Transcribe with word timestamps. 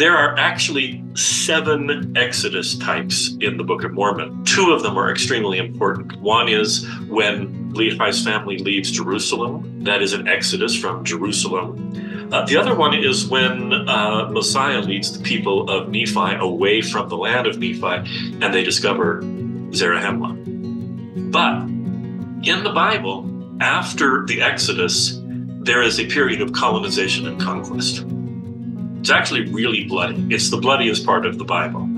There 0.00 0.16
are 0.16 0.34
actually 0.38 1.04
seven 1.12 2.16
Exodus 2.16 2.74
types 2.78 3.36
in 3.42 3.58
the 3.58 3.64
Book 3.64 3.84
of 3.84 3.92
Mormon. 3.92 4.42
Two 4.46 4.72
of 4.72 4.82
them 4.82 4.96
are 4.96 5.10
extremely 5.10 5.58
important. 5.58 6.18
One 6.22 6.48
is 6.48 6.88
when 7.08 7.70
Lehi's 7.74 8.24
family 8.24 8.56
leaves 8.56 8.90
Jerusalem, 8.90 9.84
that 9.84 10.00
is 10.00 10.14
an 10.14 10.26
Exodus 10.26 10.74
from 10.74 11.04
Jerusalem. 11.04 12.30
Uh, 12.32 12.46
the 12.46 12.56
other 12.56 12.74
one 12.74 12.94
is 12.94 13.26
when 13.26 13.74
uh, 13.74 14.30
Mosiah 14.30 14.80
leads 14.80 15.18
the 15.18 15.22
people 15.22 15.68
of 15.68 15.90
Nephi 15.90 16.36
away 16.36 16.80
from 16.80 17.10
the 17.10 17.18
land 17.18 17.46
of 17.46 17.58
Nephi 17.58 18.40
and 18.40 18.54
they 18.54 18.64
discover 18.64 19.20
Zarahemla. 19.20 21.30
But 21.30 21.60
in 22.48 22.64
the 22.64 22.72
Bible, 22.72 23.28
after 23.60 24.24
the 24.24 24.40
Exodus, 24.40 25.20
there 25.60 25.82
is 25.82 26.00
a 26.00 26.06
period 26.06 26.40
of 26.40 26.54
colonization 26.54 27.26
and 27.26 27.38
conquest. 27.38 28.06
It's 29.00 29.10
actually 29.10 29.50
really 29.50 29.84
bloody. 29.84 30.26
It's 30.30 30.50
the 30.50 30.58
bloodiest 30.58 31.06
part 31.06 31.24
of 31.24 31.38
the 31.38 31.44
Bible. 31.44 31.88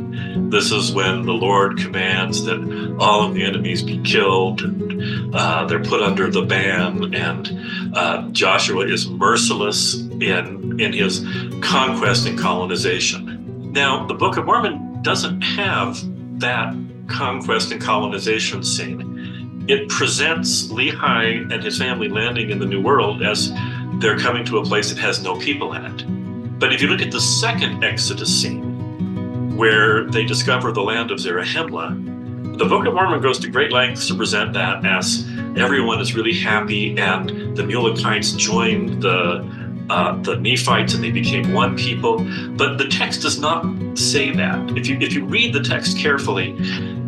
This 0.51 0.71
is 0.71 0.93
when 0.93 1.27
the 1.27 1.33
Lord 1.33 1.79
commands 1.79 2.45
that 2.45 2.97
all 3.01 3.27
of 3.27 3.35
the 3.35 3.43
enemies 3.43 3.83
be 3.83 3.99
killed, 4.03 4.63
and 4.63 5.35
uh, 5.35 5.67
they're 5.67 5.83
put 5.83 6.01
under 6.01 6.31
the 6.31 6.43
ban, 6.43 7.13
and 7.15 7.97
uh, 7.97 8.29
Joshua 8.31 8.87
is 8.87 9.09
merciless 9.09 9.95
in 9.97 10.81
in 10.81 10.93
his 10.93 11.27
conquest 11.61 12.27
and 12.27 12.39
colonization. 12.39 13.73
Now, 13.73 14.07
the 14.07 14.15
Book 14.15 14.37
of 14.37 14.45
Mormon 14.45 15.03
doesn't 15.03 15.41
have 15.41 15.99
that 16.41 16.75
conquest 17.09 17.73
and 17.73 17.81
colonization 17.81 18.63
scene. 18.63 19.65
It 19.69 19.89
presents 19.89 20.69
Lehi 20.69 21.53
and 21.53 21.63
his 21.63 21.79
family 21.79 22.09
landing 22.09 22.51
in 22.51 22.59
the 22.59 22.67
New 22.67 22.83
World 22.83 23.23
as 23.23 23.53
they're 23.95 24.19
coming 24.19 24.45
to 24.47 24.59
a 24.59 24.65
place 24.65 24.91
that 24.91 24.99
has 24.99 25.23
no 25.23 25.37
people 25.39 25.73
in 25.75 25.85
it. 25.85 26.22
But 26.63 26.73
if 26.73 26.81
you 26.81 26.87
look 26.87 27.03
at 27.03 27.11
the 27.11 27.21
second 27.21 27.83
Exodus 27.83 28.41
scene, 28.41 29.57
where 29.57 30.05
they 30.05 30.25
discover 30.25 30.71
the 30.71 30.81
land 30.81 31.11
of 31.11 31.19
Zarahemla, 31.19 32.57
the 32.57 32.65
Book 32.65 32.87
of 32.87 32.95
Mormon 32.95 33.21
goes 33.21 33.41
to 33.41 33.49
great 33.49 33.73
lengths 33.73 34.07
to 34.07 34.15
present 34.15 34.53
that 34.53 34.87
as 34.87 35.29
everyone 35.57 36.01
is 36.01 36.15
really 36.15 36.33
happy 36.33 36.97
and 36.97 37.57
the 37.57 37.65
Mulekites 37.65 38.37
joined 38.37 39.03
the 39.03 39.45
uh, 39.91 40.23
the 40.23 40.37
Nephites 40.37 40.95
and 40.95 41.03
they 41.03 41.11
became 41.11 41.53
one 41.53 41.77
people. 41.77 42.19
But 42.51 42.79
the 42.79 42.87
text 42.87 43.23
does 43.23 43.41
not 43.41 43.65
say 43.99 44.31
that. 44.31 44.79
If 44.79 44.87
you 44.87 44.99
if 45.01 45.15
you 45.15 45.25
read 45.25 45.53
the 45.53 45.65
text 45.65 45.99
carefully, 45.99 46.53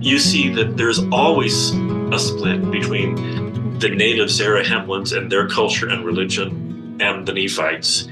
you 0.01 0.19
see 0.19 0.53
that 0.55 0.77
there's 0.77 0.99
always 1.13 1.71
a 1.71 2.19
split 2.19 2.69
between 2.73 3.79
the 3.79 3.89
native 3.89 4.31
Zarahemlans 4.31 5.17
and 5.17 5.31
their 5.31 5.49
culture 5.49 5.89
and 5.89 6.05
religion 6.05 6.99
and 7.01 7.25
the 7.25 7.33
Nephites. 7.33 8.09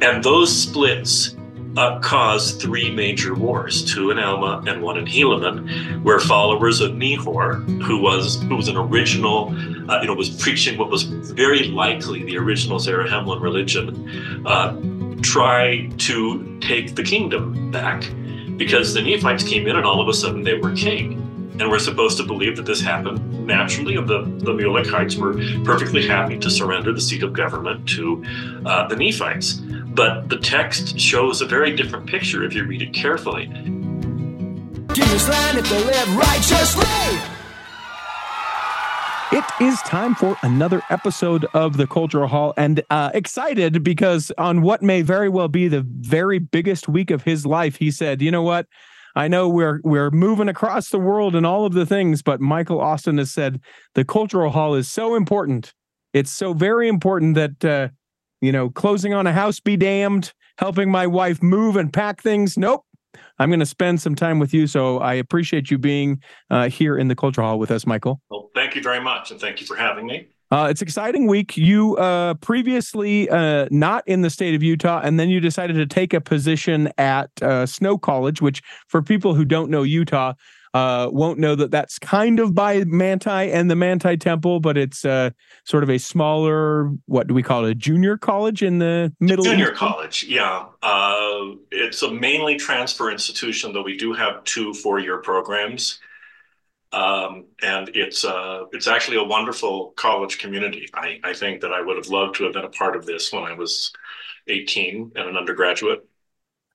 And 0.00 0.22
those 0.22 0.54
splits 0.54 1.36
uh, 1.76 1.98
caused 2.00 2.60
three 2.60 2.90
major 2.90 3.34
wars, 3.34 3.84
two 3.84 4.10
in 4.10 4.18
Alma 4.18 4.62
and 4.66 4.82
one 4.82 4.96
in 4.96 5.04
Helaman, 5.04 6.02
where 6.02 6.18
followers 6.20 6.80
of 6.80 6.92
Nehor, 6.92 7.82
who 7.82 8.00
was 8.00 8.40
who 8.42 8.56
was 8.56 8.68
an 8.68 8.76
original, 8.76 9.54
uh, 9.90 10.00
you 10.00 10.06
know, 10.06 10.14
was 10.14 10.30
preaching 10.30 10.78
what 10.78 10.90
was 10.90 11.02
very 11.04 11.64
likely 11.68 12.24
the 12.24 12.38
original 12.38 12.78
Zarahemlan 12.78 13.40
religion, 13.40 14.46
uh, 14.46 14.74
try 15.22 15.86
to 15.98 16.58
take 16.60 16.94
the 16.94 17.02
kingdom 17.02 17.70
back, 17.70 18.10
because 18.56 18.94
the 18.94 19.02
Nephites 19.02 19.42
came 19.44 19.66
in 19.66 19.76
and 19.76 19.84
all 19.84 20.00
of 20.00 20.08
a 20.08 20.14
sudden 20.14 20.42
they 20.42 20.54
were 20.54 20.72
king. 20.72 21.25
And 21.58 21.70
we're 21.70 21.78
supposed 21.78 22.18
to 22.18 22.22
believe 22.22 22.56
that 22.56 22.66
this 22.66 22.82
happened 22.82 23.46
naturally, 23.46 23.96
and 23.96 24.06
the, 24.06 24.22
the 24.44 24.52
Mulekites 24.52 25.16
were 25.16 25.34
perfectly 25.64 26.06
happy 26.06 26.38
to 26.38 26.50
surrender 26.50 26.92
the 26.92 27.00
seat 27.00 27.22
of 27.22 27.32
government 27.32 27.88
to 27.90 28.22
uh, 28.66 28.86
the 28.88 28.96
Nephites. 28.96 29.54
But 29.54 30.28
the 30.28 30.36
text 30.36 31.00
shows 31.00 31.40
a 31.40 31.46
very 31.46 31.74
different 31.74 32.06
picture 32.06 32.44
if 32.44 32.52
you 32.52 32.64
read 32.64 32.82
it 32.82 32.92
carefully. 32.92 33.46
Jesus 34.92 35.28
land 35.28 35.58
if 35.58 35.70
they 35.70 35.82
live 35.84 36.16
righteously. 36.16 37.32
It 39.32 39.44
is 39.60 39.80
time 39.82 40.14
for 40.14 40.36
another 40.42 40.82
episode 40.88 41.46
of 41.52 41.78
the 41.78 41.86
Cultural 41.86 42.28
Hall, 42.28 42.54
and 42.56 42.82
uh, 42.90 43.10
excited 43.12 43.82
because 43.82 44.30
on 44.38 44.62
what 44.62 44.82
may 44.82 45.02
very 45.02 45.28
well 45.28 45.48
be 45.48 45.68
the 45.68 45.84
very 45.86 46.38
biggest 46.38 46.88
week 46.88 47.10
of 47.10 47.24
his 47.24 47.44
life, 47.44 47.76
he 47.76 47.90
said, 47.90 48.22
"You 48.22 48.30
know 48.30 48.42
what? 48.42 48.66
I 49.16 49.26
know 49.26 49.48
we're 49.48 49.80
we're 49.82 50.10
moving 50.10 50.48
across 50.48 50.90
the 50.90 50.98
world 50.98 51.34
and 51.34 51.44
all 51.44 51.66
of 51.66 51.72
the 51.72 51.86
things, 51.86 52.22
but 52.22 52.40
Michael 52.40 52.80
Austin 52.80 53.18
has 53.18 53.32
said 53.32 53.60
the 53.94 54.04
Cultural 54.04 54.50
Hall 54.50 54.74
is 54.74 54.88
so 54.88 55.16
important. 55.16 55.74
It's 56.12 56.30
so 56.30 56.52
very 56.52 56.88
important 56.88 57.34
that 57.34 57.64
uh, 57.64 57.88
you 58.40 58.52
know, 58.52 58.70
closing 58.70 59.14
on 59.14 59.26
a 59.26 59.32
house 59.32 59.60
be 59.60 59.76
damned, 59.76 60.32
helping 60.58 60.90
my 60.90 61.06
wife 61.06 61.42
move 61.42 61.76
and 61.76 61.92
pack 61.92 62.22
things. 62.22 62.56
Nope. 62.56 62.84
I'm 63.38 63.48
going 63.48 63.60
to 63.60 63.66
spend 63.66 64.00
some 64.00 64.14
time 64.14 64.38
with 64.38 64.52
you. 64.52 64.66
So 64.66 64.98
I 64.98 65.14
appreciate 65.14 65.70
you 65.70 65.78
being 65.78 66.22
uh, 66.50 66.68
here 66.68 66.98
in 66.98 67.08
the 67.08 67.16
Culture 67.16 67.42
Hall 67.42 67.58
with 67.58 67.70
us, 67.70 67.86
Michael. 67.86 68.20
Well, 68.30 68.50
thank 68.54 68.74
you 68.74 68.82
very 68.82 69.00
much. 69.00 69.30
And 69.30 69.40
thank 69.40 69.60
you 69.60 69.66
for 69.66 69.76
having 69.76 70.06
me. 70.06 70.28
Uh, 70.50 70.68
it's 70.70 70.82
exciting 70.82 71.26
week. 71.26 71.56
You 71.56 71.96
uh, 71.96 72.34
previously 72.34 73.28
uh, 73.28 73.66
not 73.70 74.06
in 74.06 74.22
the 74.22 74.30
state 74.30 74.54
of 74.54 74.62
Utah, 74.62 75.00
and 75.02 75.18
then 75.18 75.28
you 75.28 75.40
decided 75.40 75.74
to 75.74 75.86
take 75.86 76.14
a 76.14 76.20
position 76.20 76.92
at 76.98 77.30
uh, 77.42 77.66
Snow 77.66 77.98
College, 77.98 78.40
which, 78.40 78.62
for 78.86 79.02
people 79.02 79.34
who 79.34 79.44
don't 79.44 79.70
know 79.70 79.82
Utah, 79.82 80.34
uh, 80.72 81.08
won't 81.10 81.38
know 81.38 81.54
that 81.54 81.70
that's 81.70 81.98
kind 81.98 82.38
of 82.38 82.54
by 82.54 82.84
Manti 82.84 83.30
and 83.30 83.70
the 83.70 83.74
Manti 83.74 84.16
Temple, 84.16 84.60
but 84.60 84.76
it's 84.76 85.04
uh, 85.04 85.30
sort 85.64 85.82
of 85.82 85.88
a 85.88 85.98
smaller, 85.98 86.92
what 87.06 87.26
do 87.26 87.34
we 87.34 87.42
call 87.42 87.64
it, 87.64 87.70
a 87.70 87.74
junior 87.74 88.18
college 88.18 88.62
in 88.62 88.78
the 88.78 89.12
middle? 89.18 89.44
Junior 89.44 89.70
East? 89.70 89.76
college, 89.76 90.24
yeah. 90.24 90.66
Uh, 90.82 91.54
it's 91.72 92.02
a 92.02 92.10
mainly 92.10 92.56
transfer 92.56 93.10
institution, 93.10 93.72
though 93.72 93.82
we 93.82 93.96
do 93.96 94.12
have 94.12 94.44
two 94.44 94.74
four-year 94.74 95.18
programs. 95.18 95.98
Um, 96.92 97.46
and 97.62 97.90
it's 97.94 98.24
uh, 98.24 98.64
it's 98.72 98.86
actually 98.86 99.16
a 99.18 99.24
wonderful 99.24 99.92
college 99.96 100.38
community. 100.38 100.88
I, 100.94 101.18
I 101.24 101.34
think 101.34 101.60
that 101.60 101.72
I 101.72 101.80
would 101.80 101.96
have 101.96 102.08
loved 102.08 102.36
to 102.36 102.44
have 102.44 102.52
been 102.52 102.64
a 102.64 102.70
part 102.70 102.96
of 102.96 103.04
this 103.04 103.32
when 103.32 103.42
I 103.42 103.52
was 103.52 103.92
18 104.48 105.12
and 105.16 105.28
an 105.28 105.36
undergraduate 105.36 106.06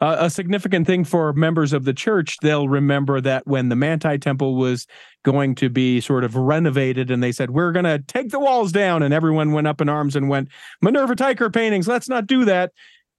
uh, 0.02 0.18
a 0.20 0.30
significant 0.32 0.88
thing 0.88 1.04
for 1.04 1.32
members 1.34 1.74
of 1.74 1.86
the 1.86 1.94
church, 1.94 2.38
they'll 2.42 2.68
remember 2.68 3.22
that 3.22 3.46
when 3.46 3.70
the 3.70 3.76
Manti 3.76 4.18
Temple 4.18 4.56
was 4.56 4.88
going 5.24 5.54
to 5.56 5.70
be 5.70 6.02
sort 6.02 6.24
of 6.24 6.36
renovated 6.36 7.12
and 7.12 7.22
they 7.22 7.32
said, 7.32 7.52
We're 7.52 7.72
going 7.72 7.86
to 7.86 8.00
take 8.00 8.30
the 8.30 8.40
walls 8.40 8.72
down, 8.72 9.04
and 9.04 9.14
everyone 9.14 9.52
went 9.52 9.68
up 9.68 9.80
in 9.80 9.88
arms 9.88 10.16
and 10.16 10.28
went, 10.28 10.50
Minerva 10.82 11.16
Teichert 11.16 11.54
paintings, 11.54 11.88
let's 11.88 12.10
not 12.10 12.26
do 12.26 12.46
that. 12.46 12.72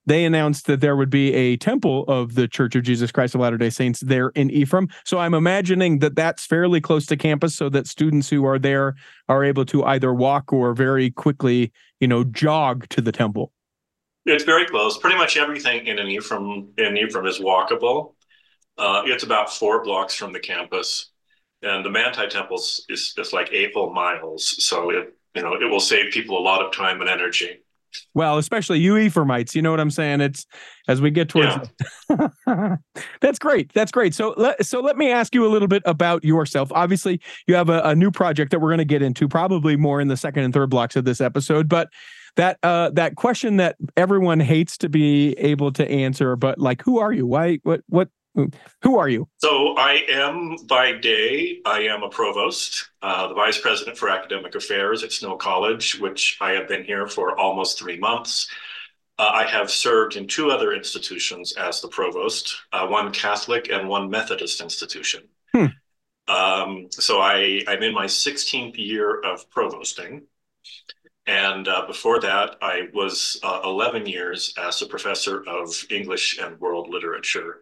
They 0.07 0.25
announced 0.25 0.67
that 0.67 0.81
there 0.81 0.97
would 0.97 1.11
be 1.11 1.33
a 1.33 1.57
temple 1.57 2.05
of 2.09 2.35
the 2.35 2.49
Church 2.49 2.75
of 2.75 2.83
Jesus 2.83 3.13
Christ 3.13 3.35
of 3.35 3.41
Latter 3.41 3.57
day 3.57 3.71
Saints 3.71 4.01
there 4.01 4.31
in 4.31 4.51
Ephraim. 4.51 4.89
So 5.05 5.19
I'm 5.19 5.35
imagining 5.35 6.01
that 6.01 6.17
that's 6.17 6.45
fairly 6.45 6.81
close 6.81 7.07
to 7.07 7.17
campus 7.17 7.55
so 7.55 7.69
that 7.69 7.87
students 7.87 8.29
who 8.29 8.45
are 8.45 8.59
there 8.59 8.97
are 9.29 9.45
able 9.45 9.65
to 9.67 9.85
either 9.85 10.13
walk 10.13 10.53
or 10.53 10.75
very 10.75 11.11
quickly, 11.11 11.73
you 12.01 12.09
know, 12.09 12.25
jog 12.25 12.89
to 12.89 13.01
the 13.01 13.13
temple. 13.13 13.53
It's 14.25 14.45
very 14.45 14.67
close. 14.67 14.99
Pretty 14.99 15.17
much 15.17 15.37
everything 15.37 15.87
in 15.87 15.99
an 15.99 16.09
Ephraim 16.09 16.73
in 16.79 16.97
Ephraim 16.97 17.27
is 17.27 17.41
walkable. 17.41 18.15
Uh, 18.79 19.03
it's 19.05 19.25
about 19.25 19.53
four 19.53 19.84
blocks 19.84 20.15
from 20.15 20.33
the 20.33 20.41
campus, 20.41 21.11
and 21.63 21.84
the 21.84 21.91
Manti 21.91 22.27
Temple 22.29 22.57
is, 22.57 22.87
is 22.89 23.33
like 23.33 23.53
eight 23.53 23.73
whole 23.75 23.93
miles. 23.93 24.65
So 24.65 24.91
it 24.91 25.17
you 25.34 25.43
know 25.43 25.55
it 25.55 25.69
will 25.69 25.81
save 25.81 26.13
people 26.13 26.39
a 26.39 26.41
lot 26.41 26.65
of 26.65 26.73
time 26.73 27.01
and 27.01 27.11
energy. 27.11 27.62
Well, 28.14 28.38
especially 28.38 28.78
you 28.80 28.97
Ephraimites, 28.97 29.54
you 29.54 29.62
know 29.62 29.70
what 29.70 29.80
I'm 29.80 29.91
saying. 29.91 30.20
It's 30.20 30.47
as 30.88 31.00
we 31.00 31.10
get 31.10 31.28
towards. 31.28 31.56
Yeah. 32.10 32.76
That's 33.20 33.38
great. 33.38 33.72
That's 33.72 33.92
great. 33.92 34.14
So 34.14 34.34
let 34.36 34.64
so 34.64 34.80
let 34.80 34.97
me 34.97 35.10
ask 35.10 35.34
you 35.34 35.47
a 35.47 35.48
little 35.48 35.69
bit 35.69 35.82
about 35.86 36.25
yourself. 36.25 36.70
Obviously, 36.72 37.20
you 37.47 37.54
have 37.54 37.69
a, 37.69 37.80
a 37.82 37.94
new 37.94 38.10
project 38.10 38.50
that 38.50 38.60
we're 38.60 38.70
going 38.70 38.78
to 38.78 38.84
get 38.84 39.03
into, 39.03 39.28
probably 39.28 39.76
more 39.76 40.00
in 40.00 40.08
the 40.08 40.16
second 40.16 40.44
and 40.44 40.53
third 40.53 40.70
blocks 40.70 40.97
of 40.97 41.04
this 41.04 41.20
episode, 41.20 41.69
but 41.69 41.88
that 42.36 42.58
uh 42.62 42.88
that 42.91 43.16
question 43.16 43.58
that 43.58 43.77
everyone 43.97 44.41
hates 44.41 44.78
to 44.78 44.88
be 44.88 45.33
able 45.33 45.71
to 45.71 45.86
answer 45.91 46.34
but 46.34 46.59
like 46.59 46.80
who 46.83 46.98
are 46.98 47.12
you 47.12 47.27
why 47.27 47.59
what 47.62 47.83
what 47.88 48.09
who 48.83 48.99
are 48.99 49.09
you? 49.09 49.29
So 49.39 49.75
i 49.77 50.05
am 50.09 50.57
by 50.67 50.93
day 50.93 51.61
i 51.67 51.81
am 51.81 52.03
a 52.03 52.09
provost 52.09 52.91
uh, 53.03 53.29
the 53.29 53.34
vice 53.34 53.61
president 53.61 53.97
for 53.97 54.09
academic 54.09 54.55
affairs 54.55 55.03
at 55.03 55.13
snow 55.13 55.37
college 55.37 55.99
which 56.01 56.39
i 56.41 56.53
have 56.53 56.69
been 56.69 56.84
here 56.84 57.07
for 57.07 57.39
almost 57.39 57.79
three 57.79 57.99
months. 57.99 58.49
Uh, 59.19 59.31
i 59.33 59.45
have 59.45 59.71
served 59.71 60.17
in 60.17 60.27
two 60.27 60.51
other 60.51 60.73
institutions 60.73 61.53
as 61.53 61.81
the 61.81 61.89
provost 61.89 62.57
uh, 62.73 62.87
one 62.87 63.13
catholic 63.13 63.71
and 63.71 63.89
one 63.89 64.09
methodist 64.09 64.61
institution. 64.61 65.23
Hmm. 65.55 65.67
um, 66.29 66.89
so 66.91 67.21
I, 67.21 67.63
i'm 67.69 67.83
in 67.83 67.95
my 67.95 68.07
16th 68.07 68.79
year 68.79 69.21
of 69.21 69.49
provosting. 69.51 70.23
And 71.25 71.69
uh, 71.69 71.87
before 71.87 72.19
that, 72.23 72.57
I 72.61 72.89
was 72.93 73.39
uh, 73.45 73.61
11 73.63 74.07
years 74.07 74.53
as 74.59 74.83
a 74.83 74.87
professor 74.87 75.45
of 75.47 75.73
English 75.89 76.41
and 76.41 76.59
world 76.59 76.89
literature 76.89 77.61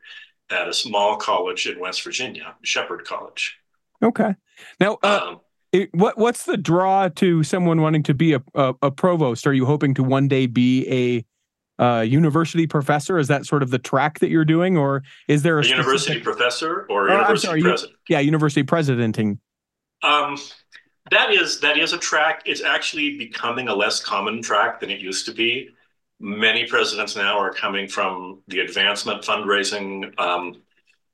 at 0.50 0.68
a 0.68 0.74
small 0.74 1.16
college 1.16 1.66
in 1.66 1.78
West 1.78 2.02
Virginia, 2.02 2.54
Shepherd 2.62 3.04
College. 3.04 3.58
Okay. 4.02 4.34
Now, 4.78 4.98
uh, 5.02 5.20
um, 5.22 5.40
it, 5.72 5.94
what 5.94 6.18
what's 6.18 6.44
the 6.44 6.56
draw 6.56 7.08
to 7.08 7.42
someone 7.42 7.80
wanting 7.80 8.02
to 8.04 8.14
be 8.14 8.34
a, 8.34 8.42
a, 8.54 8.74
a, 8.82 8.90
provost? 8.90 9.46
Are 9.46 9.52
you 9.52 9.66
hoping 9.66 9.94
to 9.94 10.02
one 10.02 10.26
day 10.26 10.46
be 10.46 11.24
a 11.78 11.82
uh, 11.82 12.00
university 12.00 12.66
professor? 12.66 13.18
Is 13.18 13.28
that 13.28 13.46
sort 13.46 13.62
of 13.62 13.70
the 13.70 13.78
track 13.78 14.18
that 14.18 14.30
you're 14.30 14.44
doing, 14.44 14.76
or 14.76 15.02
is 15.28 15.42
there 15.42 15.58
a, 15.58 15.64
a 15.64 15.68
university 15.68 16.20
professor 16.20 16.86
or 16.90 17.08
oh, 17.10 17.12
university 17.12 17.46
sorry, 17.46 17.62
president? 17.62 17.98
yeah, 18.08 18.20
university 18.20 18.62
presidenting. 18.64 19.38
Um, 20.02 20.36
that 21.10 21.30
is 21.30 21.60
that 21.60 21.78
is 21.78 21.92
a 21.92 21.98
track. 21.98 22.42
It's 22.46 22.62
actually 22.62 23.16
becoming 23.16 23.68
a 23.68 23.74
less 23.74 24.00
common 24.00 24.42
track 24.42 24.80
than 24.80 24.90
it 24.90 25.00
used 25.00 25.26
to 25.26 25.32
be. 25.32 25.70
Many 26.20 26.66
presidents 26.66 27.16
now 27.16 27.38
are 27.38 27.52
coming 27.52 27.88
from 27.88 28.42
the 28.46 28.60
advancement 28.60 29.22
fundraising 29.22 30.18
um, 30.20 30.60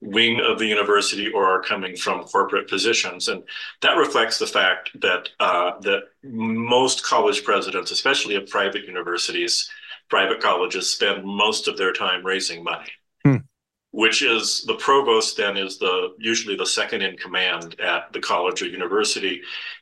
wing 0.00 0.41
of 0.41 0.58
the 0.58 0.67
university 0.67 1.31
or 1.32 1.44
are 1.44 1.62
coming 1.62 1.97
from 1.97 2.25
corporate 2.25 2.69
positions. 2.69 3.29
And 3.29 3.43
that 3.82 3.97
reflects 3.97 4.38
the 4.38 4.47
fact 4.47 4.91
that 5.00 5.31
uh, 5.41 5.79
that 5.81 6.03
most 6.23 7.05
college 7.05 7.44
presidents, 7.44 7.91
especially 7.91 8.37
at 8.37 8.49
private 8.49 8.85
universities, 8.85 9.70
private 10.08 10.41
colleges, 10.41 10.91
spend 10.91 11.25
most 11.25 11.69
of 11.69 11.76
their 11.76 11.93
time 11.93 12.25
raising 12.25 12.62
money. 12.62 12.91
Hmm. 13.25 13.37
Which 13.93 14.23
is 14.23 14.62
the 14.64 14.75
provost 14.75 15.37
then 15.37 15.56
is 15.56 15.79
the 15.79 16.14
usually 16.19 16.56
the 16.56 16.67
second 16.67 17.03
in 17.03 17.17
command 17.17 17.81
at 17.81 18.12
the 18.12 18.20
college 18.20 18.61
or 18.61 18.67
university 18.67 19.41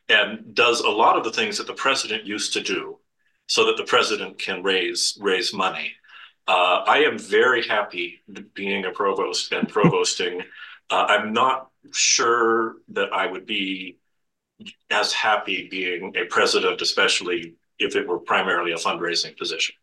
and 0.09 0.55
does 0.55 0.81
a 0.81 0.91
lot 0.91 1.17
of 1.17 1.25
the 1.25 1.33
things 1.33 1.59
that 1.59 1.67
the 1.67 1.75
president 1.75 2.25
used 2.25 2.53
to 2.53 2.61
do 2.61 2.99
so 3.47 3.67
that 3.67 3.77
the 3.77 3.85
president 3.85 4.39
can 4.39 4.63
raise 4.63 5.19
raise 5.21 5.53
money. 5.53 5.93
Uh, 6.47 6.85
I 6.87 6.99
am 6.99 7.19
very 7.19 7.67
happy 7.67 8.21
being 8.55 8.85
a 8.85 8.91
provost 8.91 9.53
and 9.53 9.69
provosting. 9.69 10.43
Uh, 10.91 11.07
I'm 11.09 11.33
not 11.33 11.71
sure 11.95 12.75
that 12.89 13.11
I 13.11 13.27
would 13.27 13.47
be 13.47 13.97
as 14.91 15.15
happy 15.15 15.67
being 15.71 16.15
a 16.15 16.27
president, 16.27 16.83
especially 16.83 17.55
if 17.79 17.97
it 17.97 18.07
were 18.07 18.19
primarily 18.19 18.73
a 18.73 18.77
fundraising 18.77 19.35
position. 19.37 19.75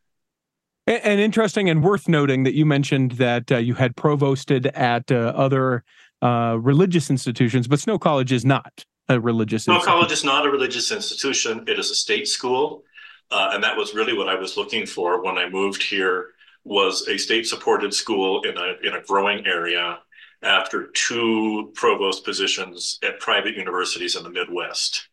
And, 0.87 1.01
and 1.03 1.19
interesting 1.19 1.69
and 1.69 1.83
worth 1.83 2.07
noting 2.07 2.43
that 2.43 2.53
you 2.53 2.65
mentioned 2.65 3.13
that 3.13 3.51
uh, 3.51 3.57
you 3.57 3.73
had 3.73 3.95
provosted 3.95 4.67
at 4.67 5.11
uh, 5.11 5.33
other 5.35 5.83
uh, 6.21 6.57
religious 6.59 7.09
institutions, 7.09 7.67
but 7.67 7.79
Snow 7.79 7.97
College 7.97 8.31
is 8.31 8.45
not 8.45 8.85
a 9.09 9.19
religious. 9.19 9.63
Snow 9.63 9.81
College 9.81 10.11
is 10.11 10.23
not 10.23 10.45
a 10.45 10.49
religious 10.49 10.91
institution. 10.91 11.65
It 11.67 11.79
is 11.79 11.89
a 11.91 11.95
state 11.95 12.27
school, 12.27 12.83
uh, 13.31 13.51
and 13.53 13.63
that 13.63 13.77
was 13.77 13.93
really 13.93 14.13
what 14.13 14.29
I 14.29 14.35
was 14.35 14.57
looking 14.57 14.85
for 14.85 15.23
when 15.23 15.37
I 15.37 15.49
moved 15.49 15.83
here 15.83 16.29
was 16.63 17.07
a 17.07 17.17
state-supported 17.17 17.93
school 17.93 18.43
in 18.43 18.57
a 18.57 18.75
in 18.83 18.93
a 18.95 19.01
growing 19.01 19.45
area 19.47 19.99
after 20.43 20.87
two 20.87 21.71
provost 21.75 22.25
positions 22.25 22.99
at 23.03 23.19
private 23.19 23.55
universities 23.55 24.15
in 24.15 24.23
the 24.23 24.29
Midwest, 24.29 25.07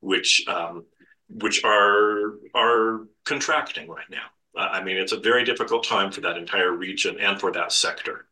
which 0.00 0.46
um, 0.48 0.84
which 1.28 1.64
are 1.64 2.34
are 2.54 3.06
contracting 3.24 3.88
right 3.88 4.08
now. 4.10 4.26
Uh, 4.56 4.68
I 4.72 4.82
mean, 4.82 4.96
it's 4.96 5.12
a 5.12 5.20
very 5.20 5.44
difficult 5.44 5.84
time 5.84 6.10
for 6.10 6.20
that 6.22 6.38
entire 6.38 6.72
region 6.72 7.18
and 7.20 7.38
for 7.38 7.52
that 7.52 7.72
sector. 7.72 8.27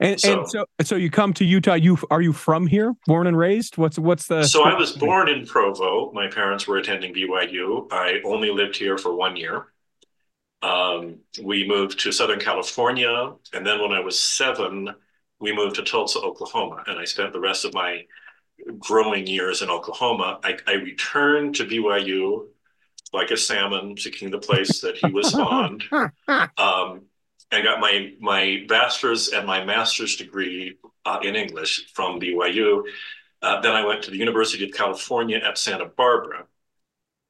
And 0.00 0.20
so, 0.20 0.40
and 0.40 0.48
so, 0.48 0.64
so 0.82 0.96
you 0.96 1.10
come 1.10 1.32
to 1.34 1.44
Utah. 1.44 1.74
You 1.74 1.98
are 2.10 2.22
you 2.22 2.32
from 2.32 2.66
here, 2.66 2.94
born 3.06 3.26
and 3.26 3.36
raised? 3.36 3.76
What's 3.76 3.98
what's 3.98 4.26
the? 4.26 4.44
So 4.44 4.62
I 4.62 4.74
was 4.74 4.92
born 4.92 5.28
in 5.28 5.44
Provo. 5.44 6.12
My 6.12 6.28
parents 6.28 6.68
were 6.68 6.76
attending 6.76 7.12
BYU. 7.12 7.88
I 7.90 8.20
only 8.24 8.50
lived 8.50 8.76
here 8.76 8.96
for 8.96 9.14
one 9.14 9.36
year. 9.36 9.66
Um, 10.62 11.18
we 11.42 11.66
moved 11.66 12.00
to 12.00 12.12
Southern 12.12 12.38
California, 12.38 13.32
and 13.52 13.66
then 13.66 13.80
when 13.80 13.92
I 13.92 14.00
was 14.00 14.18
seven, 14.18 14.94
we 15.40 15.52
moved 15.52 15.76
to 15.76 15.82
Tulsa, 15.82 16.20
Oklahoma, 16.20 16.84
and 16.86 16.98
I 16.98 17.04
spent 17.04 17.32
the 17.32 17.40
rest 17.40 17.64
of 17.64 17.74
my 17.74 18.04
growing 18.78 19.26
years 19.26 19.62
in 19.62 19.70
Oklahoma. 19.70 20.40
I, 20.42 20.58
I 20.66 20.74
returned 20.74 21.56
to 21.56 21.64
BYU 21.64 22.46
like 23.12 23.30
a 23.30 23.36
salmon, 23.36 23.96
seeking 23.96 24.30
the 24.30 24.38
place 24.38 24.80
that 24.80 24.96
he 24.96 25.10
was 25.10 25.30
fond. 25.32 25.84
Um, 26.56 27.02
I 27.50 27.62
got 27.62 27.80
my 27.80 28.12
my 28.20 28.64
bachelor's 28.68 29.28
and 29.28 29.46
my 29.46 29.64
master's 29.64 30.16
degree 30.16 30.76
uh, 31.04 31.20
in 31.22 31.34
English 31.34 31.92
from 31.92 32.20
BYU. 32.20 32.82
Uh, 33.40 33.60
then 33.60 33.72
I 33.72 33.84
went 33.86 34.02
to 34.02 34.10
the 34.10 34.18
University 34.18 34.64
of 34.64 34.72
California 34.72 35.38
at 35.38 35.56
Santa 35.56 35.86
Barbara, 35.86 36.46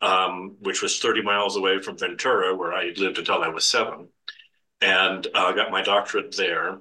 um, 0.01 0.57
which 0.61 0.83
was 0.83 0.99
30 0.99 1.23
miles 1.23 1.57
away 1.57 1.81
from 1.81 1.99
Ventura, 1.99 2.55
where 2.55 2.73
I 2.73 2.93
lived 2.97 3.19
until 3.19 3.43
I 3.43 3.49
was 3.49 3.65
seven, 3.65 4.09
and 4.81 5.27
uh, 5.35 5.53
got 5.53 5.71
my 5.71 5.83
doctorate 5.83 6.37
there. 6.37 6.79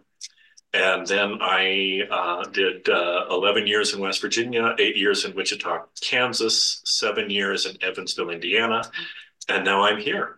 And 0.73 1.07
then 1.07 1.37
I 1.41 2.01
uh, 2.11 2.43
did 2.49 2.89
uh, 2.89 3.25
11 3.29 3.67
years 3.67 3.93
in 3.93 4.01
West 4.01 4.21
Virginia, 4.21 4.75
eight 4.79 4.97
years 4.97 5.25
in 5.25 5.33
Wichita, 5.33 5.85
Kansas, 6.01 6.81
seven 6.85 7.29
years 7.29 7.65
in 7.65 7.81
Evansville, 7.81 8.29
Indiana, 8.29 8.83
and 9.49 9.63
now 9.65 9.83
I'm 9.83 9.97
here. 9.97 10.36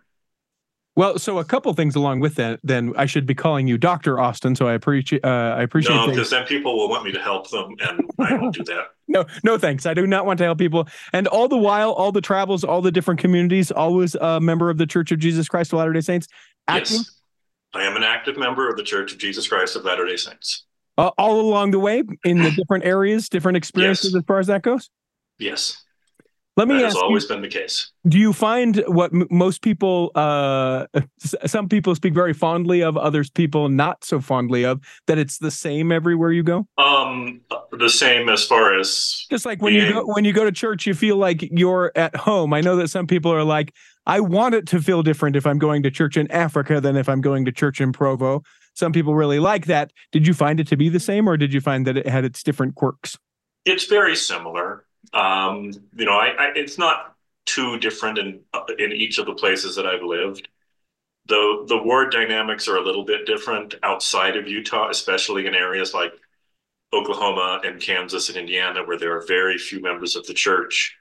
Well, 1.00 1.18
so 1.18 1.38
a 1.38 1.44
couple 1.46 1.72
things 1.72 1.96
along 1.96 2.20
with 2.20 2.34
that. 2.34 2.60
Then 2.62 2.92
I 2.94 3.06
should 3.06 3.24
be 3.24 3.34
calling 3.34 3.66
you 3.66 3.78
Doctor 3.78 4.20
Austin. 4.20 4.54
So 4.54 4.68
I 4.68 4.74
appreciate. 4.74 5.24
Uh, 5.24 5.54
I 5.56 5.62
appreciate. 5.62 5.96
No, 5.96 6.08
because 6.08 6.28
then 6.28 6.44
people 6.44 6.76
will 6.76 6.90
want 6.90 7.04
me 7.06 7.12
to 7.12 7.18
help 7.18 7.48
them, 7.48 7.74
and 7.80 8.02
I 8.18 8.34
won't 8.34 8.54
do 8.54 8.64
that. 8.64 8.88
no, 9.08 9.24
no, 9.42 9.56
thanks. 9.56 9.86
I 9.86 9.94
do 9.94 10.06
not 10.06 10.26
want 10.26 10.36
to 10.40 10.44
help 10.44 10.58
people. 10.58 10.86
And 11.14 11.26
all 11.26 11.48
the 11.48 11.56
while, 11.56 11.92
all 11.92 12.12
the 12.12 12.20
travels, 12.20 12.64
all 12.64 12.82
the 12.82 12.92
different 12.92 13.18
communities, 13.18 13.70
always 13.70 14.14
a 14.16 14.40
member 14.42 14.68
of 14.68 14.76
the 14.76 14.86
Church 14.86 15.10
of 15.10 15.18
Jesus 15.18 15.48
Christ 15.48 15.72
of 15.72 15.78
Latter 15.78 15.94
Day 15.94 16.02
Saints. 16.02 16.28
Acting? 16.68 16.98
Yes, 16.98 17.20
I 17.72 17.84
am 17.84 17.96
an 17.96 18.02
active 18.02 18.36
member 18.36 18.68
of 18.68 18.76
the 18.76 18.82
Church 18.82 19.10
of 19.14 19.16
Jesus 19.18 19.48
Christ 19.48 19.76
of 19.76 19.86
Latter 19.86 20.04
Day 20.04 20.16
Saints. 20.16 20.66
Uh, 20.98 21.12
all 21.16 21.40
along 21.40 21.70
the 21.70 21.78
way, 21.78 22.02
in 22.24 22.42
the 22.42 22.50
different 22.56 22.84
areas, 22.84 23.30
different 23.30 23.56
experiences, 23.56 24.12
yes. 24.12 24.18
as 24.20 24.26
far 24.26 24.38
as 24.38 24.48
that 24.48 24.60
goes. 24.60 24.90
Yes. 25.38 25.82
Let 26.56 26.68
me 26.68 26.74
that 26.74 26.86
ask 26.86 26.96
has 26.96 27.02
always 27.02 27.22
you, 27.22 27.28
been 27.28 27.42
the 27.42 27.48
case. 27.48 27.92
Do 28.06 28.18
you 28.18 28.32
find 28.32 28.82
what 28.86 29.14
m- 29.14 29.26
most 29.30 29.62
people, 29.62 30.10
uh, 30.14 30.86
some 31.46 31.68
people 31.68 31.94
speak 31.94 32.12
very 32.12 32.32
fondly 32.32 32.82
of, 32.82 32.96
others 32.96 33.30
people 33.30 33.68
not 33.68 34.04
so 34.04 34.20
fondly 34.20 34.64
of, 34.64 34.80
that 35.06 35.16
it's 35.16 35.38
the 35.38 35.50
same 35.50 35.92
everywhere 35.92 36.32
you 36.32 36.42
go? 36.42 36.66
Um, 36.76 37.40
the 37.72 37.88
same 37.88 38.28
as 38.28 38.44
far 38.44 38.78
as 38.78 39.26
just 39.30 39.46
like 39.46 39.62
when 39.62 39.74
being... 39.74 39.86
you 39.86 39.92
go 39.92 40.04
when 40.06 40.24
you 40.24 40.32
go 40.32 40.44
to 40.44 40.52
church, 40.52 40.86
you 40.86 40.94
feel 40.94 41.16
like 41.16 41.48
you're 41.52 41.92
at 41.94 42.14
home. 42.16 42.52
I 42.52 42.60
know 42.60 42.76
that 42.76 42.88
some 42.88 43.06
people 43.06 43.32
are 43.32 43.44
like, 43.44 43.72
I 44.06 44.20
want 44.20 44.54
it 44.54 44.66
to 44.68 44.82
feel 44.82 45.02
different 45.02 45.36
if 45.36 45.46
I'm 45.46 45.58
going 45.58 45.82
to 45.84 45.90
church 45.90 46.16
in 46.16 46.30
Africa 46.30 46.80
than 46.80 46.96
if 46.96 47.08
I'm 47.08 47.20
going 47.20 47.44
to 47.44 47.52
church 47.52 47.80
in 47.80 47.92
Provo. 47.92 48.42
Some 48.74 48.92
people 48.92 49.14
really 49.14 49.38
like 49.38 49.66
that. 49.66 49.92
Did 50.12 50.26
you 50.26 50.34
find 50.34 50.58
it 50.58 50.66
to 50.68 50.76
be 50.76 50.88
the 50.88 51.00
same, 51.00 51.28
or 51.28 51.36
did 51.36 51.52
you 51.52 51.60
find 51.60 51.86
that 51.86 51.96
it 51.96 52.08
had 52.08 52.24
its 52.24 52.42
different 52.42 52.74
quirks? 52.74 53.16
It's 53.64 53.84
very 53.84 54.16
similar. 54.16 54.84
Um, 55.12 55.72
you 55.96 56.04
know, 56.04 56.18
I, 56.18 56.28
I, 56.28 56.52
it's 56.54 56.78
not 56.78 57.16
too 57.46 57.78
different 57.78 58.18
in 58.18 58.40
in 58.78 58.92
each 58.92 59.18
of 59.18 59.26
the 59.26 59.34
places 59.34 59.76
that 59.76 59.86
I've 59.86 60.02
lived. 60.02 60.48
The 61.26 61.64
the 61.68 61.82
ward 61.82 62.12
dynamics 62.12 62.68
are 62.68 62.76
a 62.76 62.84
little 62.84 63.04
bit 63.04 63.26
different 63.26 63.74
outside 63.82 64.36
of 64.36 64.48
Utah, 64.48 64.88
especially 64.88 65.46
in 65.46 65.54
areas 65.54 65.94
like 65.94 66.12
Oklahoma 66.92 67.60
and 67.64 67.80
Kansas 67.80 68.28
and 68.28 68.38
Indiana, 68.38 68.84
where 68.84 68.98
there 68.98 69.16
are 69.16 69.26
very 69.26 69.58
few 69.58 69.80
members 69.80 70.16
of 70.16 70.26
the 70.26 70.34
church. 70.34 70.96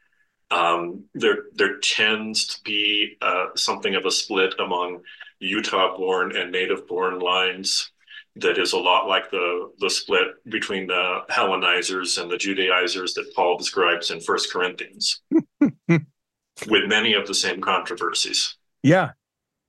Um, 0.52 1.06
there 1.14 1.46
there 1.54 1.78
tends 1.78 2.48
to 2.48 2.64
be 2.64 3.18
uh, 3.22 3.48
something 3.56 3.96
of 3.96 4.06
a 4.06 4.12
split 4.12 4.56
among 4.60 5.02
Utah-born 5.40 6.36
and 6.36 6.52
native-born 6.52 7.20
lines 7.20 7.92
that 8.36 8.58
is 8.58 8.74
a 8.74 8.78
lot 8.78 9.08
like 9.08 9.32
the 9.32 9.72
the 9.80 9.90
split 9.90 10.28
between 10.48 10.88
the 10.88 11.22
Hellenizers 11.30 12.22
and 12.22 12.30
the 12.30 12.38
Judaizers 12.38 13.14
that 13.16 13.34
Paul 13.36 13.58
describes 13.58 14.12
in 14.12 14.22
First 14.22 14.52
Corinthians, 14.52 15.22
with 15.90 16.88
many 16.88 17.14
of 17.14 17.28
the 17.28 17.34
same 17.34 17.62
controversies. 17.62 18.56
Yeah. 18.84 19.12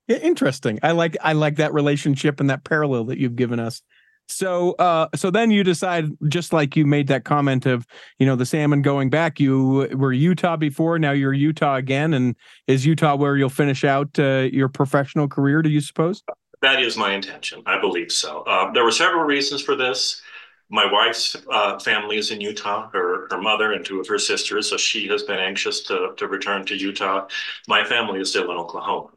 yeah, 0.07 0.17
interesting. 0.17 0.79
I 0.83 0.91
like 0.91 1.17
I 1.21 1.33
like 1.33 1.57
that 1.57 1.73
relationship 1.73 2.39
and 2.39 2.49
that 2.49 2.63
parallel 2.63 3.05
that 3.05 3.17
you've 3.17 3.35
given 3.35 3.59
us. 3.59 3.81
So 4.27 4.73
uh 4.73 5.07
so 5.15 5.29
then 5.29 5.51
you 5.51 5.63
decide 5.63 6.05
just 6.29 6.53
like 6.53 6.77
you 6.77 6.85
made 6.85 7.07
that 7.07 7.25
comment 7.25 7.65
of, 7.65 7.85
you 8.17 8.25
know, 8.25 8.35
the 8.35 8.45
salmon 8.45 8.81
going 8.81 9.09
back, 9.09 9.39
you 9.39 9.89
were 9.93 10.13
Utah 10.13 10.55
before, 10.55 10.99
now 10.99 11.11
you're 11.11 11.33
Utah 11.33 11.75
again 11.75 12.13
and 12.13 12.35
is 12.67 12.85
Utah 12.85 13.15
where 13.15 13.35
you'll 13.35 13.49
finish 13.49 13.83
out 13.83 14.17
uh, 14.19 14.47
your 14.51 14.69
professional 14.69 15.27
career, 15.27 15.61
do 15.61 15.69
you 15.69 15.81
suppose? 15.81 16.23
That 16.61 16.81
is 16.81 16.95
my 16.95 17.13
intention. 17.13 17.63
I 17.65 17.79
believe 17.79 18.11
so. 18.11 18.41
Uh, 18.41 18.71
there 18.71 18.83
were 18.83 18.91
several 18.91 19.23
reasons 19.23 19.61
for 19.61 19.75
this. 19.75 20.21
My 20.69 20.89
wife's 20.89 21.35
uh, 21.49 21.79
family 21.79 22.17
is 22.17 22.31
in 22.31 22.39
Utah, 22.39 22.89
her, 22.91 23.27
her 23.29 23.41
mother 23.41 23.73
and 23.73 23.83
two 23.83 23.99
of 23.99 24.07
her 24.07 24.19
sisters, 24.19 24.69
so 24.69 24.77
she 24.77 25.07
has 25.07 25.23
been 25.23 25.39
anxious 25.39 25.81
to, 25.83 26.13
to 26.15 26.27
return 26.27 26.65
to 26.67 26.75
Utah. 26.75 27.27
My 27.67 27.83
family 27.83 28.21
is 28.21 28.29
still 28.29 28.49
in 28.51 28.57
Oklahoma. 28.57 29.09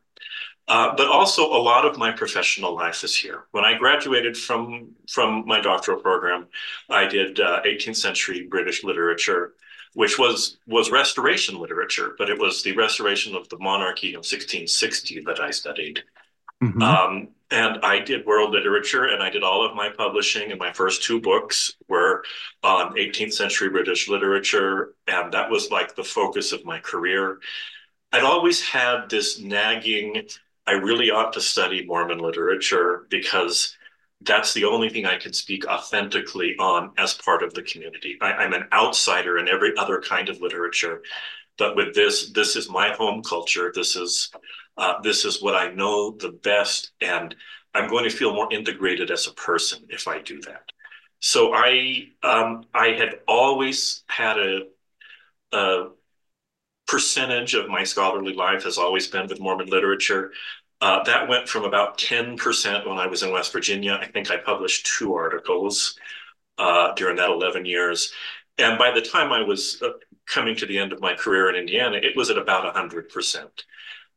Uh, 0.67 0.97
but 0.97 1.07
also 1.09 1.45
a 1.45 1.61
lot 1.61 1.85
of 1.85 1.99
my 1.99 2.11
professional 2.11 2.75
life 2.75 3.05
is 3.05 3.15
here. 3.15 3.45
When 3.51 3.67
I 3.67 3.77
graduated 3.77 4.35
from 4.35 4.93
from 5.07 5.47
my 5.47 5.61
doctoral 5.61 6.01
program, 6.01 6.47
I 6.89 7.07
did 7.07 7.37
18th 7.37 7.89
uh, 7.91 7.93
century 7.93 8.47
British 8.49 8.83
literature, 8.83 9.53
which 9.93 10.19
was 10.19 10.57
was 10.67 10.91
restoration 10.91 11.59
literature, 11.61 12.15
but 12.17 12.31
it 12.31 12.39
was 12.39 12.63
the 12.63 12.73
restoration 12.73 13.37
of 13.37 13.47
the 13.51 13.59
monarchy 13.59 14.15
of 14.15 14.25
1660 14.25 15.21
that 15.27 15.39
I 15.39 15.51
studied. 15.51 16.03
Mm-hmm. 16.65 16.83
Um, 16.83 17.29
and 17.51 17.79
I 17.85 18.01
did 18.01 18.27
world 18.27 18.53
literature 18.53 19.05
and 19.05 19.23
I 19.23 19.31
did 19.31 19.43
all 19.43 19.65
of 19.65 19.77
my 19.77 19.89
publishing 19.91 20.51
and 20.51 20.59
my 20.59 20.73
first 20.73 21.03
two 21.03 21.21
books 21.21 21.75
were 21.89 22.25
on 22.63 22.95
18th 22.95 23.35
century 23.35 23.69
British 23.69 24.09
literature. 24.09 24.95
And 25.07 25.33
that 25.33 25.51
was 25.51 25.71
like 25.71 25.95
the 25.95 26.05
focus 26.05 26.53
of 26.53 26.65
my 26.65 26.81
career. 26.81 27.39
I'd 28.13 28.25
always 28.25 28.61
had 28.63 29.11
this 29.11 29.39
nagging 29.39 30.27
I 30.67 30.73
really 30.73 31.11
ought 31.11 31.33
to 31.35 31.41
study 31.41 31.85
Mormon 31.85 32.19
literature 32.19 33.07
because 33.11 33.77
that's 34.23 34.55
the 34.55 34.65
only 34.65 34.89
thing 34.89 35.05
I 35.05 35.19
can 35.19 35.33
speak 35.33 35.67
authentically 35.67 36.57
on 36.59 36.93
as 36.97 37.15
part 37.15 37.43
of 37.43 37.53
the 37.53 37.63
community. 37.63 38.17
I, 38.21 38.45
am 38.45 38.55
an 38.55 38.69
outsider 38.73 39.39
in 39.39 39.49
every 39.49 39.77
other 39.77 40.01
kind 40.01 40.29
of 40.31 40.41
literature, 40.41 41.03
but 41.59 41.77
with 41.77 41.95
this, 41.95 42.31
this 42.31 42.57
is 42.57 42.71
my 42.71 42.91
home 42.91 43.23
culture. 43.23 43.73
This 43.75 43.95
is 43.95 44.31
uh, 44.77 45.01
this 45.03 45.25
is 45.25 45.43
what 45.43 45.55
I 45.55 45.73
know 45.73 46.13
the 46.13 46.31
best, 46.31 46.93
and 47.01 47.35
I'm 47.75 47.89
going 47.89 48.05
to 48.05 48.11
feel 48.11 48.35
more 48.35 48.53
integrated 48.53 49.11
as 49.11 49.27
a 49.27 49.33
person 49.33 49.85
if 49.89 50.09
I 50.09 50.21
do 50.21 50.41
that. 50.43 50.71
So 51.21 51.55
I 51.55 52.09
um, 52.23 52.65
I 52.75 52.89
had 52.89 53.21
always 53.27 54.03
had 54.09 54.39
a, 54.39 54.61
a 55.53 55.89
percentage 56.87 57.55
of 57.55 57.69
my 57.69 57.85
scholarly 57.85 58.35
life 58.35 58.65
has 58.65 58.79
always 58.79 59.07
been 59.07 59.27
with 59.27 59.41
Mormon 59.41 59.69
literature. 59.69 60.33
Uh, 60.81 61.03
that 61.05 61.29
went 61.29 61.49
from 61.49 61.65
about 61.65 61.97
10% 61.97 62.87
when 62.87 62.99
I 62.99 63.07
was 63.07 63.23
in 63.23 63.33
West 63.33 63.53
Virginia. 63.53 63.99
I 64.01 64.07
think 64.07 64.31
I 64.31 64.37
published 64.37 64.87
two 64.87 65.15
articles 65.15 65.99
uh, 66.59 66.93
during 66.93 67.17
that 67.17 67.31
11 67.31 67.65
years. 67.65 68.13
And 68.59 68.79
by 68.79 68.91
the 68.91 69.01
time 69.01 69.33
I 69.33 69.43
was 69.43 69.81
uh, 69.83 69.93
coming 70.27 70.55
to 70.57 70.67
the 70.67 70.79
end 70.79 70.93
of 70.93 71.01
my 71.01 71.15
career 71.15 71.49
in 71.49 71.57
Indiana, 71.57 71.97
it 71.97 72.17
was 72.17 72.29
at 72.29 72.39
about 72.39 72.75
100%. 72.75 73.49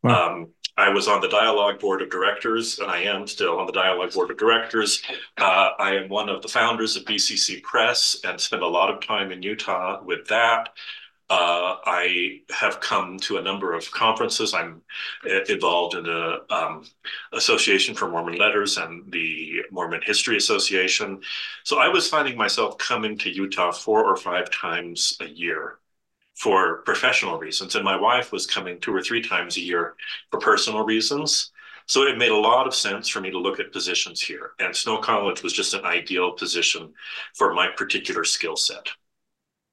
Wow. 0.04 0.32
Um, 0.32 0.48
I 0.78 0.90
was 0.90 1.08
on 1.08 1.22
the 1.22 1.28
Dialogue 1.28 1.80
Board 1.80 2.04
of 2.04 2.12
Directors, 2.12 2.78
and 2.78 2.90
I 2.90 3.00
am 3.02 3.26
still 3.26 3.60
on 3.60 3.66
the 3.66 3.74
Dialogue 3.74 4.14
Board 4.14 4.30
of 4.30 4.38
Directors. 4.38 5.02
Uh, 5.38 5.70
I 5.80 5.96
am 5.96 6.08
one 6.08 6.30
of 6.30 6.44
the 6.44 6.48
founders 6.48 6.96
of 6.96 7.04
BCC 7.04 7.64
Press 7.64 8.22
and 8.24 8.40
spend 8.40 8.62
a 8.62 8.68
lot 8.68 8.94
of 8.94 9.02
time 9.02 9.32
in 9.32 9.42
Utah 9.42 10.04
with 10.04 10.28
that. 10.28 10.70
Uh, 11.30 11.76
I 11.86 12.42
have 12.52 12.80
come 12.80 13.18
to 13.20 13.38
a 13.38 13.42
number 13.42 13.74
of 13.74 13.90
conferences. 13.92 14.54
I'm 14.54 14.82
uh, 15.26 15.44
involved 15.50 15.96
in 15.96 16.04
the 16.04 16.46
um, 16.50 16.86
Association 17.34 17.96
for 17.96 18.08
Mormon 18.08 18.38
Letters 18.38 18.78
and 18.78 19.12
the 19.12 19.64
Mormon 19.72 20.02
History 20.06 20.38
Association. 20.38 21.22
So 21.64 21.80
I 21.80 21.90
was 21.90 22.08
finding 22.08 22.38
myself 22.38 22.78
coming 22.78 23.18
to 23.18 23.30
Utah 23.30 23.72
four 23.72 24.06
or 24.06 24.16
five 24.16 24.52
times 24.52 25.18
a 25.20 25.28
year 25.28 25.80
for 26.38 26.84
professional 26.84 27.40
reasons. 27.40 27.76
And 27.76 27.84
my 27.84 28.00
wife 28.00 28.32
was 28.32 28.46
coming 28.46 28.80
two 28.80 28.94
or 28.94 29.02
three 29.02 29.22
times 29.22 29.58
a 29.58 29.62
year 29.62 29.96
for 30.30 30.40
personal 30.40 30.84
reasons. 30.84 31.52
So 31.88 32.04
it 32.04 32.18
made 32.18 32.32
a 32.32 32.38
lot 32.38 32.68
of 32.68 32.76
sense 32.76 33.08
for 33.08 33.22
me 33.22 33.32
to 33.32 33.40
look 33.40 33.60
at 33.60 33.72
positions 33.72 34.22
here. 34.22 34.52
And 34.60 34.76
Snow 34.76 35.00
College 35.00 35.42
was 35.42 35.54
just 35.54 35.74
an 35.74 35.86
ideal 35.86 36.34
position 36.34 36.94
for 37.34 37.54
my 37.54 37.70
particular 37.76 38.24
skill 38.24 38.56
set. 38.56 38.88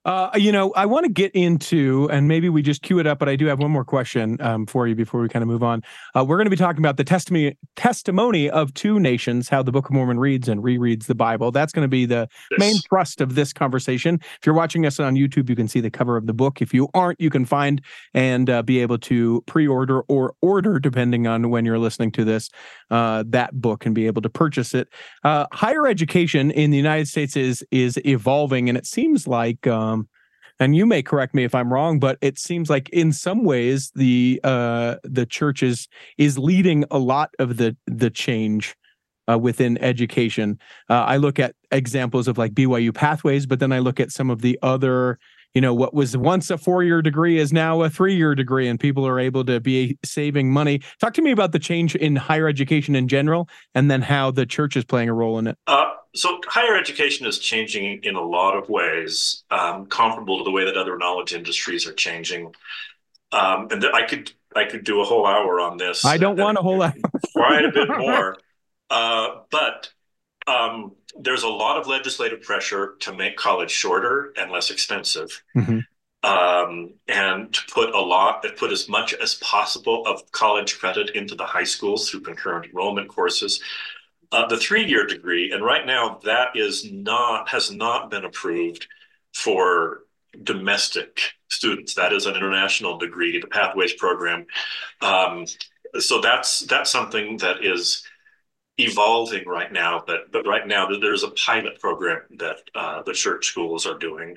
Uh, 0.04 0.30
you 0.34 0.52
know, 0.52 0.70
I 0.72 0.84
want 0.84 1.06
to 1.06 1.12
get 1.12 1.32
into, 1.32 2.08
and 2.12 2.28
maybe 2.28 2.50
we 2.50 2.60
just 2.60 2.82
cue 2.82 2.98
it 2.98 3.06
up, 3.06 3.18
but 3.18 3.28
I 3.28 3.36
do 3.36 3.46
have 3.46 3.58
one 3.58 3.70
more 3.70 3.84
question 3.84 4.40
um, 4.40 4.66
for 4.66 4.86
you 4.86 4.94
before 4.94 5.22
we 5.22 5.28
kind 5.28 5.42
of 5.42 5.48
move 5.48 5.62
on. 5.62 5.82
Uh, 6.14 6.24
we're 6.24 6.36
going 6.36 6.44
to 6.46 6.50
be 6.50 6.56
talking 6.56 6.80
about 6.80 6.98
the 6.98 7.04
testimony 7.04 7.56
testimony 7.74 8.50
of 8.50 8.74
two 8.74 9.00
nations, 9.00 9.48
how 9.48 9.62
the 9.62 9.72
Book 9.72 9.86
of 9.86 9.92
Mormon 9.92 10.18
reads 10.18 10.48
and 10.48 10.62
rereads 10.62 11.06
the 11.06 11.14
Bible. 11.14 11.50
That's 11.50 11.72
going 11.72 11.84
to 11.84 11.88
be 11.88 12.04
the 12.04 12.28
yes. 12.50 12.60
main 12.60 12.76
thrust 12.88 13.20
of 13.20 13.34
this 13.34 13.52
conversation. 13.52 14.18
If 14.22 14.40
you're 14.44 14.54
watching 14.54 14.84
us 14.84 15.00
on 15.00 15.14
YouTube, 15.14 15.48
you 15.48 15.56
can 15.56 15.68
see 15.68 15.80
the 15.80 15.90
cover 15.90 16.16
of 16.18 16.26
the 16.26 16.34
book. 16.34 16.60
If 16.60 16.74
you 16.74 16.88
aren't, 16.92 17.20
you 17.20 17.30
can 17.30 17.46
find 17.46 17.80
and 18.12 18.50
uh, 18.50 18.62
be 18.62 18.80
able 18.80 18.98
to 18.98 19.42
pre-order 19.46 20.02
or 20.02 20.34
order, 20.42 20.78
depending 20.78 21.26
on 21.26 21.48
when 21.48 21.64
you're 21.64 21.78
listening 21.78 22.12
to 22.12 22.24
this, 22.24 22.50
uh, 22.90 23.24
that 23.28 23.54
book 23.54 23.86
and 23.86 23.94
be 23.94 24.06
able 24.06 24.20
to 24.20 24.28
purchase 24.28 24.74
it. 24.74 24.88
Uh, 25.22 25.46
higher 25.52 25.86
education 25.86 26.50
in 26.50 26.70
the 26.70 26.76
United 26.76 27.08
States 27.08 27.36
is 27.36 27.64
is 27.70 27.98
evolving, 28.04 28.68
and 28.68 28.76
it 28.76 28.86
seems 28.86 29.26
like. 29.26 29.66
Um, 29.66 29.93
and 30.60 30.76
you 30.76 30.86
may 30.86 31.02
correct 31.02 31.34
me 31.34 31.44
if 31.44 31.54
I'm 31.54 31.72
wrong, 31.72 31.98
but 31.98 32.18
it 32.20 32.38
seems 32.38 32.70
like 32.70 32.88
in 32.90 33.12
some 33.12 33.44
ways 33.44 33.90
the 33.94 34.40
uh, 34.44 34.96
the 35.02 35.26
church 35.26 35.62
is 35.62 35.88
is 36.18 36.38
leading 36.38 36.84
a 36.90 36.98
lot 36.98 37.30
of 37.38 37.56
the 37.56 37.76
the 37.86 38.10
change 38.10 38.76
uh, 39.30 39.38
within 39.38 39.78
education. 39.78 40.58
Uh, 40.88 41.02
I 41.04 41.16
look 41.16 41.38
at 41.38 41.54
examples 41.70 42.28
of 42.28 42.38
like 42.38 42.54
BYU 42.54 42.94
pathways, 42.94 43.46
but 43.46 43.60
then 43.60 43.72
I 43.72 43.78
look 43.78 44.00
at 44.00 44.12
some 44.12 44.30
of 44.30 44.42
the 44.42 44.58
other, 44.62 45.18
you 45.54 45.60
know, 45.60 45.72
what 45.72 45.94
was 45.94 46.16
once 46.16 46.50
a 46.50 46.58
four 46.58 46.82
year 46.82 47.00
degree 47.00 47.38
is 47.38 47.52
now 47.52 47.82
a 47.82 47.88
three 47.88 48.16
year 48.16 48.34
degree, 48.34 48.68
and 48.68 48.78
people 48.78 49.06
are 49.06 49.20
able 49.20 49.44
to 49.44 49.60
be 49.60 49.96
saving 50.04 50.52
money. 50.52 50.80
Talk 51.00 51.14
to 51.14 51.22
me 51.22 51.30
about 51.30 51.52
the 51.52 51.60
change 51.60 51.94
in 51.94 52.16
higher 52.16 52.48
education 52.48 52.96
in 52.96 53.06
general, 53.06 53.48
and 53.74 53.90
then 53.90 54.02
how 54.02 54.32
the 54.32 54.46
church 54.46 54.76
is 54.76 54.84
playing 54.84 55.08
a 55.08 55.14
role 55.14 55.38
in 55.38 55.46
it. 55.46 55.56
Uh, 55.66 55.92
so 56.14 56.40
higher 56.46 56.76
education 56.76 57.26
is 57.26 57.38
changing 57.38 58.00
in 58.02 58.16
a 58.16 58.20
lot 58.20 58.56
of 58.56 58.68
ways, 58.68 59.44
um, 59.50 59.86
comparable 59.86 60.38
to 60.38 60.44
the 60.44 60.50
way 60.50 60.64
that 60.64 60.76
other 60.76 60.98
knowledge 60.98 61.32
industries 61.32 61.86
are 61.86 61.94
changing. 61.94 62.52
Um, 63.30 63.68
and 63.70 63.80
th- 63.80 63.94
I 63.94 64.02
could 64.02 64.32
I 64.56 64.64
could 64.64 64.84
do 64.84 65.00
a 65.00 65.04
whole 65.04 65.26
hour 65.26 65.60
on 65.60 65.76
this. 65.76 66.04
I 66.04 66.16
don't 66.16 66.36
want 66.36 66.58
a 66.58 66.62
whole 66.62 66.82
hour. 66.82 66.94
quite 67.32 67.64
a 67.64 67.70
bit 67.70 67.88
more, 67.98 68.36
uh, 68.90 69.28
but 69.50 69.90
um, 70.48 70.92
there's 71.20 71.42
a 71.42 71.48
lot 71.48 71.78
of 71.78 71.86
legislative 71.86 72.42
pressure 72.42 72.94
to 73.00 73.12
make 73.12 73.36
college 73.36 73.70
shorter 73.70 74.32
and 74.36 74.50
less 74.50 74.70
expensive. 74.70 75.42
Mm-hmm. 75.56 75.80
Um, 76.28 76.94
and 77.06 77.52
to 77.52 77.60
put 77.70 77.94
a 77.94 78.00
lot, 78.00 78.46
put 78.56 78.72
as 78.72 78.88
much 78.88 79.12
as 79.12 79.34
possible 79.36 80.06
of 80.06 80.30
college 80.32 80.78
credit 80.78 81.10
into 81.10 81.34
the 81.34 81.44
high 81.44 81.64
schools 81.64 82.08
through 82.08 82.20
concurrent 82.20 82.66
enrollment 82.66 83.08
courses 83.08 83.60
uh, 84.34 84.46
the 84.46 84.56
three-year 84.56 85.06
degree, 85.06 85.52
and 85.52 85.64
right 85.64 85.86
now 85.86 86.18
that 86.24 86.56
is 86.56 86.90
not 86.90 87.48
has 87.48 87.70
not 87.70 88.10
been 88.10 88.24
approved 88.24 88.86
for 89.32 90.00
domestic 90.42 91.20
students. 91.48 91.94
That 91.94 92.12
is 92.12 92.26
an 92.26 92.34
international 92.34 92.98
degree, 92.98 93.40
the 93.40 93.46
Pathways 93.46 93.92
program. 93.92 94.46
Um, 95.00 95.46
so 96.00 96.20
that's 96.20 96.60
that's 96.60 96.90
something 96.90 97.36
that 97.38 97.64
is 97.64 98.04
evolving 98.78 99.46
right 99.46 99.72
now. 99.72 100.02
But 100.06 100.32
but 100.32 100.46
right 100.46 100.66
now 100.66 100.88
there's 101.00 101.22
a 101.22 101.30
pilot 101.30 101.80
program 101.80 102.22
that 102.38 102.58
uh, 102.74 103.02
the 103.02 103.12
church 103.12 103.46
schools 103.46 103.86
are 103.86 103.98
doing, 103.98 104.36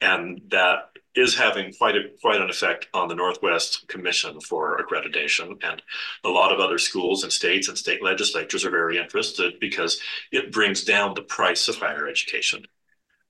and 0.00 0.40
that 0.48 0.90
is 1.14 1.36
having 1.36 1.72
quite 1.74 1.96
a 1.96 2.02
quite 2.20 2.40
an 2.40 2.50
effect 2.50 2.88
on 2.92 3.08
the 3.08 3.14
Northwest 3.14 3.86
Commission 3.88 4.40
for 4.40 4.78
Accreditation, 4.78 5.62
and 5.62 5.82
a 6.24 6.28
lot 6.28 6.52
of 6.52 6.60
other 6.60 6.78
schools 6.78 7.22
and 7.22 7.32
states 7.32 7.68
and 7.68 7.78
state 7.78 8.02
legislatures 8.02 8.64
are 8.64 8.70
very 8.70 8.98
interested 8.98 9.60
because 9.60 10.00
it 10.32 10.52
brings 10.52 10.84
down 10.84 11.14
the 11.14 11.22
price 11.22 11.68
of 11.68 11.76
higher 11.76 12.08
education. 12.08 12.64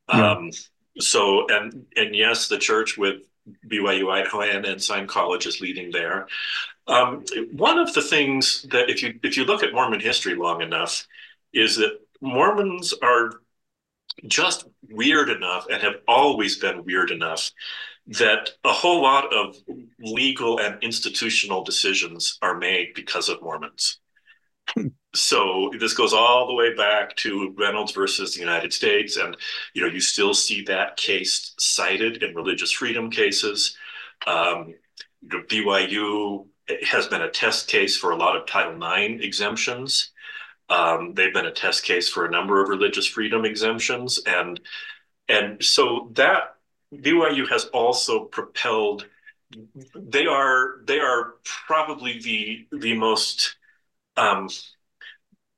Yeah. 0.08 0.32
Um, 0.32 0.50
so, 0.98 1.46
and 1.48 1.86
and 1.96 2.14
yes, 2.14 2.48
the 2.48 2.58
church 2.58 2.96
with 2.96 3.22
BYU 3.70 4.10
Idaho 4.10 4.40
and 4.40 4.64
Ensign 4.64 5.06
College 5.06 5.46
is 5.46 5.60
leading 5.60 5.90
there. 5.90 6.26
Um, 6.86 7.24
one 7.52 7.78
of 7.78 7.94
the 7.94 8.02
things 8.02 8.66
that, 8.70 8.90
if 8.90 9.02
you 9.02 9.18
if 9.22 9.36
you 9.36 9.44
look 9.44 9.62
at 9.62 9.72
Mormon 9.72 10.00
history 10.00 10.34
long 10.34 10.60
enough, 10.60 11.06
is 11.52 11.76
that 11.76 11.98
Mormons 12.20 12.92
are 13.02 13.32
just 14.26 14.66
weird 14.90 15.28
enough 15.28 15.66
and 15.70 15.82
have 15.82 15.96
always 16.06 16.56
been 16.56 16.84
weird 16.84 17.10
enough 17.10 17.50
that 18.06 18.50
a 18.64 18.72
whole 18.72 19.02
lot 19.02 19.32
of 19.32 19.56
legal 19.98 20.60
and 20.60 20.82
institutional 20.82 21.64
decisions 21.64 22.38
are 22.42 22.58
made 22.58 22.92
because 22.94 23.28
of 23.28 23.40
Mormons. 23.42 23.98
so 25.14 25.70
this 25.78 25.94
goes 25.94 26.12
all 26.12 26.46
the 26.46 26.54
way 26.54 26.74
back 26.74 27.16
to 27.16 27.54
Reynolds 27.58 27.92
versus 27.92 28.34
the 28.34 28.40
United 28.40 28.72
States, 28.72 29.16
and 29.16 29.36
you 29.72 29.82
know 29.82 29.88
you 29.88 30.00
still 30.00 30.34
see 30.34 30.62
that 30.62 30.96
case 30.96 31.54
cited 31.58 32.22
in 32.22 32.34
religious 32.34 32.72
freedom 32.72 33.10
cases. 33.10 33.76
Um, 34.26 34.74
BYU 35.26 36.46
has 36.82 37.06
been 37.06 37.22
a 37.22 37.30
test 37.30 37.68
case 37.68 37.96
for 37.96 38.10
a 38.10 38.16
lot 38.16 38.36
of 38.36 38.46
Title 38.46 38.82
IX 38.82 39.22
exemptions. 39.22 40.10
Um, 40.68 41.14
they've 41.14 41.34
been 41.34 41.46
a 41.46 41.52
test 41.52 41.84
case 41.84 42.08
for 42.08 42.24
a 42.24 42.30
number 42.30 42.62
of 42.62 42.68
religious 42.68 43.06
freedom 43.06 43.44
exemptions, 43.44 44.20
and 44.26 44.60
and 45.28 45.62
so 45.62 46.10
that 46.12 46.56
BYU 46.94 47.48
has 47.48 47.66
also 47.66 48.24
propelled. 48.24 49.06
They 49.94 50.26
are 50.26 50.80
they 50.84 51.00
are 51.00 51.34
probably 51.44 52.18
the 52.20 52.66
the 52.72 52.94
most 52.94 53.56
um, 54.16 54.48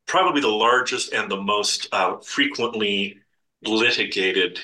probably 0.07 0.41
the 0.41 0.49
largest 0.49 1.13
and 1.13 1.31
the 1.31 1.41
most 1.41 1.89
uh, 1.93 2.19
frequently 2.19 3.21
litigated 3.63 4.61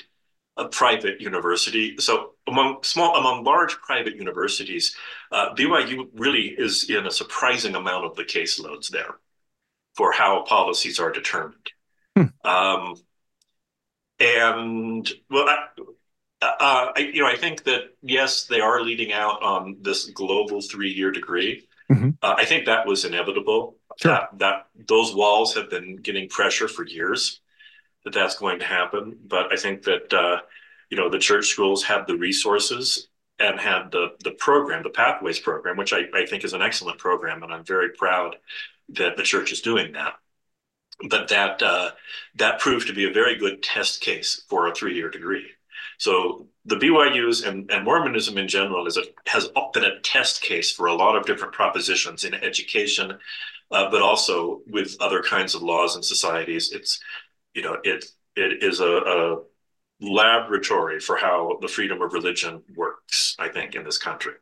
uh, 0.57 0.67
private 0.67 1.21
university. 1.21 1.95
So 1.99 2.32
among 2.47 2.83
small 2.83 3.15
among 3.15 3.43
large 3.43 3.77
private 3.81 4.15
universities, 4.15 4.95
uh, 5.31 5.53
BYU 5.53 6.07
really 6.13 6.47
is 6.57 6.89
in 6.89 7.05
a 7.07 7.11
surprising 7.11 7.75
amount 7.75 8.05
of 8.05 8.15
the 8.15 8.23
caseloads 8.23 8.89
there 8.89 9.15
for 9.95 10.11
how 10.11 10.43
policies 10.43 10.99
are 10.99 11.11
determined. 11.11 11.71
Hmm. 12.15 12.47
Um, 12.47 12.95
and 14.19 15.09
well, 15.29 15.47
I, 15.49 15.67
uh, 16.41 16.91
I, 16.95 16.99
you 17.13 17.21
know, 17.21 17.27
I 17.27 17.35
think 17.35 17.63
that 17.63 17.95
yes, 18.01 18.45
they 18.45 18.59
are 18.59 18.81
leading 18.81 19.13
out 19.13 19.41
on 19.41 19.77
this 19.81 20.05
global 20.05 20.61
three-year 20.61 21.11
degree. 21.11 21.67
Mm-hmm. 21.91 22.11
Uh, 22.21 22.35
I 22.37 22.45
think 22.45 22.65
that 22.65 22.85
was 22.87 23.05
inevitable. 23.05 23.77
Sure. 23.97 24.11
That, 24.11 24.39
that 24.39 24.67
those 24.87 25.13
walls 25.13 25.53
have 25.55 25.69
been 25.69 25.97
getting 25.97 26.29
pressure 26.29 26.67
for 26.67 26.85
years. 26.85 27.39
That 28.03 28.13
that's 28.13 28.35
going 28.35 28.59
to 28.59 28.65
happen, 28.65 29.17
but 29.25 29.53
I 29.53 29.55
think 29.55 29.83
that 29.83 30.11
uh, 30.11 30.41
you 30.93 30.99
know 30.99 31.09
the 31.09 31.17
church 31.17 31.47
schools 31.47 31.83
have 31.85 32.05
the 32.05 32.15
resources 32.15 33.07
and 33.39 33.59
had 33.59 33.89
the 33.91 34.09
the 34.23 34.29
program, 34.29 34.83
the 34.83 34.91
Pathways 34.91 35.39
program, 35.39 35.75
which 35.75 35.91
I, 35.91 36.01
I 36.13 36.27
think 36.27 36.43
is 36.43 36.53
an 36.53 36.61
excellent 36.61 36.99
program, 36.99 37.41
and 37.41 37.51
I'm 37.51 37.65
very 37.65 37.89
proud 37.89 38.35
that 38.89 39.17
the 39.17 39.23
church 39.23 39.51
is 39.51 39.61
doing 39.61 39.93
that. 39.93 40.13
But 41.09 41.29
that 41.29 41.63
uh, 41.63 41.91
that 42.35 42.59
proved 42.59 42.85
to 42.89 42.93
be 42.93 43.09
a 43.09 43.11
very 43.11 43.39
good 43.39 43.63
test 43.63 44.01
case 44.01 44.45
for 44.47 44.67
a 44.67 44.75
three 44.75 44.93
year 44.93 45.09
degree. 45.09 45.47
So 45.97 46.45
the 46.65 46.75
BYU's 46.75 47.41
and, 47.41 47.71
and 47.71 47.83
Mormonism 47.83 48.37
in 48.37 48.47
general 48.47 48.85
is 48.85 48.97
a, 48.97 49.03
has 49.25 49.49
been 49.73 49.85
a 49.85 49.99
test 50.01 50.43
case 50.43 50.69
for 50.71 50.85
a 50.85 50.93
lot 50.93 51.15
of 51.15 51.25
different 51.25 51.53
propositions 51.53 52.23
in 52.23 52.35
education, 52.35 53.17
uh, 53.71 53.89
but 53.89 54.03
also 54.03 54.61
with 54.67 54.95
other 54.99 55.23
kinds 55.23 55.55
of 55.55 55.63
laws 55.63 55.95
and 55.95 56.05
societies. 56.05 56.71
It's 56.71 56.99
you 57.55 57.63
know 57.63 57.77
it 57.83 58.05
it 58.35 58.61
is 58.61 58.79
a, 58.79 58.85
a 58.85 59.37
laboratory 60.01 60.99
for 60.99 61.15
how 61.15 61.57
the 61.61 61.67
freedom 61.67 62.01
of 62.01 62.13
religion 62.13 62.61
works. 62.75 63.35
I 63.39 63.49
think 63.49 63.75
in 63.75 63.83
this 63.83 63.97
country. 63.97 64.33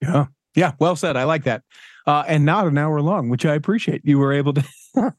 Yeah, 0.00 0.26
yeah, 0.54 0.72
well 0.78 0.96
said. 0.96 1.16
I 1.16 1.24
like 1.24 1.44
that. 1.44 1.62
Uh, 2.06 2.24
and 2.28 2.44
not 2.44 2.66
an 2.66 2.78
hour 2.78 3.00
long, 3.00 3.28
which 3.28 3.44
I 3.44 3.54
appreciate. 3.54 4.02
You 4.04 4.18
were 4.18 4.32
able 4.32 4.54
to. 4.54 4.64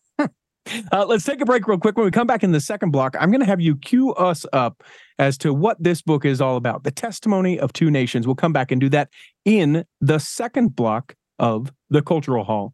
Uh, 0.91 1.06
let's 1.06 1.24
take 1.24 1.41
a 1.41 1.46
break 1.46 1.67
real 1.67 1.77
quick. 1.77 1.98
When 1.98 2.06
we 2.06 2.12
come 2.12 2.27
back 2.27 2.44
in 2.44 2.51
the 2.51 2.60
second 2.60 2.91
block, 2.91 3.15
I'm 3.20 3.32
going 3.32 3.41
to 3.41 3.46
have 3.46 3.62
you 3.62 3.75
cue 3.75 4.13
us 4.13 4.46
up 4.53 4.84
as 5.20 5.38
to 5.39 5.53
what 5.53 5.82
this 5.82 6.01
book 6.01 6.25
is 6.25 6.41
all 6.41 6.58
about 6.58 6.84
the 6.84 6.91
testimony 6.91 7.60
of 7.60 7.74
two 7.74 7.89
nations. 7.89 8.27
We'll 8.27 8.36
come 8.36 8.53
back 8.53 8.72
and 8.72 8.82
do 8.82 8.89
that 8.89 9.10
in 9.46 9.86
the 10.01 10.20
second 10.20 10.75
block 10.75 11.15
of 11.39 11.72
the 11.89 12.01
Cultural 12.01 12.44
Hall. 12.44 12.74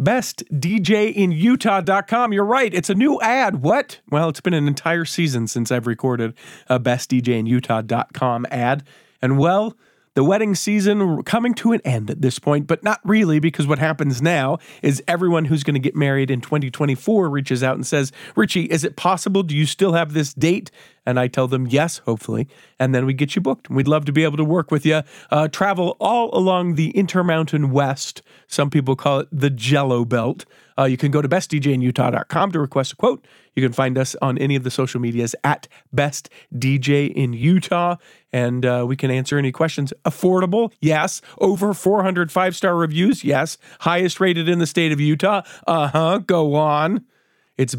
BestDJinUtah.com. 0.00 2.32
You're 2.32 2.44
right. 2.44 2.72
It's 2.72 2.90
a 2.90 2.94
new 2.94 3.20
ad. 3.20 3.62
What? 3.62 4.00
Well, 4.10 4.28
it's 4.28 4.40
been 4.40 4.54
an 4.54 4.66
entire 4.66 5.04
season 5.04 5.46
since 5.46 5.70
I've 5.70 5.86
recorded 5.86 6.34
a 6.68 6.80
BestDJinUtah.com 6.80 8.46
ad. 8.50 8.84
And 9.20 9.38
well, 9.38 9.76
the 10.14 10.24
wedding 10.24 10.54
season 10.54 11.22
coming 11.22 11.54
to 11.54 11.72
an 11.72 11.80
end 11.84 12.10
at 12.10 12.20
this 12.20 12.38
point, 12.38 12.66
but 12.66 12.82
not 12.82 13.00
really 13.04 13.38
because 13.38 13.66
what 13.66 13.78
happens 13.78 14.20
now 14.20 14.58
is 14.82 15.02
everyone 15.08 15.46
who's 15.46 15.62
going 15.62 15.74
to 15.74 15.80
get 15.80 15.96
married 15.96 16.30
in 16.30 16.42
2024 16.42 17.30
reaches 17.30 17.62
out 17.62 17.76
and 17.76 17.86
says, 17.86 18.12
Richie, 18.36 18.64
is 18.64 18.84
it 18.84 18.96
possible? 18.96 19.42
Do 19.42 19.56
you 19.56 19.64
still 19.64 19.94
have 19.94 20.12
this 20.12 20.34
date? 20.34 20.70
And 21.04 21.18
I 21.18 21.26
tell 21.26 21.48
them, 21.48 21.66
yes, 21.66 21.98
hopefully. 21.98 22.48
And 22.78 22.94
then 22.94 23.06
we 23.06 23.12
get 23.12 23.34
you 23.34 23.42
booked. 23.42 23.68
We'd 23.68 23.88
love 23.88 24.04
to 24.04 24.12
be 24.12 24.22
able 24.24 24.36
to 24.36 24.44
work 24.44 24.70
with 24.70 24.86
you. 24.86 25.02
Uh, 25.30 25.48
travel 25.48 25.96
all 26.00 26.36
along 26.36 26.76
the 26.76 26.90
Intermountain 26.90 27.70
West. 27.70 28.22
Some 28.46 28.70
people 28.70 28.94
call 28.94 29.20
it 29.20 29.28
the 29.32 29.50
Jello 29.50 30.04
Belt. 30.04 30.44
Uh, 30.78 30.84
you 30.84 30.96
can 30.96 31.10
go 31.10 31.20
to 31.20 31.28
bestdjinutah.com 31.28 32.52
to 32.52 32.60
request 32.60 32.92
a 32.92 32.96
quote. 32.96 33.26
You 33.54 33.62
can 33.62 33.72
find 33.72 33.98
us 33.98 34.16
on 34.22 34.38
any 34.38 34.56
of 34.56 34.62
the 34.62 34.70
social 34.70 35.00
medias 35.00 35.34
at 35.44 35.68
Best 35.92 36.30
DJ 36.54 37.12
in 37.12 37.34
Utah, 37.34 37.96
and 38.32 38.64
uh, 38.64 38.84
we 38.88 38.96
can 38.96 39.10
answer 39.10 39.36
any 39.36 39.52
questions. 39.52 39.92
Affordable, 40.04 40.72
yes. 40.80 41.20
Over 41.38 41.74
400 41.74 42.32
five 42.32 42.56
star 42.56 42.74
reviews, 42.76 43.24
yes. 43.24 43.58
Highest 43.80 44.20
rated 44.20 44.48
in 44.48 44.58
the 44.58 44.66
state 44.66 44.92
of 44.92 45.00
Utah, 45.00 45.42
uh 45.66 45.88
huh. 45.88 46.18
Go 46.18 46.54
on. 46.54 47.04
It's 47.58 47.74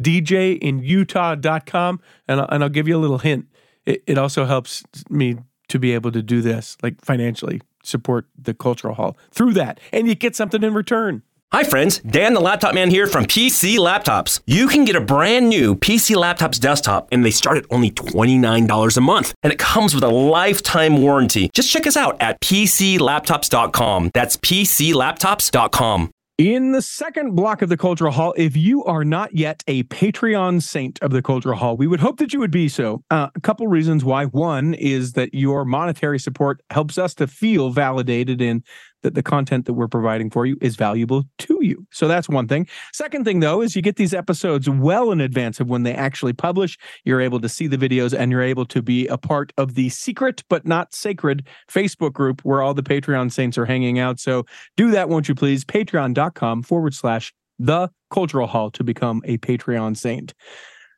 bestdjinutah.com, 0.00 2.00
and, 2.28 2.46
and 2.48 2.62
I'll 2.62 2.68
give 2.68 2.88
you 2.88 2.96
a 2.96 3.00
little 3.00 3.18
hint. 3.18 3.46
It, 3.86 4.02
it 4.06 4.18
also 4.18 4.44
helps 4.44 4.84
me 5.08 5.36
to 5.68 5.78
be 5.78 5.92
able 5.92 6.12
to 6.12 6.22
do 6.22 6.40
this, 6.40 6.76
like 6.82 7.04
financially 7.04 7.60
support 7.82 8.26
the 8.36 8.54
cultural 8.54 8.94
hall 8.94 9.16
through 9.30 9.54
that, 9.54 9.80
and 9.92 10.08
you 10.08 10.14
get 10.14 10.36
something 10.36 10.62
in 10.62 10.74
return. 10.74 11.22
Hi, 11.50 11.64
friends. 11.64 12.00
Dan 12.00 12.34
the 12.34 12.40
Laptop 12.40 12.74
Man 12.74 12.90
here 12.90 13.06
from 13.06 13.24
PC 13.24 13.78
Laptops. 13.78 14.40
You 14.46 14.68
can 14.68 14.84
get 14.84 14.96
a 14.96 15.00
brand 15.00 15.48
new 15.48 15.76
PC 15.76 16.14
Laptops 16.14 16.60
desktop, 16.60 17.08
and 17.10 17.24
they 17.24 17.30
start 17.30 17.56
at 17.56 17.64
only 17.70 17.90
$29 17.90 18.96
a 18.96 19.00
month. 19.00 19.32
And 19.42 19.50
it 19.50 19.58
comes 19.58 19.94
with 19.94 20.04
a 20.04 20.10
lifetime 20.10 21.00
warranty. 21.00 21.48
Just 21.54 21.70
check 21.70 21.86
us 21.86 21.96
out 21.96 22.20
at 22.20 22.38
PCLaptops.com. 22.42 24.10
That's 24.12 24.36
PCLaptops.com. 24.36 26.10
In 26.38 26.70
the 26.70 26.82
second 26.82 27.34
block 27.34 27.62
of 27.62 27.68
the 27.68 27.76
Cultural 27.76 28.12
Hall, 28.12 28.32
if 28.36 28.56
you 28.56 28.84
are 28.84 29.04
not 29.04 29.34
yet 29.34 29.64
a 29.66 29.82
Patreon 29.82 30.62
saint 30.62 30.96
of 31.02 31.10
the 31.10 31.20
Cultural 31.20 31.58
Hall, 31.58 31.76
we 31.76 31.88
would 31.88 31.98
hope 31.98 32.18
that 32.18 32.32
you 32.32 32.38
would 32.38 32.52
be 32.52 32.68
so. 32.68 33.02
Uh, 33.10 33.26
a 33.34 33.40
couple 33.40 33.66
reasons 33.66 34.04
why. 34.04 34.26
One 34.26 34.72
is 34.74 35.14
that 35.14 35.34
your 35.34 35.64
monetary 35.64 36.20
support 36.20 36.62
helps 36.70 36.96
us 36.96 37.12
to 37.14 37.26
feel 37.26 37.70
validated 37.70 38.40
in 38.40 38.62
that 39.02 39.14
the 39.14 39.22
content 39.22 39.66
that 39.66 39.74
we're 39.74 39.88
providing 39.88 40.30
for 40.30 40.46
you 40.46 40.56
is 40.60 40.76
valuable 40.76 41.24
to 41.38 41.58
you. 41.60 41.86
So 41.90 42.08
that's 42.08 42.28
one 42.28 42.48
thing. 42.48 42.66
Second 42.92 43.24
thing, 43.24 43.40
though, 43.40 43.62
is 43.62 43.76
you 43.76 43.82
get 43.82 43.96
these 43.96 44.14
episodes 44.14 44.68
well 44.68 45.12
in 45.12 45.20
advance 45.20 45.60
of 45.60 45.68
when 45.68 45.82
they 45.82 45.94
actually 45.94 46.32
publish. 46.32 46.76
You're 47.04 47.20
able 47.20 47.40
to 47.40 47.48
see 47.48 47.66
the 47.66 47.78
videos 47.78 48.16
and 48.16 48.32
you're 48.32 48.42
able 48.42 48.66
to 48.66 48.82
be 48.82 49.06
a 49.06 49.18
part 49.18 49.52
of 49.56 49.74
the 49.74 49.88
secret 49.88 50.42
but 50.48 50.66
not 50.66 50.94
sacred 50.94 51.46
Facebook 51.70 52.12
group 52.12 52.40
where 52.44 52.62
all 52.62 52.74
the 52.74 52.82
Patreon 52.82 53.32
saints 53.32 53.56
are 53.58 53.66
hanging 53.66 53.98
out. 53.98 54.18
So 54.20 54.44
do 54.76 54.90
that, 54.90 55.08
won't 55.08 55.28
you 55.28 55.34
please? 55.34 55.64
Patreon.com 55.64 56.62
forward 56.62 56.94
slash 56.94 57.32
the 57.58 57.90
cultural 58.10 58.46
hall 58.46 58.70
to 58.70 58.84
become 58.84 59.22
a 59.24 59.38
Patreon 59.38 59.96
saint. 59.96 60.34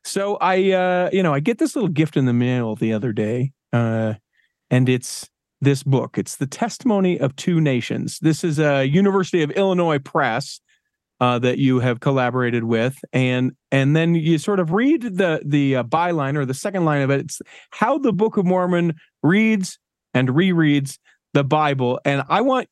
So 0.03 0.37
I, 0.37 0.71
uh, 0.71 1.09
you 1.11 1.21
know, 1.21 1.33
I 1.33 1.39
get 1.39 1.59
this 1.59 1.75
little 1.75 1.89
gift 1.89 2.17
in 2.17 2.25
the 2.25 2.33
mail 2.33 2.75
the 2.75 2.93
other 2.93 3.13
day, 3.13 3.51
uh, 3.71 4.15
and 4.69 4.89
it's 4.89 5.29
this 5.61 5.83
book. 5.83 6.17
It's 6.17 6.35
the 6.35 6.47
testimony 6.47 7.19
of 7.19 7.35
two 7.35 7.61
nations. 7.61 8.19
This 8.19 8.43
is 8.43 8.59
a 8.59 8.85
University 8.85 9.43
of 9.43 9.51
Illinois 9.51 9.99
press 9.99 10.59
uh, 11.19 11.37
that 11.39 11.59
you 11.59 11.79
have 11.79 11.99
collaborated 11.99 12.63
with, 12.63 12.97
and 13.13 13.51
and 13.71 13.95
then 13.95 14.15
you 14.15 14.39
sort 14.39 14.59
of 14.59 14.71
read 14.71 15.03
the 15.03 15.41
the 15.45 15.77
uh, 15.77 15.83
byline 15.83 16.35
or 16.35 16.45
the 16.45 16.55
second 16.55 16.83
line 16.83 17.03
of 17.03 17.11
it. 17.11 17.21
It's 17.21 17.41
how 17.69 17.99
the 17.99 18.11
Book 18.11 18.37
of 18.37 18.45
Mormon 18.45 18.95
reads 19.21 19.77
and 20.15 20.29
rereads 20.29 20.97
the 21.33 21.43
Bible, 21.43 21.99
and 22.05 22.23
I 22.27 22.41
want 22.41 22.67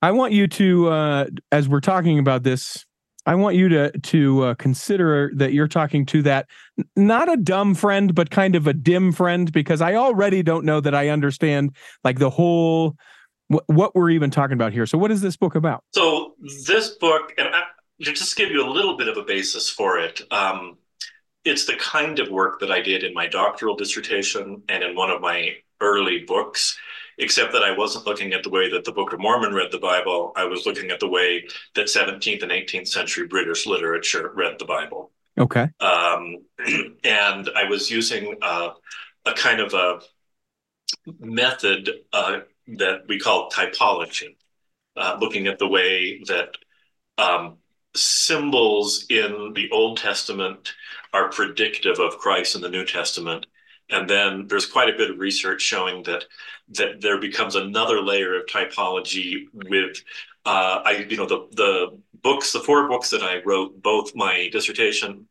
I 0.00 0.12
want 0.12 0.32
you 0.32 0.48
to 0.48 0.88
uh, 0.88 1.26
as 1.52 1.68
we're 1.68 1.80
talking 1.80 2.18
about 2.18 2.44
this 2.44 2.85
I 3.26 3.34
want 3.34 3.56
you 3.56 3.68
to 3.70 3.90
to 3.90 4.44
uh, 4.44 4.54
consider 4.54 5.32
that 5.34 5.52
you're 5.52 5.68
talking 5.68 6.06
to 6.06 6.22
that 6.22 6.46
not 6.94 7.30
a 7.30 7.36
dumb 7.36 7.74
friend, 7.74 8.14
but 8.14 8.30
kind 8.30 8.54
of 8.54 8.66
a 8.66 8.72
dim 8.72 9.12
friend, 9.12 9.50
because 9.52 9.80
I 9.80 9.94
already 9.94 10.42
don't 10.42 10.64
know 10.64 10.80
that 10.80 10.94
I 10.94 11.08
understand 11.08 11.74
like 12.04 12.18
the 12.18 12.30
whole 12.30 12.96
wh- 13.48 13.68
what 13.68 13.94
we're 13.94 14.10
even 14.10 14.30
talking 14.30 14.54
about 14.54 14.72
here. 14.72 14.86
So, 14.86 14.96
what 14.96 15.10
is 15.10 15.20
this 15.20 15.36
book 15.36 15.56
about? 15.56 15.82
So, 15.92 16.34
this 16.66 16.90
book, 16.90 17.34
and 17.36 17.48
I, 17.48 17.62
to 18.02 18.12
just 18.12 18.36
give 18.36 18.50
you 18.50 18.64
a 18.64 18.70
little 18.70 18.96
bit 18.96 19.08
of 19.08 19.16
a 19.16 19.22
basis 19.22 19.68
for 19.68 19.98
it, 19.98 20.20
um, 20.30 20.78
it's 21.44 21.66
the 21.66 21.76
kind 21.76 22.18
of 22.20 22.28
work 22.28 22.60
that 22.60 22.70
I 22.70 22.80
did 22.80 23.02
in 23.02 23.12
my 23.12 23.26
doctoral 23.26 23.74
dissertation 23.74 24.62
and 24.68 24.84
in 24.84 24.94
one 24.94 25.10
of 25.10 25.20
my 25.20 25.56
early 25.80 26.24
books 26.26 26.78
except 27.18 27.52
that 27.52 27.62
I 27.62 27.76
wasn't 27.76 28.06
looking 28.06 28.32
at 28.32 28.42
the 28.42 28.50
way 28.50 28.70
that 28.70 28.84
the 28.84 28.92
Book 28.92 29.12
of 29.12 29.20
Mormon 29.20 29.54
read 29.54 29.72
the 29.72 29.78
Bible. 29.78 30.32
I 30.36 30.44
was 30.44 30.66
looking 30.66 30.90
at 30.90 31.00
the 31.00 31.08
way 31.08 31.46
that 31.74 31.86
17th 31.86 32.42
and 32.42 32.52
18th 32.52 32.88
century 32.88 33.26
British 33.26 33.66
literature 33.66 34.32
read 34.34 34.58
the 34.58 34.64
Bible. 34.64 35.12
Okay. 35.38 35.68
Um, 35.80 36.44
and 37.04 37.50
I 37.56 37.64
was 37.68 37.90
using 37.90 38.36
uh, 38.42 38.70
a 39.24 39.32
kind 39.32 39.60
of 39.60 39.74
a 39.74 40.00
method 41.20 41.90
uh, 42.12 42.40
that 42.68 43.02
we 43.08 43.18
call 43.18 43.50
typology, 43.50 44.36
uh, 44.96 45.16
looking 45.20 45.46
at 45.46 45.58
the 45.58 45.68
way 45.68 46.20
that 46.26 46.50
um, 47.18 47.56
symbols 47.94 49.06
in 49.08 49.52
the 49.54 49.70
Old 49.70 49.98
Testament 49.98 50.74
are 51.12 51.30
predictive 51.30 51.98
of 51.98 52.18
Christ 52.18 52.54
in 52.54 52.60
the 52.60 52.68
New 52.68 52.84
Testament. 52.84 53.46
And 53.90 54.10
then 54.10 54.46
there's 54.48 54.66
quite 54.66 54.92
a 54.92 54.96
bit 54.96 55.10
of 55.10 55.18
research 55.18 55.62
showing 55.62 56.02
that 56.04 56.24
that 56.70 57.00
there 57.00 57.18
becomes 57.20 57.54
another 57.54 58.00
layer 58.00 58.36
of 58.36 58.46
typology 58.46 59.44
with 59.52 60.02
uh, 60.44 60.82
I 60.84 61.06
you 61.08 61.16
know 61.16 61.26
the 61.26 61.48
the 61.52 61.98
books 62.22 62.52
the 62.52 62.60
four 62.60 62.88
books 62.88 63.10
that 63.10 63.22
I 63.22 63.42
wrote 63.44 63.82
both 63.82 64.14
my 64.14 64.48
dissertation 64.50 65.28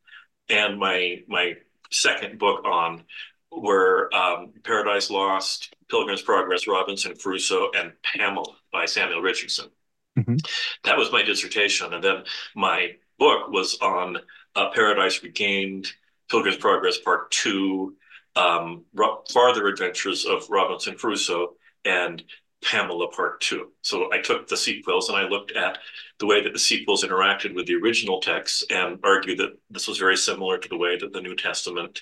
and 0.50 0.80
my 0.80 1.24
my 1.28 1.56
second 1.92 2.40
book 2.40 2.66
on 2.66 3.04
were 3.52 4.14
um, 4.14 4.52
Paradise 4.64 5.10
Lost, 5.10 5.74
Pilgrim's 5.90 6.22
Progress, 6.22 6.68
Robinson 6.68 7.16
Crusoe, 7.16 7.72
and 7.76 7.94
Pamela 8.04 8.54
by 8.72 8.86
Samuel 8.86 9.22
Richardson. 9.22 9.70
Mm-hmm. 10.18 10.36
That 10.84 10.98
was 10.98 11.12
my 11.12 11.24
dissertation, 11.24 11.94
and 11.94 12.04
then 12.04 12.24
my 12.56 12.96
book 13.18 13.50
was 13.50 13.78
on 13.82 14.18
uh, 14.56 14.70
Paradise 14.72 15.24
Regained, 15.24 15.88
Pilgrim's 16.30 16.58
Progress 16.58 16.98
Part 16.98 17.32
Two, 17.32 17.96
um, 18.36 18.86
Farther 19.32 19.68
Adventures 19.68 20.26
of 20.26 20.50
Robinson 20.50 20.96
Crusoe 20.96 21.54
and 21.84 22.24
Pamela 22.64 23.10
Part 23.10 23.42
Two. 23.42 23.72
So 23.82 24.12
I 24.12 24.20
took 24.20 24.48
the 24.48 24.58
sequels 24.58 25.10
and 25.10 25.18
I 25.18 25.28
looked 25.28 25.52
at 25.52 25.78
the 26.20 26.26
way 26.26 26.42
that 26.42 26.54
the 26.54 26.60
sequels 26.60 27.04
interacted 27.04 27.54
with 27.54 27.68
the 27.68 27.76
original 27.76 28.20
texts 28.20 28.64
and 28.70 29.00
argued 29.04 29.38
that 29.40 29.58
this 29.70 29.88
was 29.88 29.98
very 29.98 30.18
similar 30.18 30.58
to 30.58 30.70
the 30.70 30.78
way 30.78 30.98
that 30.98 31.14
the 31.14 31.22
New 31.22 31.36
Testament 31.36 32.02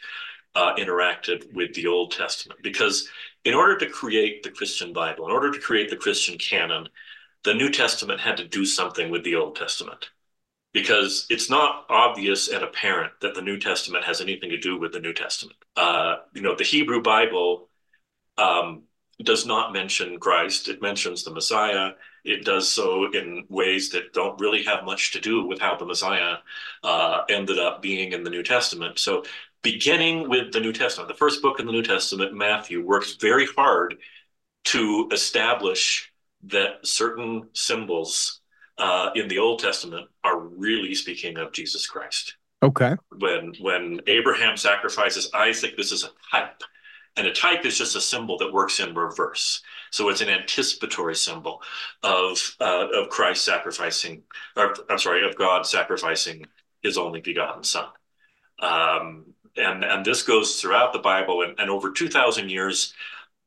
uh, 0.55 0.75
interacted 0.75 1.51
with 1.53 1.73
the 1.73 1.87
Old 1.87 2.11
Testament. 2.11 2.59
Because 2.63 3.09
in 3.43 3.53
order 3.53 3.77
to 3.77 3.89
create 3.89 4.43
the 4.43 4.51
Christian 4.51 4.93
Bible, 4.93 5.25
in 5.25 5.33
order 5.33 5.51
to 5.51 5.59
create 5.59 5.89
the 5.89 5.97
Christian 5.97 6.37
canon, 6.37 6.87
the 7.43 7.53
New 7.53 7.69
Testament 7.69 8.21
had 8.21 8.37
to 8.37 8.47
do 8.47 8.65
something 8.65 9.11
with 9.11 9.23
the 9.23 9.35
Old 9.35 9.55
Testament 9.55 10.09
because 10.73 11.27
it's 11.29 11.49
not 11.49 11.85
obvious 11.89 12.47
and 12.49 12.63
apparent 12.63 13.13
that 13.21 13.35
the 13.35 13.41
New 13.41 13.59
Testament 13.59 14.03
has 14.03 14.21
anything 14.21 14.49
to 14.49 14.57
do 14.57 14.79
with 14.79 14.91
the 14.91 14.99
New 14.99 15.13
Testament. 15.13 15.57
Uh, 15.77 16.17
you 16.33 16.41
know, 16.41 16.55
the 16.55 16.63
Hebrew 16.63 17.01
Bible 17.01 17.69
um, 18.39 18.83
does 19.21 19.45
not 19.45 19.71
mention 19.71 20.19
Christ. 20.19 20.67
It 20.67 20.81
mentions 20.81 21.23
the 21.23 21.31
Messiah. 21.31 21.91
It 22.25 22.43
does 22.43 22.69
so 22.69 23.11
in 23.11 23.45
ways 23.49 23.91
that 23.91 24.13
don't 24.13 24.39
really 24.41 24.63
have 24.63 24.83
much 24.83 25.11
to 25.11 25.21
do 25.21 25.45
with 25.45 25.59
how 25.59 25.75
the 25.75 25.85
Messiah 25.85 26.37
uh, 26.83 27.21
ended 27.29 27.59
up 27.59 27.81
being 27.81 28.13
in 28.13 28.23
the 28.23 28.29
New 28.31 28.43
Testament. 28.43 28.97
So, 28.97 29.23
beginning 29.61 30.27
with 30.27 30.51
the 30.51 30.59
New 30.59 30.73
Testament, 30.73 31.07
the 31.07 31.13
first 31.13 31.41
book 31.41 31.59
in 31.59 31.65
the 31.65 31.71
New 31.71 31.83
Testament, 31.83 32.33
Matthew, 32.33 32.85
works 32.85 33.13
very 33.13 33.45
hard 33.45 33.95
to 34.65 35.09
establish 35.11 36.11
that 36.43 36.85
certain 36.85 37.49
symbols 37.53 38.41
uh, 38.77 39.09
in 39.15 39.27
the 39.27 39.39
Old 39.39 39.59
Testament 39.59 40.09
are 40.23 40.39
really 40.39 40.95
speaking 40.95 41.37
of 41.37 41.51
Jesus 41.51 41.87
Christ. 41.87 42.35
Okay. 42.61 42.95
When 43.17 43.53
when 43.59 44.01
Abraham 44.07 44.57
sacrifices 44.57 45.29
Isaac, 45.33 45.75
this 45.77 45.91
is 45.91 46.03
a 46.03 46.09
type. 46.31 46.63
And 47.15 47.27
a 47.27 47.33
type 47.33 47.63
is 47.63 47.77
just 47.77 47.95
a 47.95 48.01
symbol 48.01 48.39
that 48.39 48.51
works 48.51 48.79
in 48.79 48.95
reverse. 48.95 49.61
So 49.91 50.09
it's 50.09 50.21
an 50.21 50.29
anticipatory 50.29 51.15
symbol 51.15 51.61
of 52.01 52.55
uh, 52.59 52.87
of 52.87 53.09
Christ 53.09 53.45
sacrificing, 53.45 54.23
or 54.57 54.73
I'm 54.89 54.97
sorry, 54.97 55.27
of 55.27 55.35
God 55.35 55.67
sacrificing 55.67 56.47
his 56.81 56.97
only 56.97 57.21
begotten 57.21 57.63
Son. 57.63 57.85
Um, 58.59 59.25
and 59.55 59.83
and 59.83 60.03
this 60.03 60.23
goes 60.23 60.59
throughout 60.59 60.91
the 60.91 60.99
Bible, 60.99 61.43
and, 61.43 61.59
and 61.59 61.69
over 61.69 61.91
two 61.91 62.07
thousand 62.07 62.49
years, 62.49 62.95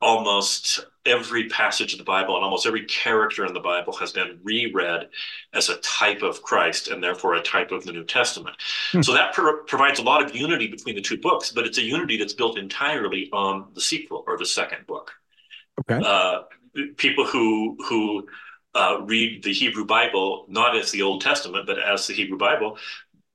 almost 0.00 0.84
every 1.06 1.48
passage 1.48 1.92
of 1.92 1.98
the 1.98 2.04
Bible 2.04 2.34
and 2.36 2.44
almost 2.44 2.66
every 2.66 2.84
character 2.84 3.46
in 3.46 3.54
the 3.54 3.60
Bible 3.60 3.92
has 3.94 4.12
been 4.12 4.38
reread 4.42 5.08
as 5.54 5.68
a 5.68 5.76
type 5.76 6.22
of 6.22 6.42
Christ 6.42 6.88
and 6.88 7.02
therefore 7.02 7.34
a 7.34 7.42
type 7.42 7.70
of 7.70 7.84
the 7.84 7.92
New 7.92 8.04
Testament. 8.04 8.56
Hmm. 8.92 9.02
So 9.02 9.12
that 9.14 9.32
pro- 9.32 9.62
provides 9.64 9.98
a 9.98 10.02
lot 10.02 10.22
of 10.22 10.34
unity 10.34 10.66
between 10.66 10.96
the 10.96 11.00
two 11.00 11.18
books, 11.18 11.50
but 11.50 11.66
it's 11.66 11.78
a 11.78 11.82
unity 11.82 12.16
that's 12.16 12.34
built 12.34 12.58
entirely 12.58 13.30
on 13.32 13.68
the 13.74 13.80
sequel 13.80 14.24
or 14.26 14.36
the 14.36 14.46
second 14.46 14.86
book. 14.86 15.12
Okay. 15.80 16.04
Uh, 16.04 16.42
people 16.96 17.26
who 17.26 17.76
who 17.88 18.26
uh, 18.74 18.98
read 19.02 19.42
the 19.42 19.52
Hebrew 19.52 19.84
Bible 19.84 20.44
not 20.48 20.76
as 20.76 20.90
the 20.90 21.02
Old 21.02 21.22
Testament 21.22 21.66
but 21.66 21.78
as 21.78 22.06
the 22.06 22.12
Hebrew 22.12 22.36
Bible 22.36 22.78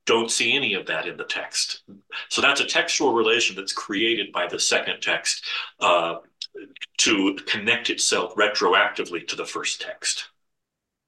don't 0.06 0.32
see 0.32 0.56
any 0.56 0.74
of 0.74 0.88
that 0.88 1.08
in 1.08 1.18
the 1.18 1.24
text. 1.24 1.84
So 2.30 2.42
that's 2.42 2.60
a 2.60 2.66
textual 2.66 3.14
relation 3.14 3.56
that's 3.56 3.74
created 3.74 4.32
by 4.32 4.48
the 4.48 4.60
second 4.60 5.00
text. 5.02 5.46
Uh, 5.80 6.16
to 7.00 7.36
connect 7.48 7.90
itself 7.90 8.36
retroactively 8.36 9.28
to 9.28 9.36
the 9.36 9.46
first 9.46 9.82
text. 9.82 10.30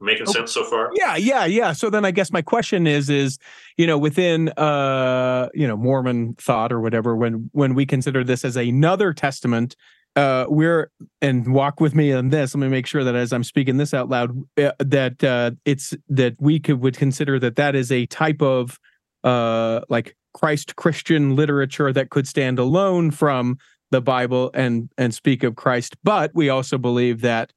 Making 0.02 0.24
okay. 0.24 0.34
sense 0.34 0.52
so 0.52 0.66
far? 0.66 0.92
Yeah, 0.96 1.16
yeah, 1.16 1.46
yeah. 1.46 1.72
So 1.72 1.90
then 1.90 2.04
I 2.04 2.12
guess 2.12 2.32
my 2.32 2.42
question 2.42 2.88
is 2.88 3.10
is, 3.10 3.38
you 3.78 3.88
know, 3.88 3.98
within 3.98 4.50
uh, 4.50 5.48
you 5.54 5.66
know, 5.66 5.78
Mormon 5.78 6.34
thought 6.34 6.74
or 6.74 6.82
whatever 6.82 7.16
when 7.16 7.50
when 7.54 7.74
we 7.74 7.86
consider 7.86 8.24
this 8.24 8.44
as 8.44 8.58
another 8.58 9.14
testament, 9.14 9.76
uh 10.16 10.46
we're 10.48 10.92
and 11.22 11.54
walk 11.54 11.80
with 11.80 11.96
me 11.96 12.12
on 12.14 12.30
this 12.30 12.54
let 12.54 12.62
me 12.62 12.68
make 12.68 12.86
sure 12.86 13.04
that 13.04 13.16
as 13.16 13.34
i'm 13.34 13.44
speaking 13.44 13.78
this 13.78 13.94
out 13.94 14.10
loud 14.10 14.32
uh, 14.58 14.72
that 14.80 15.24
uh 15.24 15.52
it's 15.66 15.94
that 16.08 16.36
we 16.40 16.60
could 16.60 16.80
would 16.80 16.98
consider 16.98 17.40
that 17.40 17.56
that 17.56 17.76
is 17.76 17.92
a 17.92 18.06
type 18.08 18.42
of 18.42 18.80
uh 19.24 19.82
like 19.90 20.16
christ 20.34 20.76
christian 20.76 21.36
literature 21.36 21.92
that 21.92 22.10
could 22.10 22.28
stand 22.28 22.60
alone 22.60 23.10
from 23.10 23.58
the 23.94 24.02
Bible 24.02 24.50
and 24.56 24.90
and 24.98 25.14
speak 25.14 25.44
of 25.44 25.56
Christ, 25.56 25.96
but 26.04 26.32
we 26.34 26.50
also 26.50 26.80
believe 26.80 27.22
that 27.22 27.54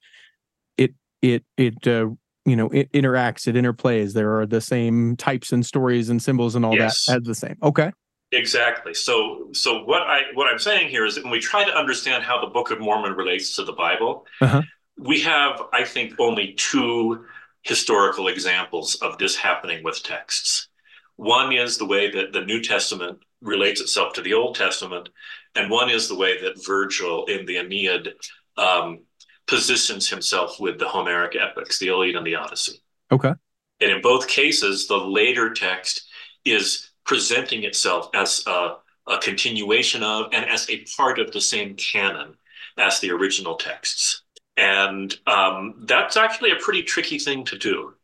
it 0.77 0.95
it 1.23 1.45
it 1.57 1.87
uh, 1.87 2.11
you 2.45 2.57
know 2.57 2.69
it 2.69 2.93
interacts, 2.93 3.49
it 3.49 3.55
interplays. 3.55 4.13
There 4.13 4.39
are 4.39 4.47
the 4.47 4.61
same 4.61 5.17
types 5.17 5.51
and 5.51 5.65
stories 5.65 6.11
and 6.11 6.23
symbols 6.23 6.55
and 6.55 6.65
all 6.65 6.75
yes. 6.75 7.07
that 7.07 7.23
as 7.23 7.23
the 7.23 7.35
same. 7.35 7.57
Okay. 7.63 7.91
Exactly. 8.33 8.93
So 8.93 9.49
so 9.53 9.83
what 9.85 10.03
I 10.03 10.21
what 10.35 10.47
I'm 10.47 10.59
saying 10.59 10.91
here 10.91 11.07
is 11.07 11.15
that 11.15 11.25
when 11.25 11.33
we 11.33 11.41
try 11.41 11.65
to 11.65 11.75
understand 11.75 12.23
how 12.23 12.39
the 12.39 12.49
Book 12.49 12.71
of 12.71 12.81
Mormon 12.81 13.15
relates 13.15 13.57
to 13.57 13.65
the 13.65 13.73
Bible, 13.73 14.27
uh-huh. 14.43 14.61
we 14.99 15.23
have 15.23 15.63
I 15.73 15.85
think 15.85 16.21
only 16.21 16.53
two 16.53 17.25
historical 17.63 18.29
examples 18.29 18.97
of 18.97 19.17
this 19.17 19.37
happening 19.37 19.83
with 19.83 20.03
texts. 20.03 20.69
One 21.17 21.51
is 21.51 21.79
the 21.79 21.87
way 21.87 22.11
that 22.11 22.35
the 22.35 22.45
New 22.45 22.61
Testament 22.61 23.21
relates 23.41 23.81
itself 23.81 24.13
to 24.15 24.23
the 24.23 24.35
Old 24.35 24.55
Testament, 24.55 25.09
and 25.57 25.71
one 25.71 25.91
is 25.91 26.09
the 26.09 26.17
way 26.17 26.41
that 26.41 26.65
Virgil 26.65 27.25
in 27.27 27.47
the 27.47 27.59
Aeneid 27.59 28.15
um, 28.57 29.01
positions 29.47 30.09
himself 30.09 30.59
with 30.61 30.79
the 30.79 30.89
Homeric 30.89 31.37
epics, 31.37 31.79
the 31.79 31.89
Iliad 31.89 32.17
and 32.17 32.27
the 32.27 32.37
Odyssey. 32.37 32.81
Okay. 33.13 33.33
And 33.81 33.91
in 33.91 34.03
both 34.03 34.27
cases, 34.29 34.87
the 34.87 34.97
later 34.97 35.53
text 35.53 36.07
is 36.45 36.91
presenting 37.05 37.65
itself 37.65 38.09
as 38.15 38.43
a, 38.47 38.77
a 39.07 39.19
continuation 39.19 40.03
of 40.03 40.27
and 40.33 40.49
as 40.49 40.69
a 40.71 40.85
part 40.97 41.19
of 41.19 41.31
the 41.33 41.41
same 41.41 41.75
canon 41.77 42.35
as 42.79 43.01
the 43.01 43.11
original 43.11 43.57
texts. 43.57 44.23
And 44.57 45.15
um, 45.27 45.83
that's 45.85 46.17
actually 46.17 46.51
a 46.51 46.57
pretty 46.57 46.83
tricky 46.83 47.19
thing 47.19 47.45
to 47.45 47.59
do 47.59 47.95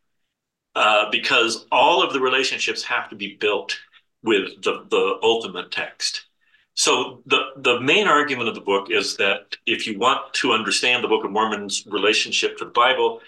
uh, 0.74 1.10
because 1.10 1.66
all 1.72 2.02
of 2.02 2.12
the 2.12 2.20
relationships 2.20 2.82
have 2.84 3.08
to 3.08 3.16
be 3.16 3.36
built 3.36 3.78
with 4.22 4.62
the, 4.62 4.84
the 4.90 5.18
ultimate 5.22 5.70
text. 5.70 6.26
So 6.74 7.22
the, 7.26 7.42
the 7.56 7.80
main 7.80 8.08
argument 8.08 8.48
of 8.48 8.54
the 8.54 8.60
book 8.60 8.90
is 8.90 9.16
that 9.18 9.56
if 9.66 9.86
you 9.86 9.98
want 9.98 10.32
to 10.34 10.52
understand 10.52 11.04
the 11.04 11.08
Book 11.08 11.24
of 11.24 11.30
Mormon's 11.30 11.86
relationship 11.86 12.56
to 12.58 12.64
the 12.64 12.70
Bible, 12.70 13.20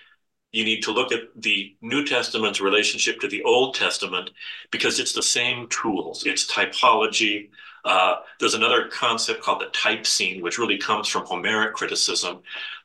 you 0.52 0.64
need 0.64 0.83
to 0.85 0.92
look 0.92 1.12
at 1.12 1.22
the 1.35 1.76
New 1.83 2.07
Testament's 2.07 2.61
relationship 2.61 3.20
to 3.20 3.28
the 3.28 3.42
Old 3.42 3.74
Testament 3.74 4.30
because 4.70 4.98
it's 4.98 5.12
the 5.12 5.22
same 5.22 5.68
tools. 5.68 6.24
It's 6.24 6.50
typology. 6.50 7.50
Uh, 7.85 8.16
there's 8.40 8.54
another 8.54 8.88
concept 8.88 9.42
called 9.42 9.61
the 9.61 9.66
type 9.66 10.07
scene, 10.07 10.42
which 10.42 10.59
really 10.59 10.78
comes 10.78 11.09
from 11.09 11.26
Homeric 11.26 11.74
criticism, 11.74 12.40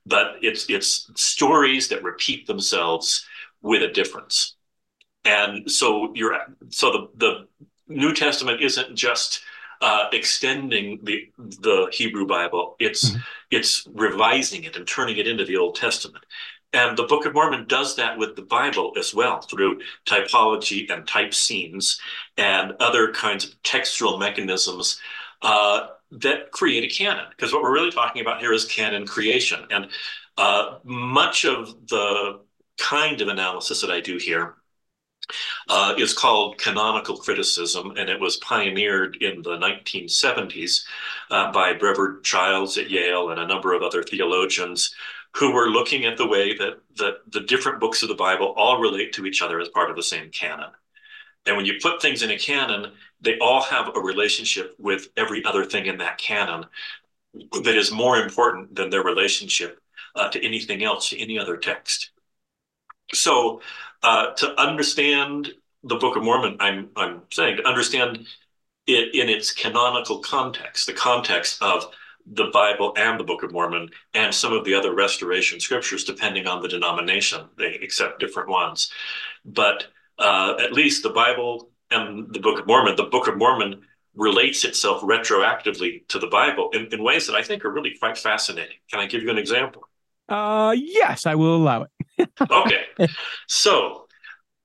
but 0.05 0.37
it's 0.41 0.69
it's 0.69 1.09
stories 1.15 1.87
that 1.89 2.03
repeat 2.03 2.47
themselves 2.47 3.25
with 3.61 3.83
a 3.83 3.87
difference. 3.87 4.55
And 5.23 5.71
so 5.71 6.11
you're 6.15 6.37
so 6.69 6.91
the 6.91 7.09
the 7.15 7.47
New 7.87 8.13
Testament 8.13 8.61
isn't 8.61 8.95
just 8.95 9.41
uh, 9.81 10.05
extending 10.11 10.99
the 11.03 11.29
the 11.37 11.87
Hebrew 11.91 12.25
Bible. 12.25 12.75
It's 12.79 13.09
mm-hmm. 13.09 13.19
it's 13.51 13.87
revising 13.93 14.63
it 14.63 14.75
and 14.75 14.87
turning 14.87 15.17
it 15.17 15.27
into 15.27 15.45
the 15.45 15.57
Old 15.57 15.75
Testament. 15.75 16.25
And 16.71 16.95
the 16.95 17.03
Book 17.03 17.25
of 17.25 17.33
Mormon 17.33 17.65
does 17.67 17.95
that 17.95 18.17
with 18.17 18.35
the 18.35 18.43
Bible 18.43 18.93
as 18.97 19.13
well 19.13 19.41
through 19.41 19.81
typology 20.05 20.91
and 20.91 21.07
type 21.07 21.33
scenes 21.33 21.99
and 22.37 22.73
other 22.79 23.11
kinds 23.11 23.43
of 23.45 23.61
textual 23.63 24.19
mechanisms 24.19 24.99
uh, 25.41 25.87
that 26.11 26.51
create 26.51 26.83
a 26.83 26.95
canon. 26.95 27.25
Because 27.31 27.53
what 27.53 27.63
we're 27.63 27.73
really 27.73 27.91
talking 27.91 28.21
about 28.21 28.39
here 28.39 28.53
is 28.53 28.65
canon 28.65 29.07
creation. 29.07 29.65
And 29.71 29.87
uh, 30.37 30.77
much 30.83 31.43
of 31.43 31.87
the 31.87 32.41
kind 32.77 33.19
of 33.19 33.29
analysis 33.29 33.81
that 33.81 33.89
I 33.89 33.99
do 33.99 34.17
here 34.17 34.55
uh, 35.67 35.93
is 35.97 36.13
called 36.13 36.57
canonical 36.57 37.17
criticism, 37.17 37.93
and 37.97 38.09
it 38.09 38.19
was 38.19 38.37
pioneered 38.37 39.17
in 39.17 39.41
the 39.41 39.57
1970s 39.57 40.85
uh, 41.31 41.51
by 41.51 41.73
Brevard 41.73 42.23
Childs 42.23 42.77
at 42.77 42.89
Yale 42.89 43.29
and 43.29 43.39
a 43.39 43.47
number 43.47 43.73
of 43.73 43.83
other 43.83 44.03
theologians 44.03 44.93
who 45.35 45.53
were 45.53 45.69
looking 45.69 46.05
at 46.05 46.17
the 46.17 46.27
way 46.27 46.57
that, 46.57 46.79
that 46.97 47.17
the 47.31 47.41
different 47.41 47.79
books 47.79 48.01
of 48.01 48.09
the 48.09 48.15
Bible 48.15 48.53
all 48.57 48.81
relate 48.81 49.13
to 49.13 49.25
each 49.25 49.41
other 49.41 49.59
as 49.59 49.69
part 49.69 49.89
of 49.89 49.95
the 49.95 50.03
same 50.03 50.29
canon. 50.31 50.71
And 51.45 51.55
when 51.55 51.65
you 51.65 51.79
put 51.81 52.01
things 52.01 52.21
in 52.23 52.31
a 52.31 52.37
canon, 52.37 52.93
they 53.21 53.37
all 53.39 53.61
have 53.61 53.95
a 53.95 53.99
relationship 53.99 54.75
with 54.79 55.09
every 55.17 55.43
other 55.45 55.65
thing 55.65 55.85
in 55.85 55.97
that 55.99 56.17
canon 56.17 56.65
that 57.33 57.75
is 57.75 57.91
more 57.91 58.17
important 58.17 58.75
than 58.75 58.89
their 58.89 59.03
relationship 59.03 59.79
uh, 60.15 60.29
to 60.29 60.43
anything 60.43 60.83
else, 60.83 61.09
to 61.09 61.19
any 61.19 61.37
other 61.37 61.57
text. 61.57 62.11
So 63.13 63.61
uh, 64.03 64.31
to 64.33 64.59
understand 64.59 65.51
the 65.83 65.95
Book 65.95 66.15
of 66.15 66.23
Mormon, 66.23 66.57
I'm 66.59 66.89
I'm 66.95 67.21
saying 67.31 67.57
to 67.57 67.67
understand 67.67 68.27
it 68.87 69.15
in 69.15 69.29
its 69.29 69.51
canonical 69.51 70.19
context, 70.19 70.87
the 70.87 70.93
context 70.93 71.61
of 71.61 71.93
the 72.25 72.49
Bible 72.53 72.93
and 72.97 73.19
the 73.19 73.23
Book 73.23 73.43
of 73.43 73.51
Mormon, 73.51 73.89
and 74.13 74.33
some 74.33 74.53
of 74.53 74.63
the 74.65 74.73
other 74.73 74.93
restoration 74.93 75.59
scriptures, 75.59 76.03
depending 76.03 76.47
on 76.47 76.61
the 76.61 76.67
denomination, 76.67 77.45
they 77.57 77.75
accept 77.75 78.19
different 78.19 78.49
ones. 78.49 78.91
But 79.45 79.87
uh, 80.19 80.55
at 80.59 80.73
least 80.73 81.01
the 81.01 81.09
Bible 81.09 81.71
and 81.89 82.31
the 82.33 82.39
Book 82.39 82.59
of 82.59 82.67
Mormon, 82.67 82.95
the 82.95 83.03
Book 83.03 83.27
of 83.27 83.37
Mormon 83.37 83.81
relates 84.15 84.65
itself 84.65 85.01
retroactively 85.01 86.07
to 86.09 86.19
the 86.19 86.27
Bible 86.27 86.69
in, 86.73 86.87
in 86.93 87.03
ways 87.03 87.25
that 87.27 87.35
I 87.35 87.41
think 87.41 87.63
are 87.65 87.71
really 87.71 87.95
quite 87.97 88.17
fascinating. 88.17 88.77
Can 88.91 88.99
I 88.99 89.07
give 89.07 89.23
you 89.23 89.29
an 89.31 89.37
example? 89.37 89.88
Uh, 90.29 90.75
yes, 90.77 91.25
I 91.25 91.35
will 91.35 91.55
allow 91.55 91.83
it. 92.17 92.29
okay. 92.51 93.07
So, 93.47 94.05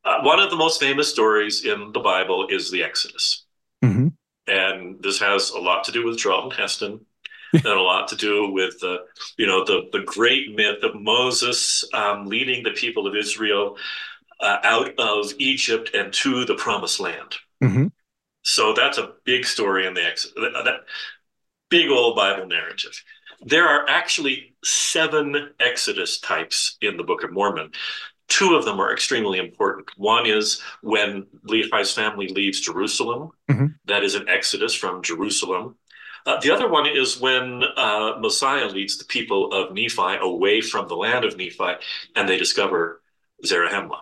uh, 0.04 0.20
one 0.22 0.38
of 0.38 0.50
the 0.50 0.56
most 0.56 0.80
famous 0.80 1.08
stories 1.10 1.64
in 1.64 1.92
the 1.92 2.00
Bible 2.00 2.46
is 2.48 2.70
the 2.70 2.82
Exodus. 2.82 3.46
Mm-hmm. 3.82 4.08
And 4.46 5.02
this 5.02 5.18
has 5.20 5.50
a 5.50 5.58
lot 5.58 5.84
to 5.84 5.92
do 5.92 6.04
with 6.04 6.18
Charlton 6.18 6.50
Heston 6.50 7.06
and 7.52 7.66
a 7.66 7.80
lot 7.80 8.08
to 8.08 8.16
do 8.16 8.50
with 8.50 8.78
the, 8.80 8.98
you 9.38 9.46
know, 9.46 9.64
the, 9.64 9.88
the 9.92 10.00
great 10.00 10.54
myth 10.54 10.82
of 10.82 11.00
Moses 11.00 11.84
um, 11.94 12.26
leading 12.26 12.62
the 12.62 12.72
people 12.72 13.06
of 13.06 13.16
Israel 13.16 13.76
uh, 14.40 14.58
out 14.62 14.92
of 14.98 15.32
Egypt 15.38 15.90
and 15.94 16.12
to 16.12 16.44
the 16.44 16.56
promised 16.56 17.00
land. 17.00 17.34
Mm-hmm. 17.62 17.86
So 18.42 18.74
that's 18.74 18.98
a 18.98 19.12
big 19.24 19.46
story 19.46 19.86
in 19.86 19.94
the 19.94 20.04
Exodus, 20.04 20.52
that 20.64 20.80
big 21.70 21.90
old 21.90 22.16
Bible 22.16 22.46
narrative. 22.46 23.02
There 23.42 23.66
are 23.68 23.88
actually 23.88 24.54
seven 24.64 25.50
Exodus 25.60 26.18
types 26.18 26.76
in 26.80 26.96
the 26.96 27.04
Book 27.04 27.24
of 27.24 27.32
Mormon. 27.32 27.72
Two 28.28 28.54
of 28.54 28.64
them 28.64 28.80
are 28.80 28.92
extremely 28.92 29.38
important. 29.38 29.88
One 29.96 30.26
is 30.26 30.62
when 30.82 31.26
Lehi's 31.44 31.92
family 31.92 32.28
leaves 32.28 32.60
Jerusalem. 32.60 33.30
Mm-hmm. 33.50 33.66
That 33.84 34.02
is 34.02 34.14
an 34.14 34.28
Exodus 34.28 34.74
from 34.74 35.02
Jerusalem. 35.02 35.76
Uh, 36.26 36.40
the 36.40 36.50
other 36.50 36.68
one 36.68 36.86
is 36.86 37.20
when 37.20 37.62
uh, 37.76 38.14
Mosiah 38.18 38.68
leads 38.68 38.96
the 38.96 39.04
people 39.04 39.52
of 39.52 39.74
Nephi 39.74 40.16
away 40.20 40.62
from 40.62 40.88
the 40.88 40.96
land 40.96 41.24
of 41.24 41.36
Nephi 41.36 41.74
and 42.16 42.26
they 42.26 42.38
discover 42.38 43.02
Zarahemla. 43.44 44.00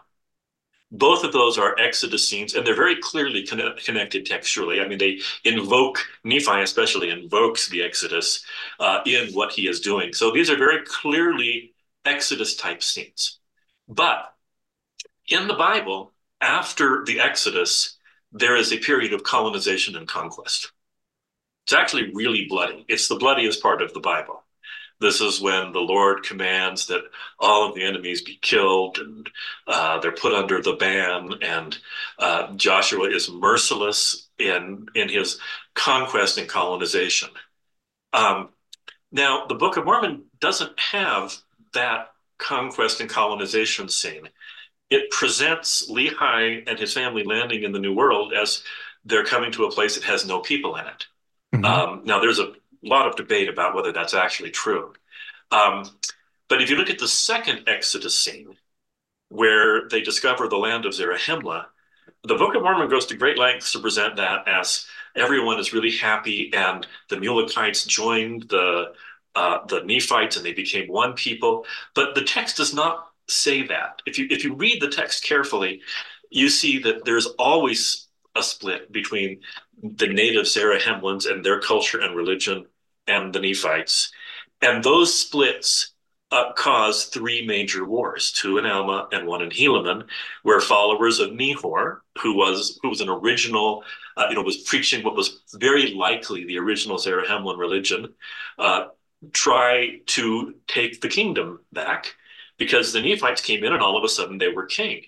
Both 0.95 1.25
of 1.25 1.33
those 1.33 1.57
are 1.57 1.79
Exodus 1.79 2.29
scenes, 2.29 2.55
and 2.55 2.67
they're 2.67 2.77
very 2.77 2.97
clearly 2.97 3.47
con- 3.47 3.75
connected 3.83 4.27
textually. 4.27 4.81
I 4.81 4.87
mean, 4.87 4.99
they 4.99 5.21
invoke, 5.43 5.99
Nephi 6.23 6.61
especially 6.61 7.09
invokes 7.09 7.71
the 7.71 7.83
Exodus 7.83 8.45
uh, 8.79 9.01
in 9.07 9.33
what 9.33 9.53
he 9.53 9.69
is 9.69 9.81
doing. 9.81 10.13
So 10.13 10.31
these 10.31 10.51
are 10.51 10.57
very 10.57 10.85
clearly 10.85 11.73
Exodus 12.05 12.57
type 12.57 12.83
scenes. 12.83 13.39
But 13.89 14.35
in 15.29 15.49
the 15.49 15.55
Bible, 15.55 16.13
after 16.43 17.05
the 17.07 17.21
Exodus, 17.21 17.97
there 18.31 18.57
is 18.57 18.71
a 18.71 18.79
period 18.79 19.15
of 19.15 19.23
colonization 19.23 19.97
and 19.97 20.07
conquest. 20.07 20.73
It's 21.65 21.73
actually 21.73 22.13
really 22.13 22.47
bloody. 22.49 22.85
It's 22.89 23.09
the 23.09 23.17
bloodiest 23.17 23.63
part 23.63 23.81
of 23.81 23.95
the 23.95 24.01
Bible. 24.01 24.42
This 25.03 25.21
is 25.21 25.41
when 25.41 25.73
the 25.73 25.81
Lord 25.81 26.23
commands 26.23 26.87
that 26.87 27.03
all 27.39 27.69
of 27.69 27.75
the 27.75 27.83
enemies 27.83 28.23
be 28.23 28.39
killed 28.41 28.99
and 28.99 29.29
uh, 29.67 29.99
they're 30.01 30.13
put 30.13 30.33
under 30.33 30.63
the 30.63 30.75
ban. 30.75 31.31
And 31.43 31.77
uh, 32.19 32.53
Joshua 32.55 33.09
is 33.09 33.31
merciless 33.31 34.29
in, 34.39 34.87
in 34.95 35.09
his 35.09 35.41
conquest 35.75 36.39
and 36.39 36.49
colonization. 36.49 37.31
Um, 38.13 38.51
now, 39.11 39.47
the 39.47 39.57
Book 39.57 39.77
of 39.77 39.85
Mormon 39.85 40.23
doesn't 40.41 40.79
have 40.79 41.37
that 41.75 42.13
conquest 42.39 43.01
and 43.01 43.11
colonization 43.11 43.89
scene. 43.89 44.29
It 44.89 45.11
presents 45.11 45.91
Lehi 45.91 46.63
and 46.67 46.79
his 46.79 46.93
family 46.95 47.25
landing 47.25 47.65
in 47.65 47.73
the 47.73 47.79
New 47.79 47.95
World 47.95 48.33
as 48.33 48.63
they're 49.05 49.25
coming 49.25 49.51
to 49.53 49.65
a 49.65 49.71
place 49.71 49.97
that 49.97 50.05
has 50.05 50.27
no 50.27 50.41
people 50.41 50.77
in 50.77 50.87
it. 50.87 51.07
Mm-hmm. 51.55 51.65
Um, 51.65 52.03
now, 52.05 52.21
there's 52.21 52.39
a 52.39 52.53
lot 52.83 53.07
of 53.07 53.17
debate 53.17 53.49
about 53.49 53.75
whether 53.75 53.93
that's 53.93 54.15
actually 54.15 54.51
true. 54.51 54.93
Um, 55.51 55.85
but 56.49 56.63
if 56.63 56.71
you 56.71 56.77
look 56.77 56.91
at 56.91 56.99
the 56.99 57.09
second 57.09 57.69
Exodus 57.69 58.19
scene, 58.19 58.57
where 59.29 59.89
they 59.89 60.03
discover 60.03 60.49
the 60.49 60.57
land 60.57 60.85
of 60.85 60.93
Zarahemla, 60.93 61.67
the 62.25 62.35
Book 62.35 62.55
of 62.55 62.63
Mormon 62.63 62.91
goes 62.91 63.07
to 63.07 63.17
great 63.17 63.39
lengths 63.39 63.73
to 63.73 63.79
present 63.79 64.17
that 64.17 64.47
as 64.47 64.87
everyone 65.17 65.59
is 65.59 65.73
really 65.73 65.97
happy, 65.97 66.53
and 66.55 66.87
the 67.09 67.17
Mulekites 67.17 67.87
joined 67.87 68.49
the 68.49 68.93
uh, 69.35 69.65
the 69.67 69.83
Nephites, 69.85 70.37
and 70.37 70.45
they 70.45 70.53
became 70.53 70.89
one 70.89 71.15
people. 71.15 71.65
But 71.95 72.15
the 72.15 72.23
text 72.23 72.59
does 72.59 72.75
not 72.75 73.07
say 73.29 73.67
that. 73.67 74.03
If 74.07 74.19
you 74.19 74.27
if 74.31 74.45
you 74.45 74.55
read 74.55 74.81
the 74.81 74.89
text 74.89 75.25
carefully, 75.25 75.81
you 76.31 76.49
see 76.49 76.79
that 76.81 77.05
there's 77.05 77.27
always 77.39 78.09
a 78.37 78.43
split 78.43 78.93
between 78.93 79.41
the 79.83 80.07
native 80.07 80.45
Zarahemlans 80.45 81.31
and 81.31 81.45
their 81.45 81.61
culture 81.61 82.01
and 82.01 82.17
religion 82.17 82.67
and 83.07 83.33
the 83.33 83.41
Nephites. 83.41 84.13
And 84.61 84.83
those 84.83 85.19
splits 85.19 85.93
uh, 86.31 86.53
caused 86.55 87.13
three 87.13 87.47
major 87.47 87.85
wars, 87.85 88.33
two 88.33 88.57
in 88.59 88.65
Alma 88.65 89.07
and 89.13 89.27
one 89.27 89.43
in 89.43 89.51
Helaman, 89.51 90.07
where 90.43 90.61
followers 90.61 91.19
of 91.19 91.31
Nehor, 91.31 91.99
who 92.21 92.35
was 92.35 92.79
who 92.83 92.89
was 92.89 93.03
an 93.03 93.11
original, 93.11 93.85
uh, 94.17 94.27
you 94.31 94.35
know, 94.35 94.43
was 94.43 94.57
preaching 94.59 95.05
what 95.05 95.15
was 95.15 95.43
very 95.55 95.93
likely 95.93 96.45
the 96.47 96.59
original 96.59 96.97
Zarahemlan 96.97 97.59
religion, 97.59 98.15
uh, 98.59 98.87
try 99.33 100.01
to 100.07 100.55
take 100.67 101.01
the 101.01 101.09
kingdom 101.09 101.61
back 101.73 102.15
because 102.57 102.93
the 102.93 103.03
Nephites 103.03 103.43
came 103.43 103.63
in 103.65 103.73
and 103.73 103.83
all 103.83 103.99
of 103.99 104.05
a 104.05 104.09
sudden 104.09 104.39
they 104.39 104.49
were 104.49 104.67
king. 104.67 105.03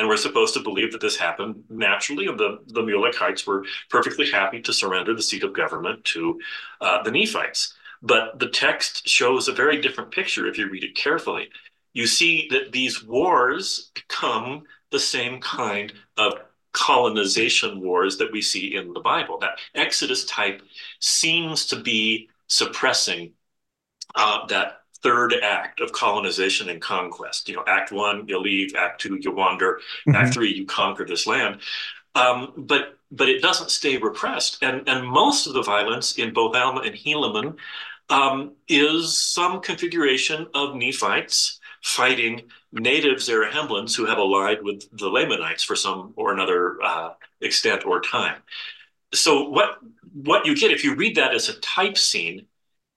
And 0.00 0.08
we're 0.08 0.16
supposed 0.16 0.54
to 0.54 0.60
believe 0.60 0.92
that 0.92 1.02
this 1.02 1.18
happened 1.18 1.62
naturally, 1.68 2.26
and 2.26 2.40
the, 2.40 2.60
the 2.68 2.80
Mulekites 2.80 3.46
were 3.46 3.66
perfectly 3.90 4.30
happy 4.30 4.58
to 4.62 4.72
surrender 4.72 5.14
the 5.14 5.22
seat 5.22 5.44
of 5.44 5.52
government 5.52 6.02
to 6.06 6.40
uh, 6.80 7.02
the 7.02 7.10
Nephites. 7.10 7.74
But 8.00 8.38
the 8.38 8.48
text 8.48 9.06
shows 9.06 9.46
a 9.46 9.52
very 9.52 9.78
different 9.82 10.10
picture 10.10 10.46
if 10.46 10.56
you 10.56 10.70
read 10.70 10.84
it 10.84 10.94
carefully. 10.94 11.50
You 11.92 12.06
see 12.06 12.48
that 12.50 12.72
these 12.72 13.04
wars 13.04 13.90
become 13.94 14.62
the 14.90 14.98
same 14.98 15.38
kind 15.38 15.92
of 16.16 16.32
colonization 16.72 17.82
wars 17.82 18.16
that 18.16 18.32
we 18.32 18.40
see 18.40 18.76
in 18.76 18.94
the 18.94 19.00
Bible. 19.00 19.36
That 19.38 19.58
Exodus 19.74 20.24
type 20.24 20.62
seems 21.00 21.66
to 21.66 21.76
be 21.78 22.30
suppressing 22.46 23.32
uh, 24.14 24.46
that 24.46 24.79
third 25.02 25.34
act 25.42 25.80
of 25.80 25.92
colonization 25.92 26.68
and 26.68 26.80
conquest. 26.80 27.48
You 27.48 27.56
know, 27.56 27.64
Act 27.66 27.92
One, 27.92 28.26
you 28.28 28.38
leave. 28.38 28.74
Act 28.74 29.00
Two, 29.00 29.18
you 29.20 29.32
wander. 29.32 29.80
Mm-hmm. 30.06 30.16
Act 30.16 30.34
Three, 30.34 30.52
you 30.52 30.66
conquer 30.66 31.04
this 31.04 31.26
land. 31.26 31.60
Um, 32.14 32.52
but 32.56 32.98
but 33.12 33.28
it 33.28 33.42
doesn't 33.42 33.70
stay 33.70 33.96
repressed, 33.96 34.62
and 34.62 34.88
and 34.88 35.06
most 35.06 35.46
of 35.46 35.54
the 35.54 35.62
violence 35.62 36.18
in 36.18 36.32
both 36.32 36.54
Alma 36.54 36.80
and 36.80 36.94
Helaman 36.94 37.56
um, 38.08 38.52
is 38.68 39.16
some 39.16 39.60
configuration 39.60 40.46
of 40.54 40.74
Nephites 40.74 41.60
fighting 41.82 42.42
native 42.72 43.18
Zarahemlans 43.18 43.96
who 43.96 44.04
have 44.04 44.18
allied 44.18 44.62
with 44.62 44.84
the 44.98 45.08
Lamanites 45.08 45.64
for 45.64 45.76
some 45.76 46.12
or 46.16 46.32
another 46.32 46.82
uh, 46.82 47.14
extent 47.40 47.86
or 47.86 48.00
time. 48.00 48.36
So 49.12 49.48
what 49.48 49.78
what 50.12 50.46
you 50.46 50.56
get 50.56 50.70
if 50.70 50.84
you 50.84 50.94
read 50.94 51.16
that 51.16 51.34
as 51.34 51.48
a 51.48 51.58
type 51.60 51.96
scene 51.96 52.46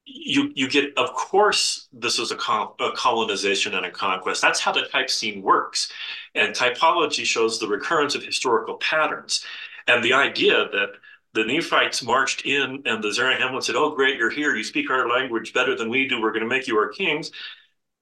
you 0.06 0.52
you 0.56 0.70
get 0.70 0.98
of 0.98 1.14
course 1.14 1.88
this 1.94 2.20
is 2.20 2.32
a, 2.32 2.36
a, 2.36 2.92
colonization 2.96 3.74
and 3.74 3.86
a 3.86 3.92
conquest. 3.92 4.42
That's 4.42 4.60
how 4.60 4.72
the 4.72 4.84
type 4.84 5.10
scene 5.10 5.42
works. 5.42 5.92
And 6.36 6.54
typology 6.54 7.24
shows 7.24 7.60
the 7.60 7.68
recurrence 7.68 8.16
of 8.16 8.24
historical 8.24 8.76
patterns. 8.76 9.46
And 9.88 10.04
the 10.04 10.14
idea 10.14 10.68
that 10.72 10.90
the 11.34 11.46
nephites 11.46 12.04
marched 12.04 12.46
in 12.46 12.84
and 12.86 13.04
the 13.04 13.10
zarahemlan 13.10 13.64
said 13.64 13.76
oh 13.76 13.96
great 13.96 14.18
you're 14.18 14.30
here. 14.30 14.56
You 14.56 14.64
speak 14.64 14.90
our 14.90 15.10
language 15.10 15.54
better 15.54 15.76
than 15.76 15.90
we 15.90 16.08
do. 16.08 16.22
We're 16.22 16.32
going 16.32 16.44
to 16.44 16.50
make 16.50 16.68
you 16.68 16.78
our 16.78 16.90
kings. 16.90 17.32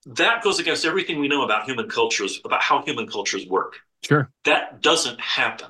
That 0.07 0.41
goes 0.41 0.59
against 0.59 0.85
everything 0.85 1.19
we 1.19 1.27
know 1.27 1.43
about 1.43 1.65
human 1.65 1.87
cultures 1.87 2.41
about 2.43 2.61
how 2.63 2.81
human 2.81 3.07
cultures 3.07 3.45
work. 3.45 3.75
Sure. 4.03 4.31
That 4.45 4.81
doesn't 4.81 5.21
happen. 5.21 5.69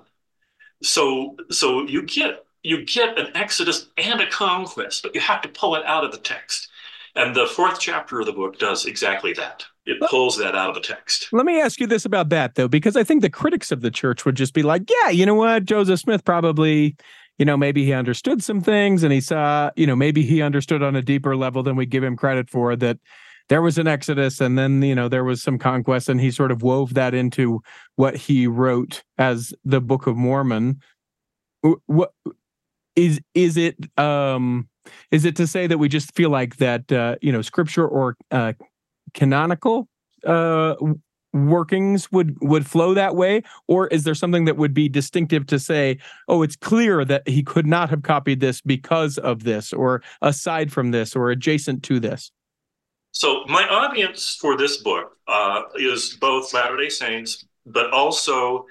So 0.81 1.35
so 1.49 1.83
you 1.83 2.03
get 2.03 2.45
you 2.63 2.86
get 2.86 3.17
an 3.17 3.36
exodus 3.36 3.88
and 3.97 4.21
a 4.21 4.30
conquest, 4.30 5.04
but 5.04 5.15
you 5.15 5.21
have 5.21 5.41
to 5.41 5.50
pull 5.50 5.76
it 5.76 5.86
out 5.86 6.04
of 6.04 6.12
the 6.12 6.17
text. 6.17 6.69
And 7.15 7.36
the 7.36 7.45
fourth 7.45 7.80
chapter 7.80 8.19
of 8.19 8.26
the 8.26 8.34
book 8.34 8.58
does 8.58 8.86
exactly 8.86 9.34
that. 9.34 9.65
It 9.86 10.00
pulls 10.10 10.38
that 10.38 10.56
out 10.56 10.69
of 10.69 10.76
the 10.76 10.82
text. 10.82 11.28
Let 11.32 11.45
me 11.45 11.60
ask 11.60 11.80
you 11.80 11.88
this 11.88 12.06
about 12.06 12.30
that, 12.30 12.56
though, 12.56 12.67
because 12.67 12.95
I 12.95 13.04
think 13.04 13.21
the 13.21 13.30
critics 13.30 13.71
of 13.71 13.82
the 13.82 13.91
church 13.91 14.26
would 14.26 14.36
just 14.36 14.54
be 14.54 14.63
like, 14.63 14.84
yeah, 14.89 15.10
you 15.10 15.26
know 15.26 15.36
what? 15.36 15.65
Joseph 15.65 16.00
Smith 16.00 16.24
probably, 16.24 16.95
you 17.38 17.45
know, 17.45 17.58
maybe 17.58 17.84
he 17.84 17.91
understood 17.91 18.43
some 18.43 18.62
things 18.62 19.04
and 19.04 19.12
he 19.12 19.19
saw, 19.19 19.71
you 19.76 19.88
know, 19.88 19.95
maybe 19.95 20.21
he 20.21 20.41
understood 20.41 20.84
on 20.84 20.95
a 20.95 21.02
deeper 21.02 21.36
level 21.36 21.63
than 21.63 21.76
we 21.76 21.86
give 21.86 22.04
him 22.04 22.15
credit 22.15 22.50
for 22.50 22.76
that 22.78 23.00
there 23.50 23.62
was 23.62 23.78
an 23.78 23.88
exodus 23.88 24.39
and 24.39 24.58
then 24.58 24.82
you 24.82 24.95
know 24.95 25.10
there 25.10 25.26
was 25.26 25.43
some 25.43 25.58
conquest 25.58 26.08
and 26.08 26.21
he 26.21 26.32
sort 26.32 26.52
of 26.52 26.63
wove 26.63 26.93
that 26.93 27.13
into 27.13 27.62
what 27.97 28.15
he 28.15 28.47
wrote 28.47 29.04
as 29.17 29.54
the 29.65 29.82
book 29.82 30.08
of 30.08 30.15
mormon 30.15 30.80
what 31.86 32.13
is 32.95 33.19
is 33.34 33.58
it 33.58 33.75
um 33.97 34.67
is 35.12 35.25
it 35.25 35.36
to 35.38 35.47
say 35.47 35.67
that 35.67 35.77
we 35.77 35.88
just 35.88 36.13
feel 36.15 36.30
like 36.30 36.58
that 36.58 36.91
uh 36.91 37.15
you 37.21 37.32
know 37.32 37.41
scripture 37.41 37.88
or 37.88 38.17
uh 38.32 38.54
canonical 39.13 39.88
uh 40.25 40.75
workings 41.34 42.12
would 42.12 42.38
would 42.41 42.65
flow 42.67 42.93
that 42.93 43.15
way? 43.15 43.43
Or 43.67 43.88
is 43.88 44.04
there 44.04 44.15
something 44.15 44.45
that 44.45 44.58
would 44.58 44.73
be 44.73 44.89
distinctive 44.89 45.45
to 45.47 45.60
say 45.60 45.97
oh 46.27 46.41
it's 46.43 46.56
clear 46.56 47.06
that 47.06 47.27
he 47.27 47.43
could 47.43 47.65
not 47.65 47.89
have 47.89 48.04
copied 48.04 48.39
this 48.39 48.62
because 48.62 49.17
of 49.17 49.43
this 49.43 49.73
or 49.73 50.04
aside 50.21 50.71
from 50.71 50.91
this 50.91 51.15
or 51.15 51.32
adjacent 51.32 51.84
to 51.84 51.99
this 51.99 52.32
so 53.12 53.43
my 53.47 53.67
audience 53.67 54.38
for 54.39 54.58
this 54.58 54.77
book 54.77 55.17
uh, 55.27 55.63
is 55.75 56.17
both 56.19 56.54
latter 56.54 56.77
day 56.77 56.89
saints 56.89 57.45
but 57.65 57.91
also 57.91 58.65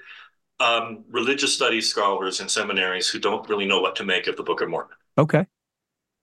um, 0.61 1.03
religious 1.09 1.53
studies 1.53 1.89
scholars 1.89 2.39
and 2.39 2.49
seminaries 2.49 3.09
who 3.09 3.19
don't 3.19 3.47
really 3.49 3.65
know 3.65 3.81
what 3.81 3.95
to 3.95 4.03
make 4.03 4.27
of 4.27 4.35
the 4.37 4.43
Book 4.43 4.61
of 4.61 4.69
Mormon. 4.69 4.95
Okay. 5.17 5.45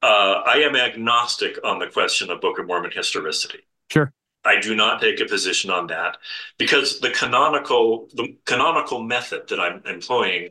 Uh, 0.01 0.42
I 0.46 0.59
am 0.59 0.77
agnostic 0.77 1.59
on 1.64 1.79
the 1.79 1.88
question 1.88 2.31
of 2.31 2.40
Book 2.40 2.59
of 2.59 2.66
Mormon 2.66 2.92
historicity. 2.92 3.66
Sure. 3.90 4.12
I 4.44 4.61
do 4.61 4.77
not 4.77 5.01
take 5.01 5.20
a 5.20 5.27
position 5.27 5.70
on 5.70 5.88
that 5.88 6.16
because 6.57 7.01
the 7.01 7.11
canonical 7.11 8.09
the 8.14 8.37
canonical 8.44 9.03
method 9.03 9.48
that 9.48 9.59
I'm 9.59 9.83
employing 9.85 10.51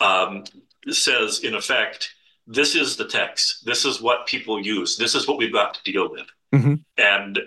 um, 0.00 0.44
says, 0.88 1.40
in 1.40 1.54
effect, 1.54 2.14
this 2.46 2.74
is 2.74 2.96
the 2.96 3.06
text. 3.06 3.64
This 3.64 3.84
is 3.84 4.02
what 4.02 4.26
people 4.26 4.60
use. 4.60 4.98
This 4.98 5.14
is 5.14 5.26
what 5.26 5.38
we've 5.38 5.52
got 5.52 5.74
to 5.74 5.90
deal 5.90 6.10
with. 6.10 6.26
Mm-hmm. 6.52 6.74
And 6.98 7.40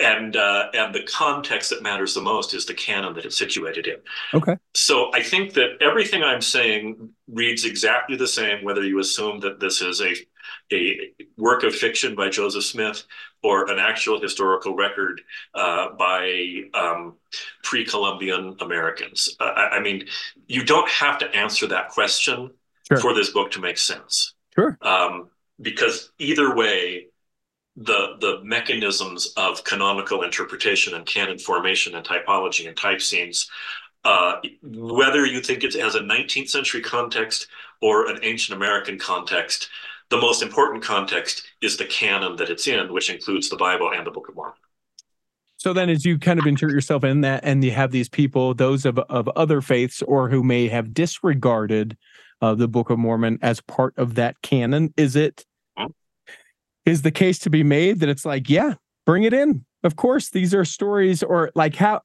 and 0.00 0.36
uh, 0.36 0.68
and 0.74 0.94
the 0.94 1.02
context 1.02 1.70
that 1.70 1.82
matters 1.82 2.14
the 2.14 2.20
most 2.20 2.54
is 2.54 2.66
the 2.66 2.74
canon 2.74 3.14
that 3.14 3.24
it's 3.24 3.36
situated 3.36 3.86
in. 3.86 3.96
Okay. 4.34 4.56
So 4.74 5.10
I 5.12 5.22
think 5.22 5.54
that 5.54 5.78
everything 5.80 6.22
I'm 6.22 6.42
saying 6.42 7.10
reads 7.26 7.64
exactly 7.64 8.16
the 8.16 8.28
same, 8.28 8.64
whether 8.64 8.84
you 8.84 9.00
assume 9.00 9.40
that 9.40 9.60
this 9.60 9.82
is 9.82 10.00
a 10.00 10.14
a 10.72 11.12
work 11.36 11.62
of 11.62 11.74
fiction 11.74 12.14
by 12.14 12.28
Joseph 12.28 12.64
Smith 12.64 13.04
or 13.42 13.70
an 13.70 13.78
actual 13.78 14.20
historical 14.20 14.74
record 14.74 15.20
uh, 15.54 15.90
by 15.90 16.62
um, 16.74 17.14
pre-Columbian 17.62 18.56
Americans. 18.60 19.36
Uh, 19.38 19.44
I, 19.44 19.76
I, 19.76 19.80
mean, 19.80 20.06
you 20.46 20.64
don't 20.64 20.88
have 20.88 21.18
to 21.18 21.36
answer 21.36 21.66
that 21.68 21.90
question 21.90 22.50
sure. 22.88 22.98
for 22.98 23.14
this 23.14 23.30
book 23.30 23.50
to 23.52 23.60
make 23.60 23.78
sense. 23.78 24.34
Sure. 24.54 24.76
Um, 24.82 25.28
because 25.60 26.10
either 26.18 26.54
way, 26.54 27.07
the 27.80 28.16
the 28.20 28.40
mechanisms 28.42 29.32
of 29.36 29.62
canonical 29.64 30.22
interpretation 30.22 30.94
and 30.94 31.06
canon 31.06 31.38
formation 31.38 31.94
and 31.94 32.04
typology 32.04 32.66
and 32.66 32.76
type 32.76 33.00
scenes, 33.00 33.48
uh, 34.04 34.40
whether 34.62 35.24
you 35.24 35.40
think 35.40 35.62
it 35.62 35.74
has 35.74 35.94
a 35.94 36.00
19th 36.00 36.48
century 36.48 36.80
context 36.80 37.46
or 37.80 38.10
an 38.10 38.18
ancient 38.22 38.56
American 38.56 38.98
context, 38.98 39.68
the 40.10 40.16
most 40.16 40.42
important 40.42 40.82
context 40.82 41.44
is 41.62 41.76
the 41.76 41.84
canon 41.84 42.36
that 42.36 42.50
it's 42.50 42.66
in, 42.66 42.92
which 42.92 43.10
includes 43.10 43.48
the 43.48 43.56
Bible 43.56 43.92
and 43.94 44.04
the 44.06 44.10
Book 44.10 44.28
of 44.28 44.34
Mormon. 44.34 44.54
So 45.56 45.72
then, 45.72 45.88
as 45.88 46.04
you 46.04 46.18
kind 46.18 46.38
of 46.38 46.46
insert 46.46 46.70
yourself 46.70 47.04
in 47.04 47.20
that, 47.22 47.40
and 47.44 47.62
you 47.62 47.72
have 47.72 47.90
these 47.90 48.08
people, 48.08 48.54
those 48.54 48.84
of, 48.84 48.98
of 48.98 49.28
other 49.30 49.60
faiths 49.60 50.02
or 50.02 50.28
who 50.28 50.42
may 50.42 50.68
have 50.68 50.94
disregarded 50.94 51.96
uh, 52.40 52.54
the 52.54 52.68
Book 52.68 52.90
of 52.90 52.98
Mormon 52.98 53.38
as 53.42 53.60
part 53.60 53.94
of 53.98 54.14
that 54.14 54.40
canon, 54.42 54.94
is 54.96 55.16
it? 55.16 55.44
Is 56.88 57.02
the 57.02 57.10
case 57.10 57.38
to 57.40 57.50
be 57.50 57.62
made 57.62 58.00
that 58.00 58.08
it's 58.08 58.24
like, 58.24 58.48
yeah, 58.48 58.74
bring 59.06 59.24
it 59.24 59.32
in. 59.32 59.64
Of 59.84 59.96
course, 59.96 60.30
these 60.30 60.54
are 60.54 60.64
stories, 60.64 61.22
or 61.22 61.50
like 61.54 61.76
how. 61.76 62.02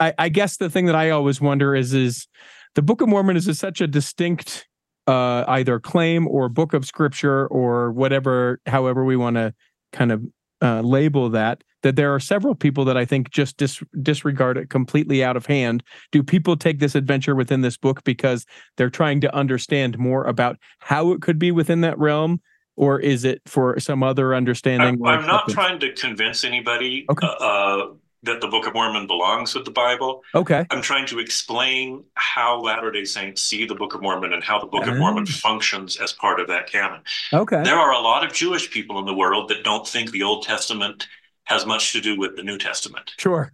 I, 0.00 0.12
I 0.18 0.28
guess 0.28 0.56
the 0.56 0.68
thing 0.68 0.86
that 0.86 0.96
I 0.96 1.10
always 1.10 1.40
wonder 1.40 1.74
is, 1.74 1.94
is 1.94 2.26
the 2.74 2.82
Book 2.82 3.00
of 3.00 3.08
Mormon 3.08 3.36
is 3.36 3.58
such 3.58 3.80
a 3.80 3.86
distinct 3.86 4.66
uh, 5.06 5.44
either 5.46 5.78
claim 5.78 6.26
or 6.26 6.48
book 6.48 6.74
of 6.74 6.84
scripture 6.84 7.46
or 7.46 7.92
whatever, 7.92 8.60
however 8.66 9.04
we 9.04 9.16
want 9.16 9.36
to 9.36 9.54
kind 9.92 10.10
of 10.10 10.22
uh, 10.62 10.80
label 10.80 11.28
that, 11.30 11.62
that 11.82 11.94
there 11.94 12.12
are 12.14 12.20
several 12.20 12.54
people 12.54 12.84
that 12.86 12.96
I 12.96 13.04
think 13.04 13.30
just 13.30 13.56
dis- 13.56 13.82
disregard 14.02 14.56
it 14.56 14.70
completely 14.70 15.22
out 15.22 15.36
of 15.36 15.46
hand. 15.46 15.82
Do 16.10 16.22
people 16.22 16.56
take 16.56 16.78
this 16.78 16.94
adventure 16.94 17.34
within 17.34 17.60
this 17.60 17.76
book 17.76 18.02
because 18.02 18.46
they're 18.76 18.90
trying 18.90 19.20
to 19.20 19.34
understand 19.34 19.98
more 19.98 20.24
about 20.24 20.56
how 20.80 21.12
it 21.12 21.20
could 21.20 21.38
be 21.38 21.52
within 21.52 21.82
that 21.82 21.98
realm? 21.98 22.40
Or 22.76 22.98
is 22.98 23.24
it 23.24 23.40
for 23.46 23.78
some 23.78 24.02
other 24.02 24.34
understanding? 24.34 25.00
I'm, 25.04 25.20
I'm 25.20 25.26
not 25.26 25.48
trying 25.48 25.78
to 25.80 25.92
convince 25.92 26.44
anybody 26.44 27.06
okay. 27.08 27.26
uh, 27.26 27.30
uh 27.30 27.86
that 28.24 28.40
the 28.40 28.48
Book 28.48 28.66
of 28.66 28.74
Mormon 28.74 29.06
belongs 29.06 29.54
with 29.54 29.64
the 29.64 29.70
Bible. 29.70 30.22
Okay. 30.34 30.66
I'm 30.70 30.82
trying 30.82 31.06
to 31.06 31.18
explain 31.18 32.04
how 32.14 32.60
Latter 32.60 32.90
day 32.90 33.04
Saints 33.04 33.42
see 33.42 33.66
the 33.66 33.74
Book 33.74 33.94
of 33.94 34.02
Mormon 34.02 34.32
and 34.32 34.42
how 34.42 34.58
the 34.58 34.66
Book 34.66 34.86
of 34.86 34.96
Mormon 34.96 35.26
ah. 35.28 35.32
functions 35.32 35.98
as 35.98 36.12
part 36.12 36.40
of 36.40 36.48
that 36.48 36.66
canon. 36.66 37.02
Okay. 37.32 37.62
There 37.62 37.76
are 37.76 37.92
a 37.92 38.00
lot 38.00 38.24
of 38.24 38.32
Jewish 38.32 38.70
people 38.70 38.98
in 38.98 39.04
the 39.04 39.14
world 39.14 39.48
that 39.50 39.62
don't 39.62 39.86
think 39.86 40.10
the 40.10 40.22
Old 40.22 40.42
Testament 40.42 41.06
has 41.44 41.66
much 41.66 41.92
to 41.92 42.00
do 42.00 42.18
with 42.18 42.36
the 42.36 42.42
New 42.42 42.58
Testament. 42.58 43.12
Sure. 43.18 43.52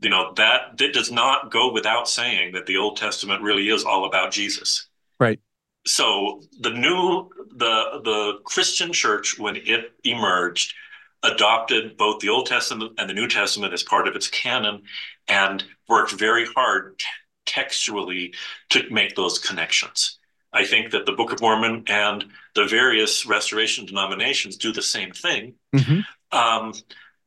You 0.00 0.10
know, 0.10 0.32
that, 0.36 0.76
that 0.76 0.92
does 0.92 1.10
not 1.10 1.50
go 1.50 1.72
without 1.72 2.08
saying 2.08 2.52
that 2.52 2.66
the 2.66 2.76
Old 2.76 2.98
Testament 2.98 3.42
really 3.42 3.68
is 3.68 3.84
all 3.84 4.04
about 4.04 4.30
Jesus. 4.30 4.86
Right. 5.18 5.40
So 5.88 6.42
the 6.60 6.70
new 6.70 7.30
the 7.56 8.00
the 8.04 8.38
Christian 8.44 8.92
church 8.92 9.38
when 9.38 9.56
it 9.56 9.92
emerged 10.04 10.74
adopted 11.22 11.96
both 11.96 12.20
the 12.20 12.28
Old 12.28 12.46
Testament 12.46 12.92
and 12.98 13.08
the 13.08 13.14
New 13.14 13.26
Testament 13.26 13.72
as 13.72 13.82
part 13.82 14.06
of 14.06 14.14
its 14.14 14.28
canon 14.28 14.82
and 15.26 15.64
worked 15.88 16.12
very 16.12 16.46
hard 16.46 17.00
textually 17.46 18.34
to 18.68 18.88
make 18.90 19.16
those 19.16 19.38
connections. 19.38 20.18
I 20.52 20.64
think 20.64 20.92
that 20.92 21.06
the 21.06 21.12
Book 21.12 21.32
of 21.32 21.40
Mormon 21.40 21.84
and 21.88 22.24
the 22.54 22.66
various 22.66 23.26
restoration 23.26 23.86
denominations 23.86 24.56
do 24.56 24.72
the 24.72 24.82
same 24.82 25.12
thing. 25.12 25.54
Mm-hmm. 25.74 26.38
Um, 26.38 26.74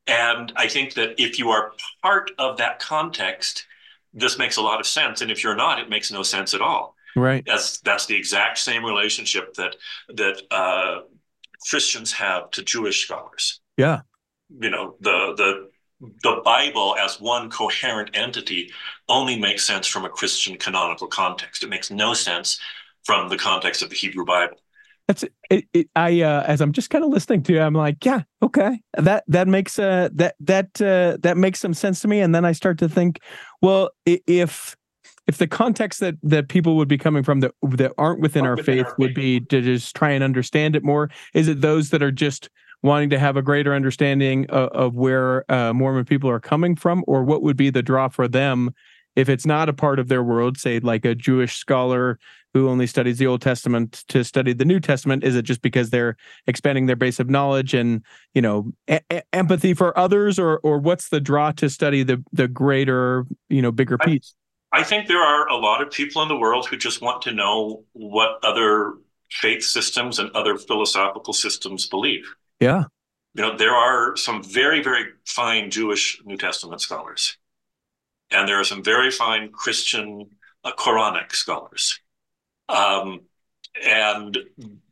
and 0.08 0.54
I 0.56 0.67
think 0.67 0.93
that 0.93 1.19
if 1.19 1.38
you 1.39 1.50
are 1.50 1.74
part 2.02 2.32
of 2.38 2.58
that 2.58 2.80
context, 2.80 3.65
this 4.13 4.38
makes 4.38 4.58
a 4.58 4.62
lot 4.62 4.80
of 4.80 4.88
sense. 4.88 5.21
And 5.21 5.32
if 5.32 5.43
you're 5.43 5.56
not, 5.56 5.80
it 5.80 5.89
makes 5.89 6.12
no 6.12 6.24
sense 6.24 6.54
at 6.54 6.62
all. 6.62 6.95
Right. 7.15 7.43
That's 7.45 7.80
that's 7.80 8.06
the 8.06 8.15
exact 8.15 8.58
same 8.58 8.86
relationship 8.86 9.54
that 9.56 9.76
that 10.10 10.41
uh, 10.52 11.02
Christians 11.69 12.12
have 12.13 12.52
to 12.52 12.63
Jewish 12.63 13.06
scholars. 13.06 13.62
Yeah. 13.78 14.02
You 14.50 14.69
know, 14.69 14.95
the 15.02 15.34
the 15.38 15.69
the 16.24 16.41
Bible 16.43 16.95
as 17.00 17.21
one 17.21 17.50
coherent 17.50 18.12
entity 18.13 18.71
only 19.08 19.39
makes 19.39 19.65
sense 19.65 19.88
from 19.88 20.06
a 20.06 20.10
Christian 20.10 20.58
canonical 20.58 21.08
context. 21.08 21.63
It 21.63 21.69
makes 21.69 21.91
no 21.91 22.13
sense 22.13 22.60
from 23.04 23.30
the 23.30 23.38
context 23.38 23.82
of 23.82 23.89
the 23.89 23.95
Hebrew 23.95 24.26
Bible. 24.26 24.58
That's 25.08 25.24
it. 25.50 25.65
it 25.74 25.89
I 25.95 26.21
uh, 26.21 26.43
as 26.47 26.62
I'm 26.62 26.71
just 26.71 26.89
kind 26.89 27.04
of 27.04 27.12
listening 27.12 27.43
to 27.43 27.54
you, 27.54 27.62
I'm 27.62 27.74
like, 27.74 28.06
yeah, 28.06 28.21
okay, 28.41 28.82
that 28.97 29.24
that 29.28 29.47
makes 29.47 29.78
uh 29.78 30.10
that 30.13 30.36
that 30.39 30.82
uh, 30.82 31.17
that 31.21 31.38
makes 31.38 31.60
some 31.60 31.74
sense 31.74 32.00
to 32.02 32.08
me. 32.08 32.21
And 32.21 32.34
then 32.34 32.45
I 32.45 32.54
start 32.54 32.78
to 32.80 32.89
think, 32.89 33.19
well, 33.62 33.89
if 34.06 34.76
if 35.28 35.38
the 35.38 35.48
context 35.48 36.00
that 36.00 36.16
that 36.24 36.50
people 36.50 36.76
would 36.76 36.88
be 36.88 36.98
coming 36.98 37.24
from 37.24 37.40
that 37.42 37.54
that 37.62 37.94
aren't 37.98 38.22
within, 38.22 38.46
our, 38.46 38.56
within 38.56 38.78
faith 38.78 38.86
our 38.86 38.92
faith 38.92 38.98
would 39.00 39.14
be 39.14 39.40
to 39.40 39.62
just 39.62 39.96
try 39.96 40.12
and 40.12 40.24
understand 40.24 40.76
it 40.76 40.84
more, 40.84 41.10
is 41.34 41.48
it 41.48 41.62
those 41.62 41.90
that 41.92 42.04
are 42.04 42.12
just 42.12 42.50
wanting 42.84 43.10
to 43.12 43.20
have 43.20 43.38
a 43.38 43.42
greater 43.42 43.76
understanding 43.76 44.50
of, 44.50 44.70
of 44.70 44.96
where 44.96 45.50
uh, 45.52 45.74
Mormon 45.74 46.06
people 46.06 46.30
are 46.30 46.40
coming 46.40 46.76
from, 46.76 47.04
or 47.08 47.24
what 47.24 47.44
would 47.44 47.58
be 47.58 47.70
the 47.70 47.84
draw 47.84 48.08
for 48.08 48.28
them 48.28 48.72
if 49.16 49.30
it's 49.30 49.46
not 49.46 49.70
a 49.70 49.74
part 49.74 50.00
of 50.00 50.08
their 50.08 50.24
world, 50.24 50.58
say 50.58 50.80
like 50.80 51.06
a 51.06 51.14
Jewish 51.14 51.58
scholar 51.58 52.18
who 52.54 52.70
only 52.70 52.88
studies 52.88 53.18
the 53.18 53.28
Old 53.28 53.42
Testament 53.42 54.04
to 54.10 54.24
study 54.24 54.54
the 54.54 54.66
New 54.66 54.80
Testament? 54.80 55.24
Is 55.24 55.36
it 55.36 55.44
just 55.44 55.62
because 55.62 55.90
they're 55.90 56.18
expanding 56.48 56.86
their 56.86 56.96
base 56.96 57.20
of 57.20 57.30
knowledge 57.30 57.74
and 57.74 58.04
you 58.34 58.42
know 58.42 58.72
a- 58.90 59.36
empathy 59.36 59.74
for 59.74 59.98
others, 59.98 60.40
or 60.40 60.60
or 60.60 60.80
what's 60.80 61.10
the 61.10 61.22
draw 61.22 61.52
to 61.54 61.70
study 61.70 62.04
the 62.04 62.24
the 62.32 62.48
greater 62.48 63.26
you 63.50 63.62
know 63.62 63.72
bigger 63.72 63.98
piece? 63.98 64.34
I, 64.72 64.84
think 64.84 65.08
there 65.08 65.22
are 65.22 65.48
a 65.48 65.56
lot 65.56 65.82
of 65.82 65.92
people 65.92 66.22
in 66.22 66.28
the 66.28 66.38
world 66.38 66.68
who 66.68 66.78
just 66.78 67.02
want 67.02 67.22
to 67.24 67.32
know 67.32 67.84
what 67.94 68.44
other 68.44 68.94
faith 69.30 69.64
systems 69.64 70.20
and 70.20 70.32
other 70.32 70.58
philosophical 70.58 71.34
systems 71.34 71.88
believe. 71.88 72.34
Yeah. 72.60 72.84
You 73.34 73.44
know, 73.44 73.58
there 73.58 73.74
are 73.74 74.16
some 74.18 74.44
very, 74.44 74.84
very 74.84 75.06
fine 75.26 75.72
Jewish 75.72 76.22
New 76.26 76.38
Testament 76.38 76.82
scholars, 76.82 77.38
and 78.30 78.48
there 78.48 78.60
are 78.60 78.66
some 78.66 78.84
very 78.84 79.10
fine 79.10 79.52
Christian 79.52 80.30
uh, 80.64 80.74
Quranic 80.78 81.34
scholars. 81.34 82.00
Um, 82.68 83.22
and 83.86 84.38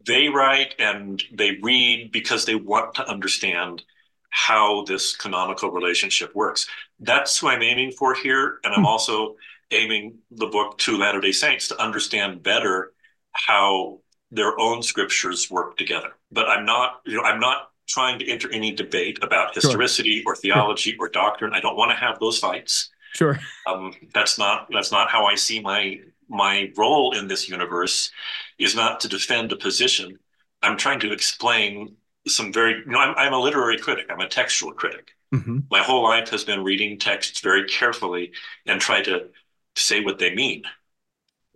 they 0.06 0.30
write 0.30 0.76
and 0.80 1.22
they 1.34 1.58
read 1.62 2.12
because 2.12 2.46
they 2.46 2.56
want 2.56 2.96
to 2.96 3.10
understand 3.10 3.84
how 4.30 4.84
this 4.86 5.16
canonical 5.16 5.72
relationship 5.72 6.34
works. 6.36 6.68
That's 7.00 7.40
who 7.40 7.48
I'm 7.48 7.62
aiming 7.62 7.92
for 7.92 8.14
here. 8.14 8.60
And 8.64 8.74
I'm 8.74 8.82
hmm. 8.82 8.88
also 8.88 9.36
aiming 9.72 10.20
the 10.32 10.48
book 10.48 10.78
to 10.80 10.98
Latter 10.98 11.22
day 11.22 11.32
Saints 11.32 11.68
to 11.70 11.82
understand 11.82 12.44
better 12.44 12.94
how 13.34 14.00
their 14.32 14.60
own 14.60 14.84
scriptures 14.84 15.50
work 15.50 15.78
together. 15.78 16.12
But 16.32 16.48
I'm 16.50 16.66
not, 16.66 17.02
you 17.06 17.18
know, 17.18 17.24
I'm 17.24 17.40
not 17.40 17.72
trying 17.88 18.20
to 18.20 18.28
enter 18.30 18.52
any 18.52 18.72
debate 18.72 19.20
about 19.24 19.56
historicity 19.56 20.22
sure. 20.22 20.34
or 20.34 20.36
theology 20.36 20.92
sure. 20.92 21.08
or 21.08 21.10
doctrine. 21.10 21.54
I 21.54 21.60
don't 21.60 21.76
want 21.76 21.92
to 21.92 21.98
have 21.98 22.20
those 22.20 22.38
fights. 22.38 22.90
Sure. 23.14 23.40
Um, 23.68 23.94
that's 24.14 24.38
not 24.38 24.68
that's 24.72 24.92
not 24.92 25.10
how 25.10 25.26
I 25.26 25.36
see 25.36 25.60
my 25.60 26.00
my 26.30 26.72
role 26.78 27.18
in 27.18 27.28
this 27.28 27.50
universe. 27.50 28.12
Is 28.60 28.76
not 28.76 29.00
to 29.02 29.08
defend 29.08 29.52
a 29.52 29.56
position. 29.56 30.20
I'm 30.62 30.78
trying 30.78 31.00
to 31.00 31.12
explain 31.12 31.96
some 32.28 32.54
very. 32.54 32.84
You 32.86 32.92
know, 32.92 33.00
I'm, 33.00 33.16
I'm 33.18 33.34
a 33.34 33.40
literary 33.40 33.78
critic. 33.80 34.06
I'm 34.10 34.20
a 34.20 34.28
textual 34.28 34.74
critic. 34.74 35.12
Mm-hmm. 35.34 35.60
My 35.72 35.82
whole 35.82 36.04
life 36.04 36.30
has 36.30 36.44
been 36.44 36.64
reading 36.64 36.98
texts 37.00 37.40
very 37.40 37.66
carefully 37.66 38.32
and 38.66 38.82
try 38.82 39.02
to 39.04 39.30
say 39.76 40.02
what 40.02 40.20
they 40.20 40.34
mean. 40.34 40.64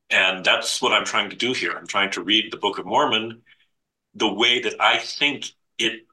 And 0.09 0.45
that's 0.45 0.81
what 0.81 0.93
I'm 0.93 1.05
trying 1.05 1.29
to 1.31 1.35
do 1.35 1.53
here. 1.53 1.71
I'm 1.71 1.87
trying 1.87 2.11
to 2.11 2.23
read 2.23 2.51
the 2.51 2.57
Book 2.57 2.77
of 2.77 2.85
Mormon 2.85 3.41
the 4.13 4.31
way 4.31 4.59
that 4.61 4.79
I 4.79 4.99
think 4.99 5.51
it 5.79 6.05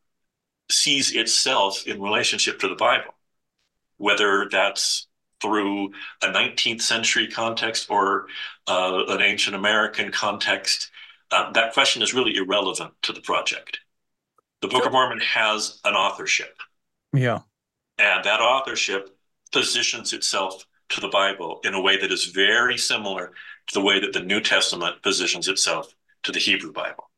sees 0.71 1.15
itself 1.15 1.87
in 1.87 2.01
relationship 2.01 2.61
to 2.61 2.69
the 2.69 2.75
Bible, 2.75 3.15
whether 3.99 4.49
that's 4.51 5.07
through 5.41 5.93
a 6.23 6.27
19th 6.27 6.83
century 6.83 7.27
context 7.27 7.91
or 7.91 8.27
uh, 8.69 9.05
an 9.09 9.23
ancient 9.23 9.57
American 9.57 10.13
context. 10.13 10.91
Uh, 11.31 11.51
that 11.53 11.73
question 11.73 12.03
is 12.03 12.15
really 12.15 12.37
irrelevant 12.37 12.93
to 13.03 13.13
the 13.13 13.21
project. 13.21 13.81
The 14.61 14.69
Book 14.69 14.85
of 14.85 14.93
Mormon 14.93 15.21
has 15.21 15.81
an 15.85 15.95
authorship. 15.95 16.59
Yeah. 17.13 17.41
And 17.99 18.25
that 18.25 18.41
authorship 18.41 19.17
positions 19.53 20.13
itself 20.13 20.67
to 20.91 21.01
the 21.01 21.09
Bible 21.09 21.61
in 21.65 21.75
a 21.75 21.81
way 21.81 21.99
that 21.99 22.13
is 22.13 22.27
very 22.27 22.77
similar 22.77 23.33
to 23.69 23.75
the 23.75 23.85
way 23.85 24.01
that 24.01 24.13
the 24.13 24.21
New 24.21 24.41
Testament 24.41 25.03
positions 25.03 25.49
itself 25.49 25.95
to 26.23 26.33
the 26.33 26.39
Hebrew 26.39 26.73
Bible. 26.73 27.11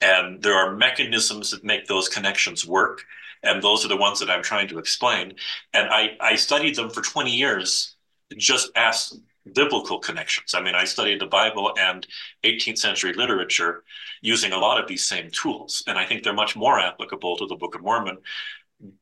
And 0.00 0.42
there 0.42 0.54
are 0.54 0.76
mechanisms 0.76 1.50
that 1.50 1.64
make 1.64 1.86
those 1.86 2.08
connections 2.08 2.66
work. 2.66 3.02
And 3.42 3.62
those 3.62 3.84
are 3.84 3.88
the 3.88 3.96
ones 3.96 4.20
that 4.20 4.30
I'm 4.30 4.42
trying 4.42 4.68
to 4.68 4.78
explain. 4.78 5.34
And 5.74 5.88
I, 5.90 6.16
I 6.20 6.36
studied 6.36 6.76
them 6.76 6.90
for 6.90 7.02
20 7.02 7.30
years, 7.30 7.96
just 8.36 8.70
asked 8.76 9.18
biblical 9.54 9.98
connections. 9.98 10.54
I 10.54 10.60
mean, 10.60 10.74
I 10.74 10.84
studied 10.84 11.20
the 11.20 11.26
Bible 11.26 11.72
and 11.78 12.06
18th 12.44 12.78
century 12.78 13.12
literature 13.12 13.84
using 14.20 14.52
a 14.52 14.58
lot 14.58 14.80
of 14.80 14.88
these 14.88 15.04
same 15.04 15.30
tools, 15.30 15.82
and 15.86 15.96
I 15.96 16.04
think 16.04 16.22
they're 16.22 16.32
much 16.32 16.56
more 16.56 16.78
applicable 16.78 17.36
to 17.38 17.46
the 17.46 17.56
Book 17.56 17.74
of 17.74 17.82
Mormon 17.82 18.18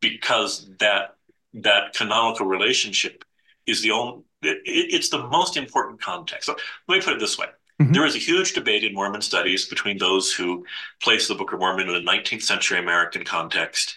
because 0.01 0.71
that 0.79 1.17
that 1.55 1.95
canonical 1.95 2.47
relationship 2.47 3.25
is 3.67 3.83
the 3.83 3.91
only 3.91 4.23
it, 4.43 4.61
it's 4.65 5.09
the 5.09 5.27
most 5.29 5.57
important 5.57 6.01
context. 6.01 6.47
So 6.47 6.57
let 6.89 6.97
me 6.97 7.03
put 7.03 7.15
it 7.15 7.21
this 7.21 7.39
way. 7.39 7.47
Mm-hmm. 7.81 7.93
There 7.93 8.07
is 8.07 8.15
a 8.15 8.19
huge 8.19 8.55
debate 8.55 8.85
in 8.85 8.95
Mormon 8.95 9.21
studies 9.21 9.67
between 9.67 9.99
those 9.99 10.33
who 10.33 10.65
place 11.03 11.29
the 11.29 11.35
Book 11.35 11.53
of 11.53 11.59
Mormon 11.59 11.89
in 11.89 11.97
a 11.97 12.01
19th 12.01 12.43
century 12.43 12.79
American 12.79 13.25
context 13.25 13.97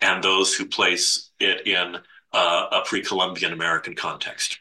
and 0.00 0.22
those 0.22 0.54
who 0.54 0.66
place 0.66 1.30
it 1.40 1.66
in 1.66 1.96
uh, 2.32 2.66
a 2.70 2.82
pre-Columbian 2.84 3.52
American 3.52 3.94
context. 3.94 4.58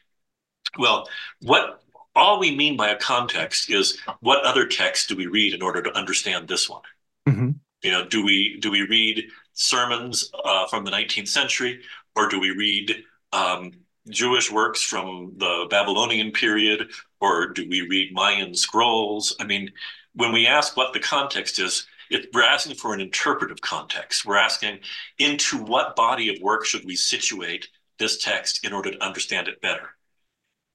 Well, 0.78 1.08
what 1.42 1.84
all 2.16 2.40
we 2.40 2.56
mean 2.56 2.78
by 2.78 2.90
a 2.90 2.98
context 2.98 3.70
is 3.70 4.00
what 4.22 4.44
other 4.46 4.66
text 4.66 5.10
do 5.10 5.16
we 5.16 5.28
read 5.28 5.54
in 5.54 5.62
order 5.62 5.82
to 5.82 5.96
understand 5.96 6.48
this 6.48 6.70
one? 6.70 6.82
Mm-hmm. 7.28 7.52
You 7.84 7.92
know, 7.92 8.08
do 8.08 8.24
we 8.24 8.58
do 8.62 8.72
we 8.72 8.82
read 8.88 9.26
sermons 9.54 10.32
uh, 10.44 10.68
from 10.68 10.86
the 10.86 10.92
19th 10.92 11.28
century, 11.28 11.82
or 12.16 12.30
do 12.30 12.40
we 12.40 12.52
read 12.52 13.04
um, 13.32 13.72
Jewish 14.10 14.52
works 14.52 14.82
from 14.82 15.34
the 15.38 15.68
Babylonian 15.70 16.32
period, 16.32 16.92
or 17.20 17.48
do 17.48 17.68
we 17.68 17.82
read 17.82 18.14
Mayan 18.14 18.54
scrolls? 18.54 19.36
I 19.40 19.46
mean, 19.46 19.72
when 20.14 20.32
we 20.32 20.48
ask 20.48 20.78
what 20.78 20.94
the 20.94 21.00
context 21.00 21.60
is, 21.60 21.88
it, 22.10 22.30
we're 22.34 22.44
asking 22.44 22.76
for 22.76 22.94
an 22.94 23.02
interpretive 23.02 23.62
context. 23.62 24.26
We're 24.26 24.38
asking 24.38 24.80
into 25.18 25.58
what 25.58 25.96
body 25.96 26.34
of 26.34 26.42
work 26.42 26.66
should 26.66 26.86
we 26.86 26.96
situate 26.96 27.70
this 27.98 28.24
text 28.24 28.66
in 28.66 28.74
order 28.74 28.92
to 28.92 29.04
understand 29.04 29.48
it 29.48 29.62
better. 29.62 29.90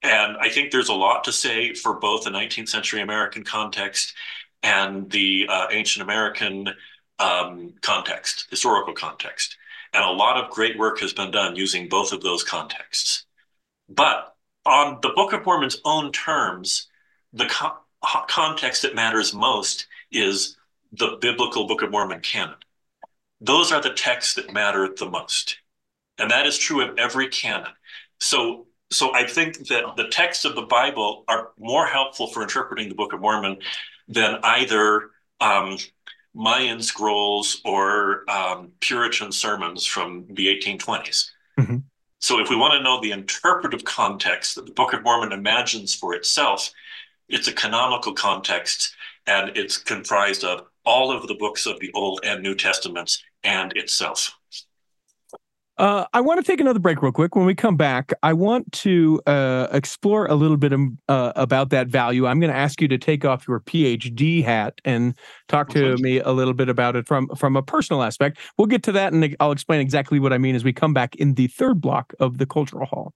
And 0.03 0.35
I 0.37 0.49
think 0.49 0.71
there's 0.71 0.89
a 0.89 0.93
lot 0.93 1.23
to 1.25 1.31
say 1.31 1.73
for 1.73 1.93
both 1.93 2.23
the 2.23 2.31
19th 2.31 2.69
century 2.69 3.01
American 3.01 3.43
context 3.43 4.13
and 4.63 5.09
the 5.09 5.45
uh, 5.47 5.67
ancient 5.71 6.03
American 6.03 6.69
um, 7.19 7.73
context, 7.81 8.47
historical 8.49 8.93
context. 8.93 9.57
And 9.93 10.03
a 10.03 10.11
lot 10.11 10.37
of 10.37 10.51
great 10.51 10.77
work 10.77 10.99
has 10.99 11.13
been 11.13 11.31
done 11.31 11.55
using 11.55 11.89
both 11.89 12.13
of 12.13 12.21
those 12.21 12.43
contexts. 12.43 13.25
But 13.89 14.35
on 14.65 14.99
the 15.01 15.09
Book 15.09 15.33
of 15.33 15.45
Mormon's 15.45 15.81
own 15.83 16.11
terms, 16.11 16.87
the 17.33 17.45
co- 17.45 17.77
context 18.27 18.83
that 18.83 18.95
matters 18.95 19.33
most 19.33 19.87
is 20.11 20.57
the 20.93 21.17
biblical 21.19 21.67
Book 21.67 21.81
of 21.81 21.91
Mormon 21.91 22.21
canon. 22.21 22.55
Those 23.39 23.71
are 23.71 23.81
the 23.81 23.93
texts 23.93 24.35
that 24.35 24.53
matter 24.53 24.87
the 24.95 25.09
most. 25.09 25.57
And 26.17 26.29
that 26.31 26.45
is 26.45 26.57
true 26.57 26.81
of 26.81 26.97
every 26.97 27.27
canon. 27.27 27.71
So, 28.19 28.67
so 28.91 29.13
I 29.13 29.25
think 29.25 29.67
that 29.69 29.95
the 29.97 30.07
texts 30.09 30.45
of 30.45 30.55
the 30.55 30.61
Bible 30.61 31.23
are 31.27 31.49
more 31.57 31.85
helpful 31.85 32.27
for 32.27 32.43
interpreting 32.43 32.89
the 32.89 32.95
Book 32.95 33.13
of 33.13 33.21
Mormon 33.21 33.57
than 34.07 34.39
either 34.43 35.09
um, 35.39 35.77
Mayan 36.33 36.81
scrolls 36.81 37.61
or 37.65 38.29
um, 38.29 38.71
Puritan 38.79 39.31
sermons 39.31 39.85
from 39.85 40.25
the 40.29 40.47
1820s. 40.47 41.29
Mm-hmm. 41.59 41.77
So, 42.19 42.39
if 42.39 42.49
we 42.49 42.55
want 42.55 42.73
to 42.73 42.83
know 42.83 43.01
the 43.01 43.11
interpretive 43.11 43.83
context 43.83 44.55
that 44.55 44.65
the 44.65 44.71
Book 44.71 44.93
of 44.93 45.03
Mormon 45.03 45.31
imagines 45.31 45.95
for 45.95 46.13
itself, 46.13 46.71
it's 47.27 47.47
a 47.47 47.53
canonical 47.53 48.13
context 48.13 48.93
and 49.27 49.55
it's 49.57 49.77
comprised 49.77 50.43
of 50.43 50.67
all 50.85 51.11
of 51.11 51.27
the 51.27 51.35
books 51.35 51.65
of 51.65 51.79
the 51.79 51.91
Old 51.93 52.21
and 52.23 52.41
New 52.41 52.55
Testaments 52.55 53.23
and 53.43 53.75
itself. 53.75 54.37
Uh, 55.81 56.05
I 56.13 56.21
want 56.21 56.39
to 56.39 56.43
take 56.43 56.61
another 56.61 56.77
break 56.77 57.01
real 57.01 57.11
quick. 57.11 57.35
When 57.35 57.47
we 57.47 57.55
come 57.55 57.75
back, 57.75 58.13
I 58.21 58.33
want 58.33 58.71
to 58.73 59.19
uh, 59.25 59.65
explore 59.71 60.27
a 60.27 60.35
little 60.35 60.55
bit 60.55 60.73
of, 60.73 60.81
uh, 61.09 61.33
about 61.35 61.71
that 61.71 61.87
value. 61.87 62.27
I'm 62.27 62.39
going 62.39 62.51
to 62.51 62.57
ask 62.57 62.79
you 62.83 62.87
to 62.87 62.99
take 62.99 63.25
off 63.25 63.47
your 63.47 63.59
PhD 63.61 64.43
hat 64.43 64.75
and 64.85 65.15
talk 65.47 65.69
to 65.69 65.97
me 65.97 66.19
a 66.19 66.33
little 66.33 66.53
bit 66.53 66.69
about 66.69 66.95
it 66.95 67.07
from 67.07 67.29
from 67.29 67.55
a 67.55 67.63
personal 67.63 68.03
aspect. 68.03 68.37
We'll 68.59 68.67
get 68.67 68.83
to 68.83 68.91
that, 68.91 69.11
and 69.11 69.35
I'll 69.39 69.51
explain 69.51 69.81
exactly 69.81 70.19
what 70.19 70.31
I 70.31 70.37
mean 70.37 70.53
as 70.53 70.63
we 70.63 70.71
come 70.71 70.93
back 70.93 71.15
in 71.15 71.33
the 71.33 71.47
third 71.47 71.81
block 71.81 72.13
of 72.19 72.37
the 72.37 72.45
Cultural 72.45 72.85
Hall. 72.85 73.15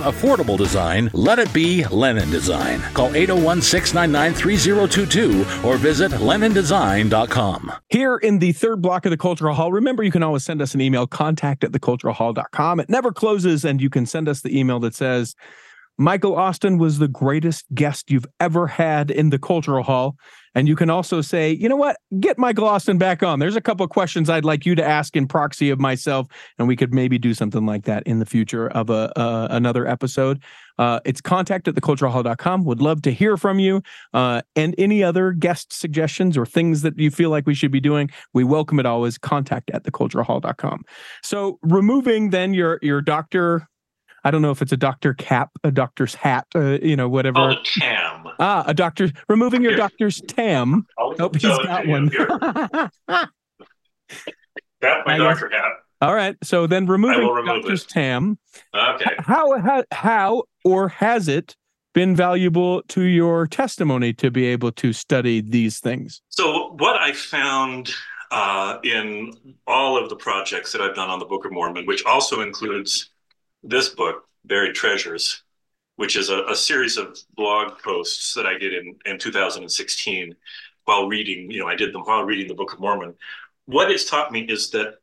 affordable 0.00 0.58
design, 0.58 1.10
let 1.12 1.38
it 1.38 1.52
be 1.52 1.84
Lennon 1.84 2.30
Design. 2.30 2.80
Call 2.94 3.14
801 3.14 3.62
699 3.62 4.34
3022 4.34 5.68
or 5.68 5.76
visit 5.76 6.12
LennonDesign.com. 6.12 7.72
Here 7.88 8.16
in 8.16 8.38
the 8.38 8.52
third 8.52 8.82
block 8.82 9.06
of 9.06 9.10
the 9.10 9.16
Cultural 9.16 9.54
Hall, 9.54 9.72
remember 9.72 10.02
you 10.02 10.10
can 10.10 10.22
always 10.22 10.44
send 10.44 10.62
us 10.62 10.74
an 10.74 10.80
email, 10.80 11.06
contact 11.06 11.64
at 11.64 11.72
theculturalhall.com. 11.72 12.80
It 12.80 12.88
never 12.88 13.12
closes, 13.12 13.64
and 13.64 13.80
you 13.80 13.90
can 13.90 14.06
send 14.06 14.28
us 14.28 14.40
the 14.40 14.58
email 14.58 14.80
that 14.80 14.94
says, 14.94 15.34
Michael 15.98 16.36
Austin 16.36 16.78
was 16.78 16.98
the 16.98 17.08
greatest 17.08 17.66
guest 17.74 18.10
you've 18.10 18.26
ever 18.40 18.66
had 18.66 19.10
in 19.10 19.30
the 19.30 19.38
Cultural 19.38 19.82
Hall. 19.82 20.16
And 20.54 20.68
you 20.68 20.76
can 20.76 20.90
also 20.90 21.20
say, 21.22 21.50
you 21.50 21.68
know 21.68 21.76
what, 21.76 21.96
get 22.20 22.38
Michael 22.38 22.66
Austin 22.66 22.98
back 22.98 23.22
on. 23.22 23.38
There's 23.38 23.56
a 23.56 23.60
couple 23.60 23.84
of 23.84 23.90
questions 23.90 24.28
I'd 24.28 24.44
like 24.44 24.66
you 24.66 24.74
to 24.74 24.84
ask 24.84 25.16
in 25.16 25.26
proxy 25.26 25.70
of 25.70 25.80
myself, 25.80 26.26
and 26.58 26.68
we 26.68 26.76
could 26.76 26.92
maybe 26.92 27.18
do 27.18 27.32
something 27.32 27.64
like 27.64 27.84
that 27.84 28.02
in 28.04 28.18
the 28.18 28.26
future 28.26 28.68
of 28.68 28.90
a 28.90 29.18
uh, 29.18 29.48
another 29.50 29.86
episode. 29.86 30.42
Uh, 30.78 31.00
it's 31.04 31.20
contact 31.20 31.68
at 31.68 31.74
theculturalhall.com. 31.74 32.64
Would 32.64 32.82
love 32.82 33.02
to 33.02 33.12
hear 33.12 33.36
from 33.36 33.58
you. 33.58 33.82
Uh, 34.12 34.42
and 34.56 34.74
any 34.78 35.02
other 35.02 35.32
guest 35.32 35.72
suggestions 35.72 36.36
or 36.36 36.44
things 36.44 36.82
that 36.82 36.98
you 36.98 37.10
feel 37.10 37.30
like 37.30 37.46
we 37.46 37.54
should 37.54 37.72
be 37.72 37.80
doing, 37.80 38.10
we 38.34 38.44
welcome 38.44 38.78
it 38.78 38.86
always. 38.86 39.16
Contact 39.18 39.70
at 39.70 39.84
theculturalhall.com. 39.84 40.82
So 41.22 41.58
removing 41.62 42.30
then 42.30 42.52
your 42.52 42.78
your 42.82 43.00
doctor 43.00 43.68
I 44.24 44.30
don't 44.30 44.42
know 44.42 44.50
if 44.50 44.62
it's 44.62 44.72
a 44.72 44.76
doctor 44.76 45.14
cap, 45.14 45.50
a 45.64 45.70
doctor's 45.70 46.14
hat, 46.14 46.46
uh, 46.54 46.78
you 46.82 46.96
know, 46.96 47.08
whatever. 47.08 47.38
Oh, 47.38 47.50
a 47.50 47.62
tam. 47.64 48.24
Ah, 48.38 48.64
a 48.66 48.74
doctor 48.74 49.10
removing 49.28 49.62
your 49.62 49.76
doctor's 49.76 50.20
tam. 50.20 50.86
Oh, 50.98 51.30
he's 51.32 51.42
got 51.42 51.86
one. 51.86 52.10
That's 54.80 55.06
my 55.06 55.16
doctor 55.16 55.50
hat. 55.50 55.72
All 56.00 56.14
right. 56.14 56.36
So 56.42 56.66
then 56.66 56.86
removing 56.86 57.28
remove 57.28 57.62
doctor's 57.62 57.82
it. 57.84 57.88
tam. 57.88 58.38
Okay. 58.74 59.14
How, 59.18 59.58
how 59.60 59.84
how 59.92 60.42
or 60.64 60.88
has 60.88 61.28
it 61.28 61.56
been 61.94 62.16
valuable 62.16 62.82
to 62.88 63.02
your 63.02 63.46
testimony 63.46 64.12
to 64.14 64.30
be 64.30 64.46
able 64.46 64.72
to 64.72 64.92
study 64.92 65.40
these 65.40 65.78
things? 65.78 66.20
So 66.28 66.74
what 66.78 67.00
I 67.00 67.12
found 67.12 67.92
uh, 68.32 68.78
in 68.82 69.34
all 69.66 70.02
of 70.02 70.08
the 70.08 70.16
projects 70.16 70.72
that 70.72 70.80
I've 70.80 70.94
done 70.94 71.10
on 71.10 71.18
the 71.18 71.26
Book 71.26 71.44
of 71.44 71.52
Mormon, 71.52 71.86
which 71.86 72.04
also 72.04 72.40
includes 72.40 73.11
this 73.62 73.90
book, 73.90 74.24
Buried 74.44 74.74
Treasures, 74.74 75.42
which 75.96 76.16
is 76.16 76.30
a, 76.30 76.44
a, 76.44 76.56
series 76.56 76.96
of 76.96 77.18
blog 77.36 77.78
posts 77.78 78.34
that 78.34 78.46
I 78.46 78.58
did 78.58 78.72
in, 78.72 78.96
in 79.04 79.18
2016 79.18 80.34
while 80.84 81.06
reading, 81.06 81.50
you 81.50 81.60
know, 81.60 81.68
I 81.68 81.76
did 81.76 81.94
them 81.94 82.02
while 82.02 82.24
reading 82.24 82.48
the 82.48 82.54
Book 82.54 82.72
of 82.72 82.80
Mormon. 82.80 83.14
What 83.66 83.90
it's 83.90 84.08
taught 84.08 84.32
me 84.32 84.40
is 84.40 84.70
that 84.70 84.94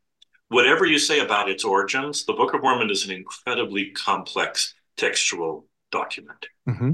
whatever 0.49 0.86
you 0.86 0.99
say 0.99 1.20
about 1.20 1.49
its 1.49 1.64
origins, 1.64 2.26
the 2.26 2.34
Book 2.34 2.53
of 2.53 2.62
Mormon 2.62 2.89
is 2.89 3.05
an 3.05 3.12
incredibly 3.12 3.91
complex 3.91 4.74
textual 4.97 5.66
document. 5.91 6.47
Mm-hmm. 6.68 6.91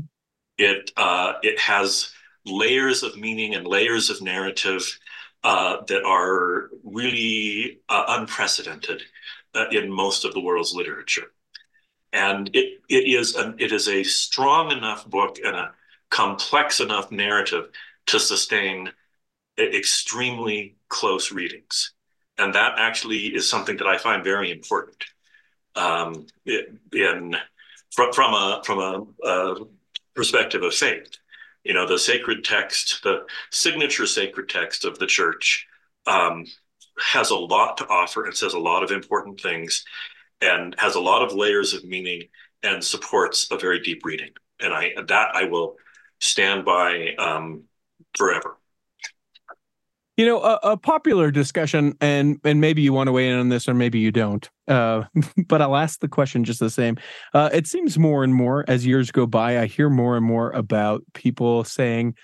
It 0.57 0.91
uh, 0.95 1.33
it 1.41 1.59
has 1.59 2.13
layers 2.45 3.01
of 3.01 3.17
meaning 3.17 3.55
and 3.55 3.65
layers 3.65 4.09
of 4.09 4.21
narrative 4.21 4.99
uh, 5.43 5.77
that 5.87 6.03
are 6.03 6.69
really 6.83 7.79
uh, 7.89 8.05
unprecedented 8.09 9.01
uh, 9.55 9.65
in 9.71 9.91
most 9.91 10.25
of 10.25 10.33
the 10.33 10.39
world's 10.39 10.73
literature 10.73 11.31
and 12.15 12.49
it 12.53 12.81
it 12.89 13.03
is 13.19 13.35
an 13.35 13.55
it 13.59 13.71
is 13.71 13.87
a 13.87 14.03
strong 14.03 14.71
enough 14.71 15.05
book 15.07 15.37
and 15.43 15.55
a 15.55 15.71
complex 16.09 16.79
enough 16.79 17.11
narrative 17.11 17.69
to 18.07 18.19
sustain 18.19 18.89
extremely 19.59 20.75
close 20.87 21.31
readings, 21.31 21.91
and 22.37 22.55
that 22.55 22.75
actually 22.77 23.35
is 23.35 23.49
something 23.49 23.77
that 23.77 23.87
I 23.87 23.97
find 23.97 24.23
very 24.23 24.49
important. 24.49 25.03
Um, 25.75 26.27
in 26.45 27.35
from 27.91 28.13
from 28.13 28.33
a 28.33 28.61
from 28.63 28.79
a, 28.79 29.27
a 29.27 29.55
perspective 30.15 30.63
of 30.63 30.73
faith, 30.73 31.17
you 31.65 31.73
know, 31.73 31.85
the 31.85 31.99
sacred 31.99 32.45
text, 32.45 33.03
the 33.03 33.25
signature 33.51 34.05
sacred 34.05 34.47
text 34.47 34.85
of 34.85 34.97
the 34.99 35.07
church, 35.07 35.67
um, 36.07 36.45
has 36.97 37.29
a 37.31 37.35
lot 37.35 37.75
to 37.77 37.87
offer 37.89 38.23
and 38.23 38.33
says 38.33 38.53
a 38.53 38.59
lot 38.59 38.83
of 38.83 38.91
important 38.91 39.41
things 39.41 39.83
and 40.41 40.75
has 40.77 40.95
a 40.95 40.99
lot 40.99 41.21
of 41.21 41.33
layers 41.33 41.73
of 41.73 41.83
meaning 41.83 42.23
and 42.63 42.83
supports 42.83 43.49
a 43.51 43.57
very 43.57 43.79
deep 43.79 44.05
reading. 44.05 44.31
And 44.59 44.73
I 44.73 44.93
that 45.07 45.35
I 45.35 45.45
will 45.45 45.75
stand 46.19 46.65
by 46.65 47.15
um, 47.17 47.63
forever. 48.17 48.57
You 50.17 50.25
know, 50.25 50.41
a, 50.41 50.59
a, 50.63 50.77
popular 50.77 51.29
discussion, 51.29 51.93
and 51.99 52.39
and 52.45 52.61
maybe 52.61 52.81
you 52.81 52.93
want 52.93 53.07
to 53.07 53.11
weigh 53.11 53.29
in 53.29 53.37
on 53.37 53.49
this, 53.49 53.67
or 53.67 53.73
maybe 53.73 53.99
you 53.99 54.13
don't. 54.13 54.49
Uh, 54.65 55.03
but 55.47 55.61
I'll 55.61 55.75
ask 55.75 55.99
the 55.99 56.07
question 56.07 56.45
just 56.45 56.61
the 56.61 56.69
same. 56.69 56.97
Uh, 57.33 57.49
it 57.51 57.67
seems 57.67 57.99
more 57.99 58.23
and 58.23 58.33
more 58.33 58.63
as 58.69 58.85
years 58.85 59.11
go 59.11 59.25
by, 59.25 59.59
I 59.59 59.65
hear 59.65 59.89
more 59.89 60.15
and 60.15 60.25
more 60.25 60.51
about 60.51 61.03
people 61.13 61.65
saying 61.65 62.15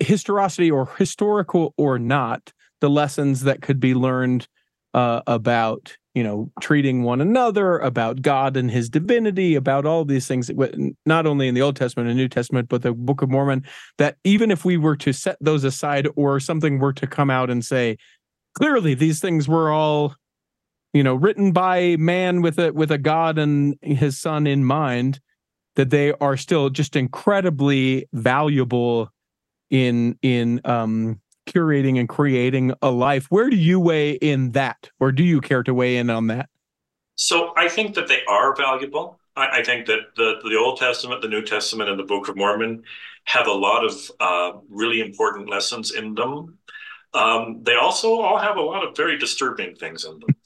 historicity 0.00 0.70
or 0.70 0.86
historical 0.98 1.72
or 1.78 1.98
not, 1.98 2.52
the 2.80 2.90
lessons 2.90 3.42
that 3.42 3.62
could 3.62 3.80
be 3.80 3.94
learned 3.94 4.46
uh, 4.94 5.22
about 5.26 5.96
you 6.14 6.22
know 6.22 6.50
treating 6.60 7.02
one 7.02 7.20
another 7.20 7.78
about 7.78 8.22
god 8.22 8.56
and 8.56 8.70
his 8.70 8.88
divinity 8.88 9.54
about 9.54 9.86
all 9.86 10.04
these 10.04 10.26
things 10.26 10.50
not 11.06 11.26
only 11.26 11.48
in 11.48 11.54
the 11.54 11.62
old 11.62 11.76
testament 11.76 12.08
and 12.08 12.16
new 12.16 12.28
testament 12.28 12.68
but 12.68 12.82
the 12.82 12.92
book 12.92 13.22
of 13.22 13.30
mormon 13.30 13.64
that 13.98 14.16
even 14.24 14.50
if 14.50 14.64
we 14.64 14.76
were 14.76 14.96
to 14.96 15.12
set 15.12 15.36
those 15.40 15.64
aside 15.64 16.08
or 16.16 16.40
something 16.40 16.78
were 16.78 16.92
to 16.92 17.06
come 17.06 17.30
out 17.30 17.50
and 17.50 17.64
say 17.64 17.96
clearly 18.54 18.94
these 18.94 19.20
things 19.20 19.48
were 19.48 19.70
all 19.70 20.14
you 20.92 21.02
know 21.02 21.14
written 21.14 21.52
by 21.52 21.96
man 21.96 22.42
with 22.42 22.58
a 22.58 22.72
with 22.72 22.90
a 22.90 22.98
god 22.98 23.38
and 23.38 23.76
his 23.82 24.18
son 24.18 24.46
in 24.46 24.64
mind 24.64 25.20
that 25.76 25.90
they 25.90 26.12
are 26.14 26.36
still 26.36 26.68
just 26.70 26.96
incredibly 26.96 28.06
valuable 28.12 29.08
in 29.70 30.18
in 30.22 30.60
um 30.64 31.20
curating 31.50 31.98
and 31.98 32.08
creating 32.08 32.72
a 32.82 32.90
life. 32.90 33.26
Where 33.30 33.50
do 33.50 33.56
you 33.56 33.80
weigh 33.80 34.12
in 34.12 34.52
that, 34.52 34.90
or 35.00 35.12
do 35.12 35.22
you 35.22 35.40
care 35.40 35.62
to 35.62 35.74
weigh 35.74 35.96
in 35.96 36.10
on 36.10 36.28
that? 36.28 36.48
So 37.16 37.52
I 37.56 37.68
think 37.68 37.94
that 37.96 38.08
they 38.08 38.20
are 38.28 38.54
valuable. 38.54 39.20
I, 39.36 39.60
I 39.60 39.64
think 39.64 39.86
that 39.86 40.14
the 40.16 40.40
the 40.42 40.56
Old 40.56 40.78
Testament, 40.78 41.22
the 41.22 41.28
New 41.28 41.42
Testament, 41.42 41.90
and 41.90 41.98
the 41.98 42.04
Book 42.04 42.28
of 42.28 42.36
Mormon 42.36 42.82
have 43.24 43.46
a 43.46 43.52
lot 43.52 43.84
of 43.84 44.10
uh, 44.20 44.52
really 44.68 45.00
important 45.00 45.48
lessons 45.48 45.92
in 45.92 46.14
them. 46.14 46.58
Um, 47.12 47.60
they 47.62 47.74
also 47.74 48.20
all 48.20 48.38
have 48.38 48.56
a 48.56 48.62
lot 48.62 48.86
of 48.86 48.96
very 48.96 49.18
disturbing 49.18 49.74
things 49.74 50.04
in 50.04 50.18
them. 50.18 50.36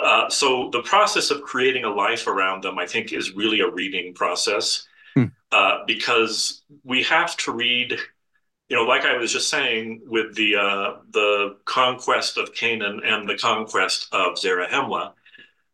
Uh, 0.00 0.28
so 0.28 0.70
the 0.70 0.82
process 0.82 1.32
of 1.32 1.42
creating 1.42 1.82
a 1.82 1.90
life 1.90 2.28
around 2.28 2.62
them, 2.62 2.78
I 2.78 2.86
think, 2.86 3.12
is 3.12 3.34
really 3.34 3.58
a 3.58 3.68
reading 3.68 4.14
process 4.14 4.86
hmm. 5.14 5.24
uh, 5.50 5.78
because 5.88 6.62
we 6.84 7.02
have 7.02 7.36
to 7.38 7.50
read 7.52 7.98
you 8.68 8.76
know, 8.76 8.82
like 8.82 9.04
I 9.04 9.16
was 9.16 9.32
just 9.32 9.48
saying, 9.48 10.02
with 10.06 10.34
the 10.34 10.56
uh, 10.56 10.96
the 11.10 11.56
conquest 11.64 12.36
of 12.36 12.54
Canaan 12.54 13.00
and 13.04 13.28
the 13.28 13.36
conquest 13.36 14.08
of 14.12 14.34
Zarahemla, 14.34 15.12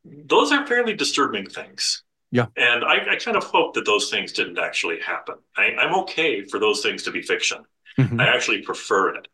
those 0.04 0.52
are 0.52 0.66
fairly 0.66 0.94
disturbing 0.94 1.46
things. 1.46 2.02
Yeah, 2.30 2.46
and 2.56 2.84
I, 2.84 3.12
I 3.12 3.16
kind 3.16 3.36
of 3.36 3.44
hope 3.44 3.74
that 3.74 3.84
those 3.84 4.10
things 4.10 4.32
didn't 4.32 4.58
actually 4.58 5.00
happen. 5.00 5.36
I, 5.56 5.70
am 5.78 5.94
okay 6.00 6.44
for 6.44 6.58
those 6.60 6.82
things 6.82 7.02
to 7.04 7.10
be 7.10 7.22
fiction. 7.22 7.64
Mm-hmm. 7.98 8.20
I 8.20 8.28
actually 8.28 8.62
prefer 8.62 9.16
it. 9.16 9.28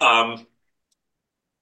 Um, 0.00 0.46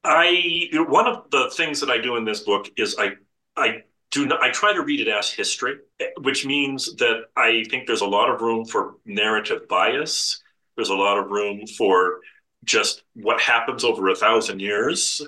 I 0.04 0.68
one 0.88 1.06
of 1.06 1.30
the 1.30 1.50
things 1.54 1.80
that 1.80 1.90
I 1.90 1.98
do 1.98 2.16
in 2.16 2.24
this 2.24 2.40
book 2.40 2.68
is 2.78 2.96
I 2.98 3.12
I 3.56 3.82
do 4.10 4.24
not, 4.24 4.42
I 4.42 4.50
try 4.52 4.72
to 4.72 4.82
read 4.82 5.00
it 5.00 5.08
as 5.08 5.30
history, 5.30 5.76
which 6.20 6.46
means 6.46 6.94
that 6.96 7.24
I 7.36 7.64
think 7.68 7.86
there's 7.86 8.00
a 8.00 8.06
lot 8.06 8.30
of 8.30 8.40
room 8.40 8.64
for 8.64 8.94
narrative 9.04 9.68
bias 9.68 10.42
there's 10.76 10.90
a 10.90 10.94
lot 10.94 11.18
of 11.18 11.30
room 11.30 11.66
for 11.66 12.20
just 12.64 13.02
what 13.14 13.40
happens 13.40 13.84
over 13.84 14.08
a 14.08 14.14
thousand 14.14 14.60
years. 14.60 15.22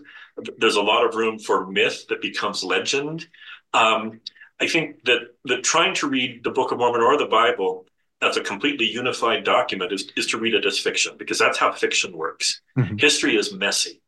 There's 0.58 0.76
a 0.76 0.82
lot 0.82 1.04
of 1.06 1.14
room 1.14 1.38
for 1.38 1.66
myth 1.66 2.06
that 2.08 2.22
becomes 2.22 2.62
legend. 2.62 3.26
Um, 3.74 4.20
I 4.60 4.66
think 4.66 5.04
that 5.04 5.34
that 5.44 5.62
trying 5.62 5.94
to 5.94 6.08
read 6.08 6.42
the 6.44 6.50
Book 6.50 6.72
of 6.72 6.78
Mormon 6.78 7.00
or 7.00 7.16
the 7.16 7.26
Bible 7.26 7.86
as 8.20 8.36
a 8.36 8.42
completely 8.42 8.86
unified 8.86 9.44
document 9.44 9.92
is, 9.92 10.10
is 10.16 10.26
to 10.26 10.38
read 10.38 10.54
it 10.54 10.66
as 10.66 10.78
fiction 10.78 11.16
because 11.16 11.38
that's 11.38 11.58
how 11.58 11.72
fiction 11.72 12.16
works. 12.16 12.60
Mm-hmm. 12.76 12.96
History 12.96 13.36
is 13.36 13.52
messy. 13.52 14.00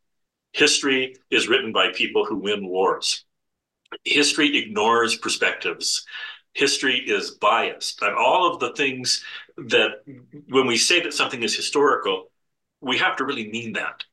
History 0.51 1.15
is 1.29 1.47
written 1.47 1.71
by 1.71 1.91
people 1.93 2.25
who 2.25 2.37
win 2.37 2.67
wars. 2.67 3.23
History 4.03 4.57
ignores 4.57 5.15
perspectives 5.15 6.05
history 6.53 6.97
is 6.97 7.31
biased. 7.31 8.01
And 8.01 8.15
all 8.15 8.51
of 8.51 8.59
the 8.59 8.73
things 8.73 9.23
that 9.57 10.03
when 10.49 10.67
we 10.67 10.77
say 10.77 11.01
that 11.01 11.13
something 11.13 11.43
is 11.43 11.55
historical 11.55 12.27
we 12.81 12.97
have 12.97 13.15
to 13.17 13.25
really 13.25 13.49
mean 13.49 13.73
that. 13.73 14.03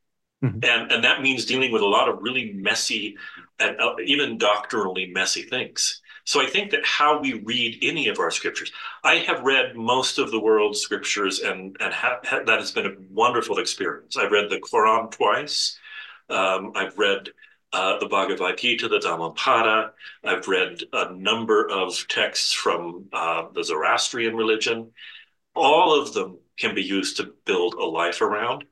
Mm-hmm. 0.45 0.61
and 0.63 0.93
and 0.93 1.03
that 1.03 1.21
means 1.21 1.45
dealing 1.47 1.73
with 1.73 1.83
a 1.83 1.87
lot 1.87 2.09
of 2.09 2.23
really 2.23 2.53
messy 2.53 3.17
and 3.59 3.77
uh, 3.81 3.97
even 4.05 4.39
doctrinally 4.39 5.07
messy 5.07 5.43
things. 5.43 6.01
So 6.25 6.41
i 6.41 6.47
think 6.47 6.71
that 6.71 6.85
how 6.85 7.19
we 7.19 7.33
read 7.43 7.79
any 7.83 8.07
of 8.07 8.21
our 8.21 8.31
scriptures 8.31 8.71
i 9.03 9.17
have 9.17 9.43
read 9.43 9.75
most 9.75 10.19
of 10.19 10.31
the 10.31 10.39
world's 10.39 10.81
scriptures 10.81 11.41
and 11.41 11.77
and 11.81 11.93
ha- 11.93 12.21
ha- 12.23 12.45
that 12.47 12.61
has 12.61 12.71
been 12.71 12.87
a 12.87 12.95
wonderful 13.11 13.59
experience. 13.59 14.17
I've 14.17 14.31
read 14.31 14.49
the 14.49 14.61
quran 14.61 15.11
twice. 15.11 15.77
Um, 16.31 16.73
i've 16.77 16.97
read 16.97 17.31
uh, 17.73 17.99
the 17.99 18.07
Bhagavad 18.07 18.59
Gita, 18.59 18.89
the 18.89 18.99
Dhammapada. 18.99 19.93
I've 20.25 20.49
read 20.49 20.83
a 20.93 21.13
number 21.15 21.69
of 21.69 22.07
texts 22.09 22.53
from 22.53 23.07
uh, 23.13 23.49
the 23.55 23.65
Zoroastrian 23.65 24.37
religion. 24.37 24.93
All 25.55 26.01
of 26.01 26.15
them 26.15 26.39
can 26.59 26.75
be 26.75 26.83
used 26.83 27.19
to 27.19 27.35
build 27.45 27.75
a 27.75 27.85
life 27.85 28.21
around, 28.21 28.65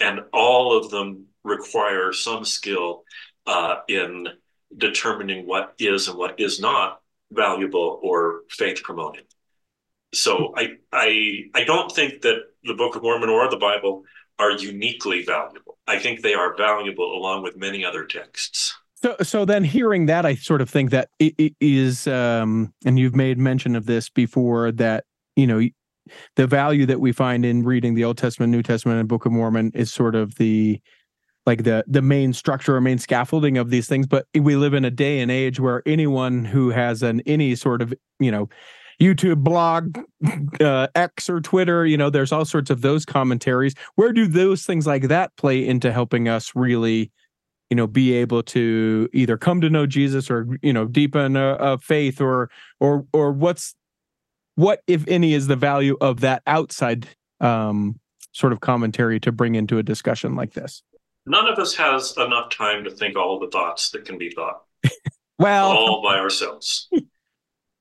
and 0.00 0.20
all 0.32 0.76
of 0.76 0.90
them 0.90 1.26
require 1.44 2.12
some 2.12 2.44
skill 2.44 3.04
uh, 3.46 3.76
in 3.88 4.28
determining 4.76 5.46
what 5.46 5.74
is 5.78 6.08
and 6.08 6.18
what 6.18 6.38
is 6.38 6.60
not 6.60 7.00
valuable 7.30 7.98
or 8.02 8.42
faith 8.50 8.82
promoting. 8.82 9.24
So 10.14 10.54
I, 10.56 10.76
I 10.92 11.44
I 11.54 11.64
don't 11.64 11.92
think 11.92 12.22
that 12.22 12.38
the 12.64 12.74
Book 12.74 12.96
of 12.96 13.02
Mormon 13.02 13.28
or 13.28 13.50
the 13.50 13.56
Bible 13.56 14.04
are 14.38 14.52
uniquely 14.52 15.24
valuable. 15.24 15.78
I 15.86 15.98
think 15.98 16.22
they 16.22 16.34
are 16.34 16.56
valuable 16.56 17.16
along 17.16 17.42
with 17.42 17.56
many 17.56 17.84
other 17.84 18.04
texts. 18.04 18.76
So, 19.02 19.16
so 19.22 19.44
then 19.44 19.64
hearing 19.64 20.06
that, 20.06 20.26
I 20.26 20.34
sort 20.34 20.60
of 20.60 20.68
think 20.68 20.90
that 20.90 21.10
it 21.18 21.54
is, 21.60 22.06
um, 22.06 22.72
and 22.84 22.98
you've 22.98 23.14
made 23.14 23.38
mention 23.38 23.76
of 23.76 23.86
this 23.86 24.10
before, 24.10 24.72
that 24.72 25.04
you 25.36 25.46
know 25.46 25.60
the 26.36 26.46
value 26.46 26.86
that 26.86 27.00
we 27.00 27.12
find 27.12 27.44
in 27.44 27.62
reading 27.62 27.94
the 27.94 28.04
Old 28.04 28.18
Testament, 28.18 28.50
New 28.50 28.62
Testament, 28.62 28.98
and 28.98 29.08
Book 29.08 29.24
of 29.24 29.32
Mormon 29.32 29.70
is 29.74 29.92
sort 29.92 30.14
of 30.14 30.34
the 30.36 30.80
like 31.46 31.64
the 31.64 31.84
the 31.86 32.02
main 32.02 32.32
structure 32.32 32.76
or 32.76 32.80
main 32.80 32.98
scaffolding 32.98 33.56
of 33.56 33.70
these 33.70 33.86
things. 33.88 34.06
But 34.06 34.26
we 34.34 34.56
live 34.56 34.74
in 34.74 34.84
a 34.84 34.90
day 34.90 35.20
and 35.20 35.30
age 35.30 35.60
where 35.60 35.82
anyone 35.86 36.44
who 36.44 36.70
has 36.70 37.02
an 37.02 37.20
any 37.20 37.54
sort 37.54 37.82
of 37.82 37.94
you 38.18 38.30
know 38.30 38.48
YouTube 39.00 39.38
blog, 39.44 39.98
uh, 40.60 40.88
X 40.94 41.30
or 41.30 41.40
Twitter. 41.40 41.86
You 41.86 41.96
know, 41.96 42.10
there's 42.10 42.32
all 42.32 42.44
sorts 42.44 42.70
of 42.70 42.80
those 42.80 43.04
commentaries. 43.04 43.74
Where 43.94 44.12
do 44.12 44.26
those 44.26 44.64
things 44.64 44.86
like 44.86 45.04
that 45.04 45.36
play 45.36 45.66
into 45.66 45.92
helping 45.92 46.28
us 46.28 46.52
really, 46.54 47.10
you 47.70 47.76
know, 47.76 47.86
be 47.86 48.12
able 48.14 48.42
to 48.44 49.08
either 49.12 49.36
come 49.36 49.60
to 49.60 49.70
know 49.70 49.86
Jesus 49.86 50.30
or 50.30 50.48
you 50.62 50.72
know 50.72 50.86
deepen 50.86 51.36
a, 51.36 51.54
a 51.54 51.78
faith 51.78 52.20
or 52.20 52.50
or 52.80 53.06
or 53.12 53.32
what's 53.32 53.74
what 54.56 54.82
if 54.88 55.06
any 55.06 55.34
is 55.34 55.46
the 55.46 55.56
value 55.56 55.96
of 56.00 56.20
that 56.20 56.42
outside 56.46 57.06
um, 57.40 58.00
sort 58.32 58.52
of 58.52 58.60
commentary 58.60 59.20
to 59.20 59.30
bring 59.30 59.54
into 59.54 59.78
a 59.78 59.82
discussion 59.82 60.34
like 60.34 60.54
this? 60.54 60.82
None 61.26 61.46
of 61.46 61.58
us 61.58 61.74
has 61.74 62.16
enough 62.16 62.50
time 62.50 62.82
to 62.84 62.90
think 62.90 63.16
all 63.16 63.38
the 63.38 63.48
thoughts 63.48 63.90
that 63.90 64.04
can 64.04 64.18
be 64.18 64.30
thought. 64.30 64.62
well, 65.38 65.70
all 65.70 66.02
by 66.02 66.18
ourselves. 66.18 66.88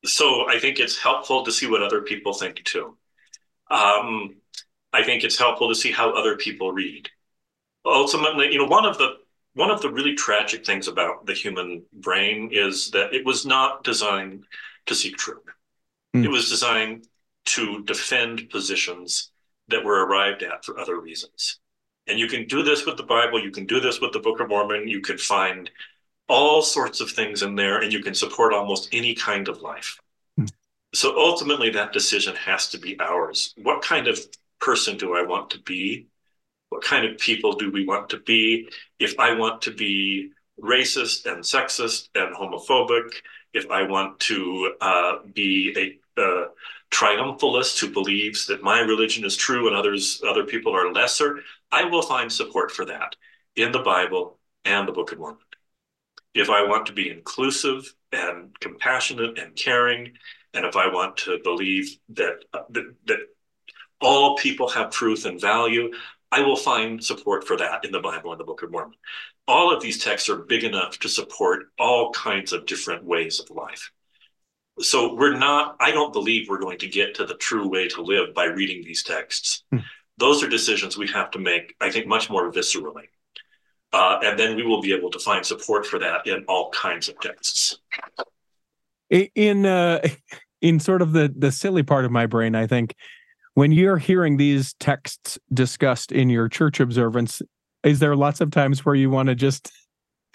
so 0.06 0.48
I 0.50 0.60
think 0.60 0.80
it's 0.80 0.98
helpful 0.98 1.44
to 1.44 1.52
see 1.52 1.68
what 1.68 1.84
other 1.84 2.02
people 2.02 2.34
think 2.34 2.64
too. 2.64 2.98
Um, 3.70 4.38
I 4.94 5.04
think 5.04 5.24
it's 5.24 5.38
helpful 5.38 5.70
to 5.70 5.76
see 5.76 5.92
how 5.92 6.12
other 6.12 6.38
people 6.38 6.72
read. 6.72 7.10
Ultimately, 7.86 8.52
you 8.52 8.58
know, 8.58 8.68
one 8.68 8.86
of 8.86 8.98
the 8.98 9.18
one 9.54 9.72
of 9.72 9.82
the 9.82 9.90
really 9.90 10.14
tragic 10.14 10.66
things 10.66 10.88
about 10.88 11.26
the 11.26 11.34
human 11.34 11.84
brain 11.92 12.50
is 12.52 12.92
that 12.92 13.14
it 13.14 13.26
was 13.26 13.46
not 13.46 13.84
designed 13.84 14.44
to 14.86 14.94
seek 14.94 15.18
truth. 15.18 15.42
Mm. 16.16 16.26
It 16.26 16.30
was 16.30 16.50
designed 16.50 17.08
to 17.46 17.84
defend 17.84 18.50
positions 18.52 19.32
that 19.70 19.84
were 19.84 20.06
arrived 20.06 20.44
at 20.44 20.64
for 20.64 20.80
other 20.80 21.00
reasons. 21.00 21.60
And 22.06 22.20
you 22.20 22.28
can 22.28 22.46
do 22.46 22.62
this 22.62 22.86
with 22.86 22.98
the 22.98 23.04
Bible, 23.04 23.42
you 23.42 23.52
can 23.52 23.66
do 23.66 23.80
this 23.80 24.00
with 24.00 24.14
the 24.14 24.20
Book 24.20 24.40
of 24.40 24.50
Mormon, 24.50 24.88
you 24.88 25.02
can 25.02 25.18
find 25.18 25.70
all 26.28 26.62
sorts 26.62 27.00
of 27.00 27.12
things 27.12 27.42
in 27.42 27.56
there 27.56 27.82
and 27.82 27.92
you 27.92 28.02
can 28.02 28.14
support 28.14 28.54
almost 28.54 28.90
any 28.92 29.14
kind 29.14 29.48
of 29.48 29.62
life. 29.62 30.00
Mm. 30.40 30.52
So 30.94 31.18
ultimately, 31.18 31.70
that 31.72 31.94
decision 31.94 32.36
has 32.36 32.70
to 32.70 32.78
be 32.78 33.00
ours. 33.00 33.54
What 33.62 33.82
kind 33.82 34.08
of 34.08 34.20
person 34.60 34.98
do 34.98 35.16
I 35.16 35.24
want 35.24 35.50
to 35.52 35.60
be? 35.60 36.08
What 36.70 36.84
kind 36.84 37.06
of 37.06 37.18
people 37.18 37.54
do 37.54 37.72
we 37.72 37.86
want 37.86 38.10
to 38.10 38.20
be? 38.20 38.70
If 39.00 39.18
I 39.20 39.34
want 39.34 39.62
to 39.64 39.72
be 39.72 40.32
racist 40.62 41.26
and 41.26 41.44
sexist 41.44 42.10
and 42.16 42.36
homophobic, 42.36 43.14
if 43.54 43.70
I 43.72 43.84
want 43.84 44.20
to 44.22 44.74
uh, 44.82 45.14
be 45.34 46.00
a 46.18 46.22
uh, 46.22 46.48
triumphalist 46.92 47.80
who 47.80 47.90
believes 47.90 48.48
that 48.48 48.64
my 48.64 48.80
religion 48.80 49.24
is 49.24 49.38
true 49.38 49.68
and 49.68 49.76
others 49.76 50.22
other 50.28 50.44
people 50.44 50.76
are 50.76 50.92
lesser, 50.92 51.40
I 51.72 51.86
will 51.86 52.02
find 52.02 52.32
support 52.32 52.72
for 52.72 52.86
that 52.86 53.16
in 53.56 53.72
the 53.72 53.80
Bible 53.80 54.40
and 54.66 54.88
the 54.88 54.92
Book 54.92 55.12
of 55.12 55.20
Mormon 55.20 55.40
if 56.38 56.50
I 56.50 56.64
want 56.64 56.86
to 56.88 56.94
be 56.94 57.10
inclusive 57.10 57.94
and 58.12 58.58
compassionate 58.60 59.38
and 59.38 59.56
caring, 59.56 60.14
and 60.54 60.66
if 60.66 60.76
I 60.76 60.88
want 60.88 61.18
to 61.18 61.40
believe 61.44 61.98
that, 62.10 62.46
uh, 62.54 62.62
that, 62.70 62.96
that 63.06 63.20
all 64.02 64.38
people 64.38 64.70
have 64.70 64.90
truth 64.90 65.26
and 65.26 65.40
value, 65.40 65.92
I 66.32 66.42
will 66.42 66.56
find 66.56 67.04
support 67.04 67.48
for 67.48 67.58
that 67.58 67.86
in 67.86 67.92
the 67.92 68.00
Bible 68.00 68.32
and 68.32 68.40
the 68.40 68.46
Book 68.46 68.64
of 68.64 68.72
Mormon. 68.72 68.98
All 69.48 69.74
of 69.74 69.82
these 69.82 70.04
texts 70.04 70.30
are 70.30 70.38
big 70.38 70.64
enough 70.64 71.00
to 71.00 71.10
support 71.10 71.68
all 71.80 72.12
kinds 72.12 72.52
of 72.52 72.66
different 72.66 73.04
ways 73.06 73.40
of 73.40 73.50
life. 73.50 73.92
So 74.80 75.16
we're 75.16 75.38
not, 75.38 75.78
I 75.80 75.92
don't 75.92 76.14
believe 76.14 76.50
we're 76.50 76.60
going 76.60 76.78
to 76.80 76.88
get 76.88 77.16
to 77.16 77.26
the 77.26 77.36
true 77.36 77.68
way 77.68 77.88
to 77.90 78.02
live 78.02 78.34
by 78.34 78.46
reading 78.46 78.84
these 78.84 79.04
texts. 79.04 79.64
Hmm. 79.72 79.80
Those 80.18 80.44
are 80.44 80.50
decisions 80.50 80.98
we 80.98 81.08
have 81.08 81.32
to 81.32 81.40
make, 81.40 81.76
I 81.80 81.92
think, 81.92 82.08
much 82.08 82.30
more 82.30 82.52
viscerally. 82.52 83.06
Uh, 83.94 84.20
and 84.24 84.38
then 84.38 84.56
we 84.56 84.64
will 84.64 84.82
be 84.82 84.94
able 84.94 85.10
to 85.10 85.20
find 85.20 85.46
support 85.46 85.86
for 85.86 85.98
that 86.00 86.28
in 86.28 86.44
all 86.48 86.70
kinds 86.72 87.08
of 87.08 87.20
texts. 87.20 87.80
In 89.10 89.66
uh, 89.66 90.06
in 90.62 90.80
sort 90.80 91.02
of 91.02 91.14
the 91.14 91.34
the 91.36 91.52
silly 91.52 91.84
part 91.84 92.04
of 92.04 92.12
my 92.12 92.26
brain, 92.26 92.56
I 92.56 92.68
think 92.68 92.96
when 93.54 93.72
you're 93.72 93.98
hearing 93.98 94.38
these 94.38 94.74
texts 94.74 95.40
discussed 95.54 96.12
in 96.12 96.30
your 96.30 96.50
church 96.50 96.80
observance, 96.80 97.42
is 97.84 98.00
there 98.00 98.16
lots 98.16 98.42
of 98.42 98.52
times 98.52 98.86
where 98.86 98.96
you 98.96 99.10
want 99.10 99.30
to 99.30 99.36
just 99.36 99.72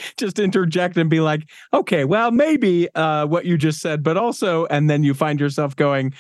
just 0.17 0.39
interject 0.39 0.97
and 0.97 1.11
be 1.11 1.21
like, 1.21 1.43
okay, 1.73 2.05
well, 2.05 2.31
maybe 2.31 2.93
uh, 2.95 3.27
what 3.27 3.45
you 3.45 3.57
just 3.57 3.81
said, 3.81 4.03
but 4.03 4.17
also, 4.17 4.67
and 4.67 4.89
then 4.89 5.03
you 5.03 5.15
find 5.15 5.41
yourself 5.41 5.77
going, 5.77 6.13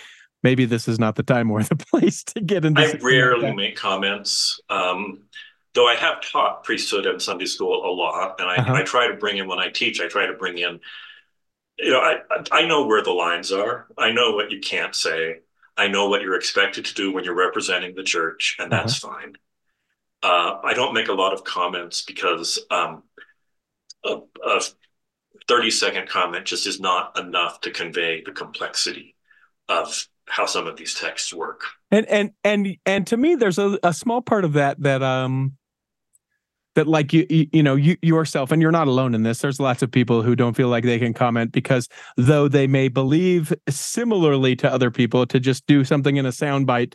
maybe 0.43 0.65
this 0.65 0.89
is 0.89 0.99
not 0.99 1.17
the 1.17 1.23
time 1.23 1.51
or 1.51 1.63
the 1.63 1.77
place 1.91 2.23
to 2.25 2.41
get 2.41 2.65
into. 2.65 2.83
I 2.83 2.93
rarely 3.01 3.49
like 3.49 3.57
make 3.57 3.77
comments, 3.77 4.61
um, 4.69 5.23
though 5.75 5.87
I 5.87 5.95
have 5.95 6.21
taught 6.21 6.65
priesthood 6.65 7.07
and 7.07 7.21
Sunday 7.21 7.47
school 7.47 7.85
a 7.85 7.93
lot, 7.93 8.41
and 8.41 8.49
I, 8.49 8.57
uh-huh. 8.57 8.75
I 8.75 8.83
try 8.83 9.09
to 9.09 9.15
bring 9.15 9.39
in 9.39 9.49
when 9.49 9.59
I 9.59 9.71
teach. 9.71 10.01
I 10.01 10.09
try 10.09 10.27
to 10.27 10.35
bring 10.35 10.59
in, 10.59 10.81
you 11.79 11.91
know, 11.91 12.01
I 12.01 12.17
I 12.51 12.67
know 12.67 12.87
where 12.87 13.03
the 13.03 13.13
lines 13.13 13.53
are. 13.53 13.87
I 13.97 14.13
know 14.13 14.33
what 14.33 14.51
you 14.51 14.61
can't 14.61 14.95
say. 14.95 15.41
I 15.77 15.89
know 15.89 16.09
what 16.09 16.23
you're 16.23 16.37
expected 16.37 16.85
to 16.87 16.95
do 16.95 17.13
when 17.13 17.25
you're 17.25 17.35
representing 17.35 17.95
the 17.95 18.03
church, 18.03 18.57
and 18.59 18.71
that's 18.71 19.03
uh-huh. 19.03 19.15
fine. 19.15 19.37
Uh, 20.23 20.61
I 20.63 20.75
don't 20.75 20.95
make 20.95 21.09
a 21.09 21.15
lot 21.15 21.33
of 21.33 21.43
comments 21.43 22.03
because 22.03 22.61
um, 22.71 23.03
a, 24.05 24.19
a 24.45 24.61
30 25.49 25.71
second 25.71 26.09
comment 26.09 26.45
just 26.45 26.67
is 26.67 26.79
not 26.79 27.19
enough 27.19 27.61
to 27.63 27.71
convey 27.71 28.23
the 28.23 28.31
complexity 28.31 29.17
of 29.69 30.07
how 30.29 30.47
some 30.47 30.67
of 30.67 30.77
these 30.77 30.95
texts 30.95 31.33
work. 31.35 31.63
And 31.91 32.07
and 32.07 32.33
and 32.45 32.77
and 32.87 33.07
to 33.09 33.17
me, 33.17 33.35
there's 33.35 33.59
a, 33.59 33.79
a 33.83 33.93
small 33.93 34.23
part 34.23 34.45
of 34.45 34.53
that 34.53 34.81
that 34.83 35.03
um 35.03 35.57
that 36.75 36.87
like 36.87 37.13
you, 37.13 37.27
you, 37.29 37.47
you 37.53 37.63
know 37.63 37.75
you 37.75 37.97
yourself 38.03 38.51
and 38.51 38.63
you're 38.63 38.71
not 38.73 38.89
alone 38.89 39.15
in 39.15 39.23
this 39.23 39.41
there's 39.41 39.61
lots 39.61 39.83
of 39.83 39.91
people 39.91 40.23
who 40.23 40.35
don't 40.35 40.55
feel 40.55 40.69
like 40.69 40.85
they 40.85 40.99
can 40.99 41.13
comment 41.13 41.53
because 41.53 41.89
though 42.17 42.49
they 42.49 42.67
may 42.67 42.89
believe 42.89 43.53
similarly 43.69 44.57
to 44.57 44.73
other 44.73 44.91
people 44.91 45.27
to 45.27 45.39
just 45.39 45.67
do 45.67 45.85
something 45.85 46.17
in 46.17 46.27
a 46.27 46.31
soundbite 46.31 46.95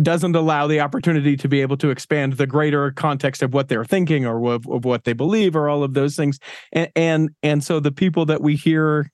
doesn't 0.00 0.36
allow 0.36 0.66
the 0.66 0.80
opportunity 0.80 1.36
to 1.36 1.48
be 1.48 1.60
able 1.60 1.76
to 1.76 1.90
expand 1.90 2.34
the 2.34 2.46
greater 2.46 2.92
context 2.92 3.42
of 3.42 3.52
what 3.52 3.68
they're 3.68 3.84
thinking 3.84 4.24
or 4.24 4.52
of, 4.52 4.68
of 4.68 4.84
what 4.84 5.04
they 5.04 5.12
believe 5.12 5.56
or 5.56 5.68
all 5.68 5.82
of 5.82 5.94
those 5.94 6.16
things. 6.16 6.38
And, 6.72 6.90
and 6.94 7.30
and 7.42 7.64
so 7.64 7.80
the 7.80 7.92
people 7.92 8.24
that 8.26 8.40
we 8.40 8.54
hear 8.54 9.10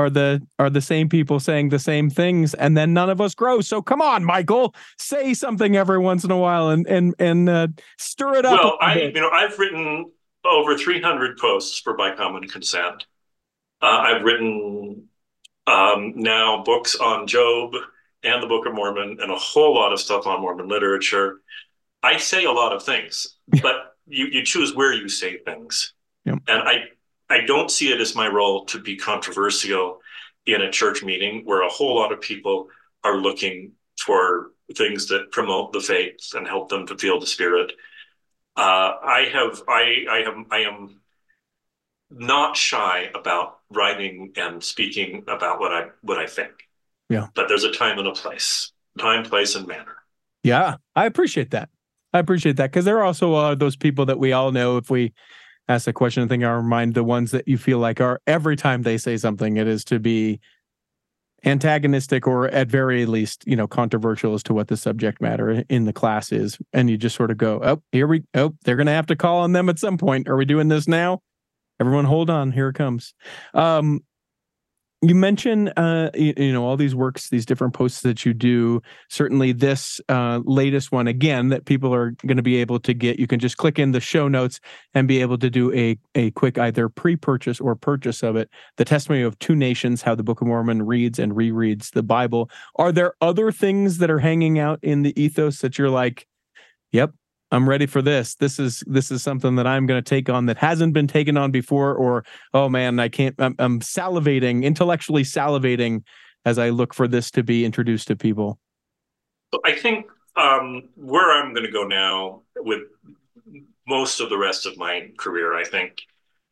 are 0.00 0.10
the 0.10 0.40
are 0.58 0.70
the 0.70 0.80
same 0.80 1.08
people 1.08 1.38
saying 1.38 1.68
the 1.68 1.78
same 1.78 2.08
things 2.08 2.54
and 2.54 2.76
then 2.76 2.94
none 2.94 3.10
of 3.10 3.20
us 3.20 3.34
grow. 3.34 3.60
So 3.60 3.82
come 3.82 4.00
on 4.00 4.24
michael 4.24 4.74
say 4.98 5.34
something 5.34 5.76
every 5.76 5.98
once 5.98 6.24
in 6.24 6.30
a 6.30 6.36
while 6.36 6.70
and 6.70 6.86
and 6.86 7.14
and 7.18 7.48
uh, 7.48 7.68
stir 7.98 8.36
it 8.36 8.44
up 8.44 8.58
well 8.58 8.78
i 8.80 8.94
bit. 8.94 9.14
you 9.14 9.20
know 9.20 9.30
i've 9.30 9.58
written 9.58 10.10
over 10.44 10.76
300 10.76 11.36
posts 11.38 11.80
for 11.80 11.94
by 11.94 12.14
common 12.14 12.48
consent. 12.48 13.06
Uh, 13.82 13.86
i've 13.86 14.22
written 14.22 15.04
um, 15.66 16.14
now 16.16 16.62
books 16.64 16.96
on 16.96 17.26
job 17.26 17.74
and 18.22 18.42
the 18.42 18.46
book 18.46 18.66
of 18.66 18.74
mormon 18.74 19.18
and 19.20 19.30
a 19.30 19.36
whole 19.36 19.74
lot 19.74 19.92
of 19.92 20.00
stuff 20.00 20.26
on 20.26 20.40
mormon 20.40 20.68
literature. 20.68 21.40
I 22.02 22.16
say 22.16 22.44
a 22.44 22.52
lot 22.52 22.72
of 22.72 22.82
things 22.82 23.36
but 23.62 23.96
you 24.06 24.26
you 24.26 24.44
choose 24.44 24.74
where 24.74 24.92
you 24.92 25.08
say 25.08 25.38
things. 25.38 25.94
Yep. 26.24 26.38
and 26.48 26.68
i 26.68 26.74
I 27.30 27.42
don't 27.46 27.70
see 27.70 27.92
it 27.92 28.00
as 28.00 28.14
my 28.14 28.26
role 28.26 28.64
to 28.66 28.80
be 28.80 28.96
controversial 28.96 30.00
in 30.46 30.62
a 30.62 30.70
church 30.70 31.02
meeting 31.02 31.42
where 31.44 31.62
a 31.62 31.68
whole 31.68 31.94
lot 31.94 32.12
of 32.12 32.20
people 32.20 32.68
are 33.04 33.16
looking 33.16 33.72
for 33.98 34.50
things 34.76 35.06
that 35.08 35.30
promote 35.30 35.72
the 35.72 35.80
faith 35.80 36.32
and 36.34 36.46
help 36.46 36.68
them 36.68 36.86
to 36.88 36.98
feel 36.98 37.20
the 37.20 37.26
spirit. 37.26 37.72
Uh, 38.56 38.96
I 39.02 39.30
have, 39.32 39.62
I, 39.68 40.04
I 40.10 40.22
have, 40.24 40.34
I 40.50 40.58
am 40.60 41.00
not 42.10 42.56
shy 42.56 43.10
about 43.14 43.58
writing 43.70 44.32
and 44.36 44.62
speaking 44.62 45.24
about 45.28 45.60
what 45.60 45.72
I, 45.72 45.86
what 46.02 46.18
I 46.18 46.26
think. 46.26 46.50
Yeah. 47.08 47.28
But 47.34 47.48
there's 47.48 47.64
a 47.64 47.72
time 47.72 47.98
and 47.98 48.08
a 48.08 48.12
place, 48.12 48.72
time, 48.98 49.24
place, 49.24 49.54
and 49.54 49.66
manner. 49.66 49.96
Yeah, 50.42 50.76
I 50.96 51.06
appreciate 51.06 51.52
that. 51.52 51.68
I 52.12 52.18
appreciate 52.18 52.56
that 52.56 52.72
because 52.72 52.84
there 52.84 52.98
are 52.98 53.04
also 53.04 53.34
uh, 53.34 53.54
those 53.54 53.76
people 53.76 54.06
that 54.06 54.18
we 54.18 54.32
all 54.32 54.50
know 54.50 54.78
if 54.78 54.90
we 54.90 55.12
ask 55.70 55.84
the 55.84 55.92
question, 55.92 56.24
I 56.24 56.26
think 56.26 56.42
I'll 56.42 56.56
remind 56.56 56.94
the 56.94 57.04
ones 57.04 57.30
that 57.30 57.46
you 57.46 57.56
feel 57.56 57.78
like 57.78 58.00
are 58.00 58.20
every 58.26 58.56
time 58.56 58.82
they 58.82 58.98
say 58.98 59.16
something, 59.16 59.56
it 59.56 59.68
is 59.68 59.84
to 59.84 60.00
be 60.00 60.40
antagonistic 61.44 62.26
or 62.26 62.48
at 62.48 62.68
very 62.68 63.06
least, 63.06 63.44
you 63.46 63.54
know, 63.54 63.68
controversial 63.68 64.34
as 64.34 64.42
to 64.42 64.52
what 64.52 64.68
the 64.68 64.76
subject 64.76 65.20
matter 65.20 65.64
in 65.68 65.84
the 65.84 65.92
class 65.92 66.32
is. 66.32 66.58
And 66.72 66.90
you 66.90 66.98
just 66.98 67.14
sort 67.14 67.30
of 67.30 67.38
go, 67.38 67.60
oh, 67.62 67.82
here 67.92 68.08
we, 68.08 68.24
oh, 68.34 68.54
they're 68.64 68.76
going 68.76 68.88
to 68.88 68.92
have 68.92 69.06
to 69.06 69.16
call 69.16 69.38
on 69.38 69.52
them 69.52 69.68
at 69.68 69.78
some 69.78 69.96
point. 69.96 70.28
Are 70.28 70.36
we 70.36 70.44
doing 70.44 70.68
this 70.68 70.88
now? 70.88 71.22
Everyone 71.78 72.04
hold 72.04 72.28
on. 72.28 72.50
Here 72.50 72.68
it 72.68 72.74
comes. 72.74 73.14
Um, 73.54 74.00
you 75.02 75.14
mentioned 75.14 75.72
uh, 75.76 76.10
you, 76.14 76.34
you, 76.36 76.52
know 76.52 76.64
all 76.64 76.76
these 76.76 76.94
works 76.94 77.30
these 77.30 77.46
different 77.46 77.72
posts 77.72 78.02
that 78.02 78.26
you 78.26 78.34
do. 78.34 78.82
Certainly 79.08 79.52
this 79.52 80.00
uh, 80.08 80.40
latest 80.44 80.92
one 80.92 81.06
again 81.06 81.48
that 81.48 81.64
people 81.64 81.94
are 81.94 82.10
going 82.26 82.36
to 82.36 82.42
be 82.42 82.56
able 82.56 82.78
to 82.80 82.92
get 82.92 83.18
you 83.18 83.26
can 83.26 83.40
just 83.40 83.56
click 83.56 83.78
in 83.78 83.92
the 83.92 84.00
show 84.00 84.28
notes 84.28 84.60
and 84.92 85.08
be 85.08 85.20
able 85.20 85.38
to 85.38 85.48
do 85.48 85.72
a, 85.72 85.96
a 86.14 86.30
quick 86.32 86.58
either 86.58 86.88
pre-purchase 86.88 87.60
or 87.60 87.74
purchase 87.74 88.22
of 88.22 88.36
it. 88.36 88.50
The 88.76 88.84
testimony 88.84 89.22
of 89.22 89.38
two 89.38 89.56
nations 89.56 90.02
how 90.02 90.14
the 90.14 90.22
book 90.22 90.42
of 90.42 90.46
mormon 90.46 90.82
reads 90.82 91.18
and 91.18 91.32
rereads 91.32 91.92
the 91.92 92.02
bible. 92.02 92.50
Are 92.76 92.92
there 92.92 93.14
other 93.22 93.50
things 93.50 93.98
that 93.98 94.10
are 94.10 94.18
hanging 94.18 94.58
out 94.58 94.80
in 94.82 95.02
the 95.02 95.18
ethos 95.20 95.60
that 95.60 95.78
you're 95.78 95.90
like 95.90 96.26
yep 96.92 97.12
I'm 97.52 97.68
ready 97.68 97.86
for 97.86 98.00
this. 98.00 98.36
This 98.36 98.58
is 98.58 98.84
this 98.86 99.10
is 99.10 99.22
something 99.22 99.56
that 99.56 99.66
I'm 99.66 99.86
going 99.86 100.02
to 100.02 100.08
take 100.08 100.28
on 100.28 100.46
that 100.46 100.56
hasn't 100.56 100.92
been 100.92 101.08
taken 101.08 101.36
on 101.36 101.50
before. 101.50 101.94
Or 101.94 102.24
oh 102.54 102.68
man, 102.68 103.00
I 103.00 103.08
can't. 103.08 103.34
I'm, 103.38 103.54
I'm 103.58 103.80
salivating, 103.80 104.62
intellectually 104.62 105.24
salivating, 105.24 106.04
as 106.44 106.58
I 106.58 106.70
look 106.70 106.94
for 106.94 107.08
this 107.08 107.30
to 107.32 107.42
be 107.42 107.64
introduced 107.64 108.08
to 108.08 108.16
people. 108.16 108.58
I 109.64 109.72
think 109.72 110.06
um, 110.36 110.88
where 110.94 111.32
I'm 111.32 111.52
going 111.52 111.66
to 111.66 111.72
go 111.72 111.84
now 111.84 112.42
with 112.56 112.82
most 113.88 114.20
of 114.20 114.30
the 114.30 114.38
rest 114.38 114.66
of 114.66 114.76
my 114.76 115.10
career, 115.16 115.54
I 115.54 115.64
think, 115.64 116.02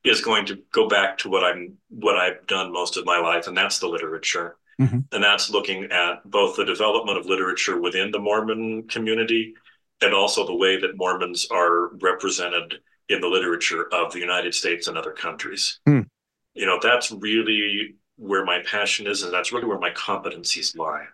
is 0.04 0.20
going 0.20 0.46
to 0.46 0.58
go 0.72 0.88
back 0.88 1.18
to 1.18 1.28
what 1.28 1.44
I'm 1.44 1.76
what 1.90 2.16
I've 2.16 2.44
done 2.48 2.72
most 2.72 2.96
of 2.96 3.04
my 3.04 3.18
life, 3.18 3.46
and 3.46 3.56
that's 3.56 3.78
the 3.78 3.88
literature. 3.88 4.56
Mm-hmm. 4.80 5.00
And 5.10 5.24
that's 5.24 5.50
looking 5.50 5.84
at 5.90 6.22
both 6.24 6.54
the 6.54 6.64
development 6.64 7.18
of 7.18 7.26
literature 7.26 7.80
within 7.80 8.12
the 8.12 8.20
Mormon 8.20 8.84
community 8.86 9.54
and 10.00 10.14
also 10.14 10.46
the 10.46 10.54
way 10.54 10.80
that 10.80 10.96
Mormons 10.96 11.46
are 11.50 11.96
represented 11.96 12.76
in 13.08 13.20
the 13.20 13.26
literature 13.26 13.92
of 13.92 14.12
the 14.12 14.18
United 14.18 14.54
States 14.54 14.86
and 14.86 14.96
other 14.96 15.12
countries. 15.12 15.80
Hmm. 15.86 16.02
You 16.54 16.66
know, 16.66 16.78
that's 16.82 17.10
really 17.10 17.94
where 18.16 18.44
my 18.44 18.60
passion 18.62 19.06
is, 19.06 19.22
and 19.22 19.32
that's 19.32 19.52
really 19.52 19.66
where 19.66 19.78
my 19.78 19.90
competencies 19.90 20.76
lie. 20.76 21.06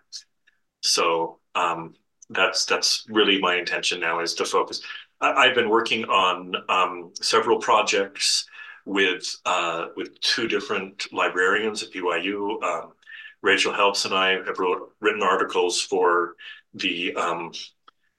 So 0.81 1.39
um, 1.53 1.95
that's 2.29 2.65
that's 2.65 3.05
really 3.09 3.39
my 3.39 3.55
intention 3.55 3.99
now 3.99 4.19
is 4.19 4.33
to 4.35 4.45
focus. 4.45 4.81
I, 5.21 5.45
have 5.45 5.55
been 5.55 5.69
working 5.69 6.05
on 6.05 6.55
um, 6.67 7.11
several 7.21 7.59
projects 7.59 8.45
with 8.85 9.35
uh, 9.45 9.87
with 9.95 10.19
two 10.19 10.47
different 10.47 11.11
librarians 11.13 11.83
at 11.83 11.91
BYU. 11.91 12.61
Um, 12.63 12.93
Rachel 13.41 13.73
Helps 13.73 14.05
and 14.05 14.13
I 14.13 14.43
have 14.43 14.57
wrote, 14.57 14.93
written 14.99 15.21
articles 15.21 15.79
for 15.79 16.35
the 16.73 17.15
um, 17.15 17.51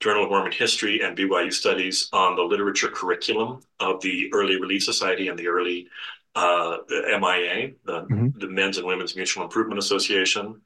Journal 0.01 0.25
of 0.25 0.31
Mormon 0.31 0.53
History 0.53 1.01
and 1.01 1.17
BYU 1.17 1.53
Studies 1.53 2.09
on 2.13 2.37
the 2.37 2.43
literature 2.43 2.89
curriculum 2.89 3.61
of 3.81 4.01
the 4.03 4.31
Early 4.33 4.61
Relief 4.61 4.83
Society 4.83 5.29
and 5.29 5.39
the 5.39 5.49
early 5.49 5.89
uh, 6.35 6.79
MIA, 6.91 7.73
the, 7.85 8.03
mm-hmm. 8.03 8.39
the, 8.39 8.47
Men's 8.47 8.77
and 8.77 8.87
Women's 8.87 9.17
Mutual 9.17 9.45
Improvement 9.45 9.79
Association. 9.79 10.61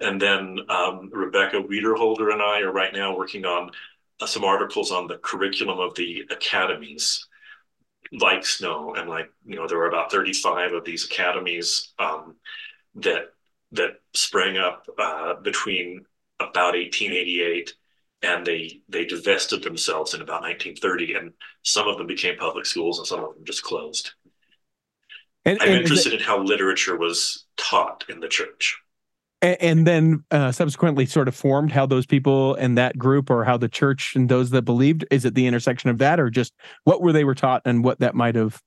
And 0.00 0.20
then 0.20 0.58
um, 0.68 1.08
Rebecca 1.12 1.60
Wiederholder 1.60 2.30
and 2.30 2.42
I 2.42 2.60
are 2.60 2.72
right 2.72 2.92
now 2.92 3.16
working 3.16 3.44
on 3.44 3.70
uh, 4.20 4.26
some 4.26 4.42
articles 4.42 4.90
on 4.90 5.06
the 5.06 5.18
curriculum 5.18 5.78
of 5.78 5.94
the 5.94 6.24
academies, 6.30 7.28
like 8.12 8.44
Snow. 8.44 8.94
And 8.96 9.08
like, 9.08 9.30
you 9.46 9.54
know, 9.54 9.68
there 9.68 9.78
were 9.78 9.88
about 9.88 10.10
35 10.10 10.72
of 10.72 10.84
these 10.84 11.04
academies 11.04 11.92
um, 12.00 12.34
that 12.96 13.30
that 13.70 14.00
sprang 14.14 14.56
up 14.56 14.86
uh, 14.98 15.34
between 15.34 16.04
about 16.40 16.74
1888 16.74 17.74
and 18.24 18.46
they 18.46 18.80
they 18.88 19.04
divested 19.04 19.62
themselves 19.62 20.14
in 20.14 20.22
about 20.22 20.42
1930 20.42 21.14
and 21.14 21.32
some 21.62 21.86
of 21.86 21.98
them 21.98 22.06
became 22.06 22.36
public 22.36 22.66
schools 22.66 22.98
and 22.98 23.06
some 23.06 23.20
of 23.20 23.34
them 23.34 23.44
just 23.44 23.62
closed 23.62 24.12
And, 25.44 25.58
I'm 25.60 25.68
and 25.68 25.80
interested 25.80 26.12
it, 26.12 26.20
in 26.20 26.26
how 26.26 26.42
literature 26.42 26.96
was 26.96 27.44
taught 27.56 28.04
in 28.08 28.20
the 28.20 28.28
church. 28.28 28.78
And, 29.42 29.56
and 29.60 29.86
then 29.86 30.24
uh, 30.30 30.52
subsequently 30.52 31.04
sort 31.06 31.28
of 31.28 31.34
formed 31.34 31.70
how 31.70 31.84
those 31.86 32.06
people 32.06 32.54
and 32.54 32.78
that 32.78 32.96
group 32.96 33.30
or 33.30 33.44
how 33.44 33.58
the 33.58 33.68
church 33.68 34.16
and 34.16 34.28
those 34.28 34.50
that 34.50 34.62
believed, 34.62 35.04
is 35.10 35.24
it 35.24 35.34
the 35.34 35.46
intersection 35.46 35.90
of 35.90 35.98
that 35.98 36.18
or 36.18 36.30
just 36.30 36.54
what 36.84 37.02
were 37.02 37.12
they 37.12 37.24
were 37.24 37.34
taught 37.34 37.62
and 37.66 37.84
what 37.84 38.00
that 38.00 38.14
might 38.14 38.34
have 38.36 38.60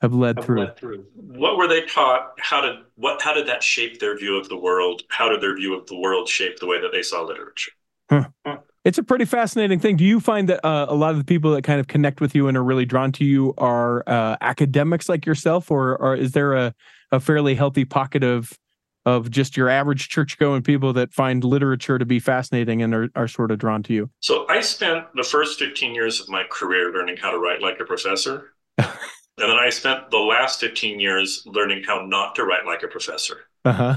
have 0.00 0.12
led, 0.12 0.36
have 0.36 0.44
through. 0.44 0.58
led 0.58 0.76
through. 0.76 1.06
What 1.14 1.56
were 1.56 1.68
they 1.68 1.82
taught? 1.86 2.32
How 2.40 2.60
did 2.60 2.80
what 2.96 3.22
how 3.22 3.32
did 3.32 3.46
that 3.46 3.62
shape 3.62 4.00
their 4.00 4.18
view 4.18 4.36
of 4.36 4.48
the 4.48 4.56
world? 4.56 5.02
How 5.08 5.28
did 5.28 5.40
their 5.40 5.56
view 5.56 5.74
of 5.74 5.86
the 5.86 5.96
world 5.96 6.28
shape 6.28 6.58
the 6.58 6.66
way 6.66 6.80
that 6.80 6.90
they 6.90 7.02
saw 7.02 7.22
literature? 7.22 7.70
Huh. 8.10 8.24
Huh. 8.44 8.58
It's 8.84 8.98
a 8.98 9.02
pretty 9.02 9.24
fascinating 9.24 9.78
thing. 9.78 9.96
Do 9.96 10.04
you 10.04 10.18
find 10.18 10.48
that 10.48 10.64
uh, 10.66 10.86
a 10.88 10.94
lot 10.94 11.12
of 11.12 11.18
the 11.18 11.24
people 11.24 11.52
that 11.52 11.62
kind 11.62 11.78
of 11.78 11.86
connect 11.86 12.20
with 12.20 12.34
you 12.34 12.48
and 12.48 12.56
are 12.56 12.64
really 12.64 12.84
drawn 12.84 13.12
to 13.12 13.24
you 13.24 13.54
are 13.56 14.02
uh, 14.08 14.36
academics 14.40 15.08
like 15.08 15.24
yourself, 15.24 15.70
or, 15.70 15.96
or 15.96 16.16
is 16.16 16.32
there 16.32 16.54
a, 16.54 16.74
a 17.12 17.20
fairly 17.20 17.54
healthy 17.54 17.84
pocket 17.84 18.24
of 18.24 18.58
of 19.04 19.30
just 19.30 19.56
your 19.56 19.68
average 19.68 20.08
church 20.08 20.38
going 20.38 20.62
people 20.62 20.92
that 20.92 21.12
find 21.12 21.42
literature 21.42 21.98
to 21.98 22.04
be 22.04 22.20
fascinating 22.20 22.82
and 22.82 22.94
are, 22.94 23.08
are 23.16 23.26
sort 23.26 23.50
of 23.50 23.58
drawn 23.58 23.82
to 23.82 23.92
you? 23.92 24.10
So 24.20 24.46
I 24.48 24.60
spent 24.60 25.06
the 25.16 25.24
first 25.24 25.58
15 25.58 25.94
years 25.94 26.20
of 26.20 26.28
my 26.28 26.44
career 26.48 26.92
learning 26.92 27.16
how 27.16 27.32
to 27.32 27.38
write 27.38 27.60
like 27.60 27.80
a 27.80 27.84
professor. 27.84 28.52
and 28.78 28.88
then 29.36 29.50
I 29.50 29.70
spent 29.70 30.10
the 30.10 30.18
last 30.18 30.60
15 30.60 31.00
years 31.00 31.42
learning 31.46 31.82
how 31.84 32.06
not 32.06 32.36
to 32.36 32.44
write 32.44 32.64
like 32.64 32.82
a 32.82 32.88
professor. 32.88 33.46
Uh-huh. 33.64 33.96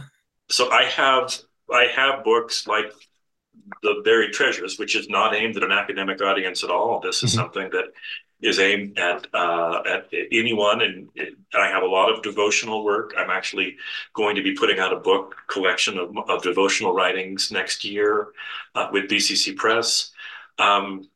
So 0.50 0.72
I 0.72 0.86
have 0.86 1.38
I 1.72 1.86
have 1.96 2.24
books 2.24 2.68
like 2.68 2.92
the 3.82 4.02
buried 4.04 4.34
treasures, 4.34 4.78
which 4.78 4.96
is 4.96 5.10
not 5.10 5.36
aimed 5.36 5.58
at 5.58 5.64
an 5.64 5.72
academic 5.72 6.22
audience 6.22 6.64
at 6.64 6.70
all. 6.70 7.00
This 7.00 7.24
is 7.24 7.32
mm-hmm. 7.32 7.40
something 7.40 7.70
that 7.72 7.86
is 8.42 8.60
aimed 8.60 8.98
at 9.00 9.28
uh, 9.34 9.82
at 9.88 10.10
anyone, 10.32 10.82
and, 10.82 11.10
and, 11.18 11.36
I 11.54 11.68
have 11.68 11.84
a 11.84 11.88
lot 11.88 12.12
of 12.12 12.22
devotional 12.22 12.84
work. 12.84 13.14
I'm 13.18 13.30
actually 13.30 13.78
going 14.14 14.36
to 14.36 14.44
be 14.44 14.54
putting 14.54 14.80
out 14.80 14.94
a 14.94 14.98
book 14.98 15.36
collection 15.48 15.98
of, 15.98 16.16
of 16.30 16.44
devotional 16.44 16.94
writings 16.94 17.52
next 17.52 17.84
year 17.86 18.30
uh, 18.76 18.90
with 18.92 19.10
BCC 19.10 19.56
Press. 19.56 20.12
Um, 20.60 21.10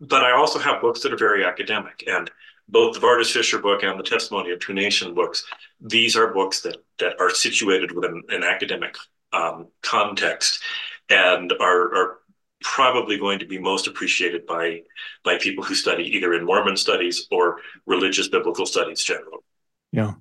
but 0.00 0.24
I 0.24 0.32
also 0.32 0.58
have 0.58 0.80
books 0.80 1.00
that 1.00 1.12
are 1.12 1.18
very 1.18 1.44
academic, 1.44 2.04
and 2.06 2.30
both 2.68 2.94
the 2.94 3.00
Vardis 3.00 3.32
Fisher 3.32 3.58
book 3.58 3.82
and 3.82 3.98
the 3.98 4.04
Testimony 4.04 4.50
of 4.50 4.60
Two 4.60 4.74
Nation 4.74 5.14
books. 5.14 5.44
These 5.80 6.16
are 6.16 6.32
books 6.32 6.60
that 6.62 6.78
that 6.98 7.20
are 7.20 7.30
situated 7.30 7.92
within 7.92 8.22
an 8.30 8.42
academic 8.42 8.96
um, 9.32 9.68
context 9.82 10.60
and 11.10 11.52
are, 11.60 11.94
are 11.94 12.18
probably 12.62 13.18
going 13.18 13.38
to 13.38 13.46
be 13.46 13.58
most 13.58 13.86
appreciated 13.86 14.46
by 14.46 14.82
by 15.24 15.38
people 15.38 15.62
who 15.62 15.74
study 15.74 16.04
either 16.04 16.34
in 16.34 16.44
Mormon 16.44 16.76
studies 16.76 17.26
or 17.30 17.58
religious 17.86 18.28
biblical 18.28 18.66
studies 18.66 19.02
generally. 19.02 19.38
Yeah. 19.92 20.14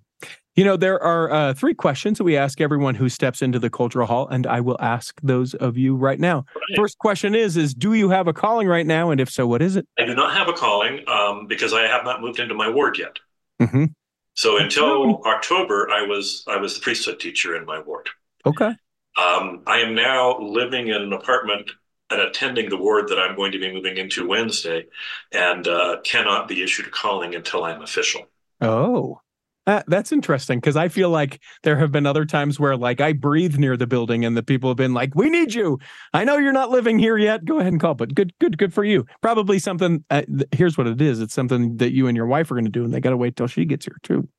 You 0.56 0.64
know, 0.64 0.76
there 0.76 1.02
are 1.04 1.32
uh, 1.32 1.54
three 1.54 1.76
questions 1.76 2.18
that 2.18 2.24
we 2.24 2.36
ask 2.36 2.60
everyone 2.60 2.96
who 2.96 3.10
steps 3.10 3.44
into 3.44 3.60
the 3.60 3.70
cultural 3.70 4.08
hall, 4.08 4.28
and 4.28 4.48
I 4.48 4.60
will 4.60 4.78
ask 4.80 5.20
those 5.22 5.54
of 5.54 5.78
you 5.78 5.96
right 5.96 6.20
now. 6.20 6.46
Right. 6.56 6.78
First 6.78 6.98
question 6.98 7.36
is: 7.36 7.58
Is 7.58 7.76
do 7.76 7.94
you 7.94 8.10
have 8.10 8.28
a 8.28 8.34
calling 8.34 8.68
right 8.68 8.86
now, 8.86 9.12
and 9.12 9.22
if 9.22 9.30
so, 9.30 9.46
what 9.46 9.62
is 9.62 9.76
it? 9.76 9.88
I 10.00 10.06
do 10.06 10.16
not 10.16 10.34
have 10.34 10.48
a 10.48 10.54
calling 10.54 11.08
um, 11.08 11.46
because 11.46 11.74
I 11.74 11.84
have 11.84 12.04
not 12.04 12.22
moved 12.22 12.40
into 12.40 12.56
my 12.56 12.68
ward 12.68 12.98
yet. 12.98 13.20
Mm-hmm. 13.62 13.86
So 14.34 14.58
until 14.58 15.22
October, 15.26 15.92
I 15.92 16.02
was 16.02 16.44
I 16.48 16.58
was 16.58 16.74
the 16.74 16.82
priesthood 16.82 17.20
teacher 17.20 17.56
in 17.56 17.64
my 17.66 17.80
ward. 17.80 18.10
Okay. 18.44 18.72
Um, 19.18 19.64
I 19.66 19.80
am 19.80 19.96
now 19.96 20.40
living 20.40 20.88
in 20.90 21.02
an 21.02 21.14
apartment 21.14 21.72
and 22.10 22.22
attending 22.22 22.70
the 22.70 22.78
ward 22.78 23.10
that 23.10 23.20
I'm 23.20 23.36
going 23.36 23.52
to 23.52 23.60
be 23.60 23.74
moving 23.74 23.98
into 23.98 24.28
Wednesday, 24.28 24.86
and 25.32 25.68
uh, 25.68 25.98
cannot 26.04 26.48
be 26.48 26.64
issued 26.64 26.88
a 26.88 26.90
calling 26.90 27.36
until 27.36 27.66
I'm 27.66 27.82
official. 27.82 28.22
Oh, 28.62 29.20
that's 29.66 30.14
interesting 30.14 30.60
because 30.60 30.78
I 30.78 30.88
feel 30.88 31.10
like 31.10 31.42
there 31.64 31.78
have 31.78 31.92
been 31.92 32.06
other 32.06 32.24
times 32.24 32.58
where, 32.58 32.78
like, 32.78 33.02
I 33.02 33.12
breathe 33.12 33.58
near 33.58 33.76
the 33.76 33.88
building 33.88 34.24
and 34.24 34.38
the 34.38 34.44
people 34.44 34.70
have 34.70 34.78
been 34.78 34.94
like, 34.94 35.14
"We 35.14 35.30
need 35.30 35.54
you. 35.54 35.80
I 36.14 36.24
know 36.24 36.38
you're 36.38 36.54
not 36.54 36.70
living 36.70 36.98
here 36.98 37.18
yet. 37.18 37.44
Go 37.44 37.60
ahead 37.60 37.74
and 37.74 37.82
call." 37.82 37.94
But 37.94 38.16
good, 38.16 38.32
good, 38.40 38.58
good 38.58 38.74
for 38.74 38.86
you. 38.86 39.06
Probably 39.22 39.60
something. 39.60 40.06
Uh, 40.10 40.22
th- 40.22 40.48
here's 40.54 40.78
what 40.78 40.88
it 40.88 41.02
is. 41.02 41.20
It's 41.20 41.34
something 41.34 41.78
that 41.78 41.92
you 41.92 42.08
and 42.08 42.16
your 42.16 42.28
wife 42.28 42.50
are 42.50 42.56
going 42.56 42.64
to 42.64 42.72
do, 42.72 42.86
and 42.86 42.94
they 42.94 43.02
got 43.02 43.10
to 43.10 43.18
wait 43.18 43.36
till 43.36 43.48
she 43.48 43.66
gets 43.66 43.86
here 43.86 43.98
too. 44.04 44.30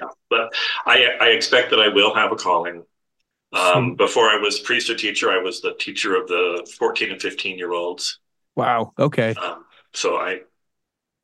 Yeah, 0.00 0.08
but 0.28 0.52
I, 0.86 1.06
I 1.20 1.26
expect 1.28 1.70
that 1.70 1.78
I 1.78 1.86
will 1.86 2.12
have 2.12 2.32
a 2.32 2.36
calling 2.36 2.82
um, 3.54 3.90
hmm. 3.90 3.94
before 3.94 4.24
I 4.24 4.36
was 4.36 4.58
priest 4.58 4.90
or 4.90 4.96
teacher, 4.96 5.30
I 5.30 5.38
was 5.38 5.60
the 5.60 5.74
teacher 5.78 6.16
of 6.16 6.28
the 6.28 6.68
14 6.78 7.12
and 7.12 7.20
15 7.20 7.58
year 7.58 7.72
olds. 7.72 8.18
Wow. 8.56 8.92
Okay. 8.98 9.34
Um, 9.34 9.64
so 9.92 10.16
I, 10.16 10.40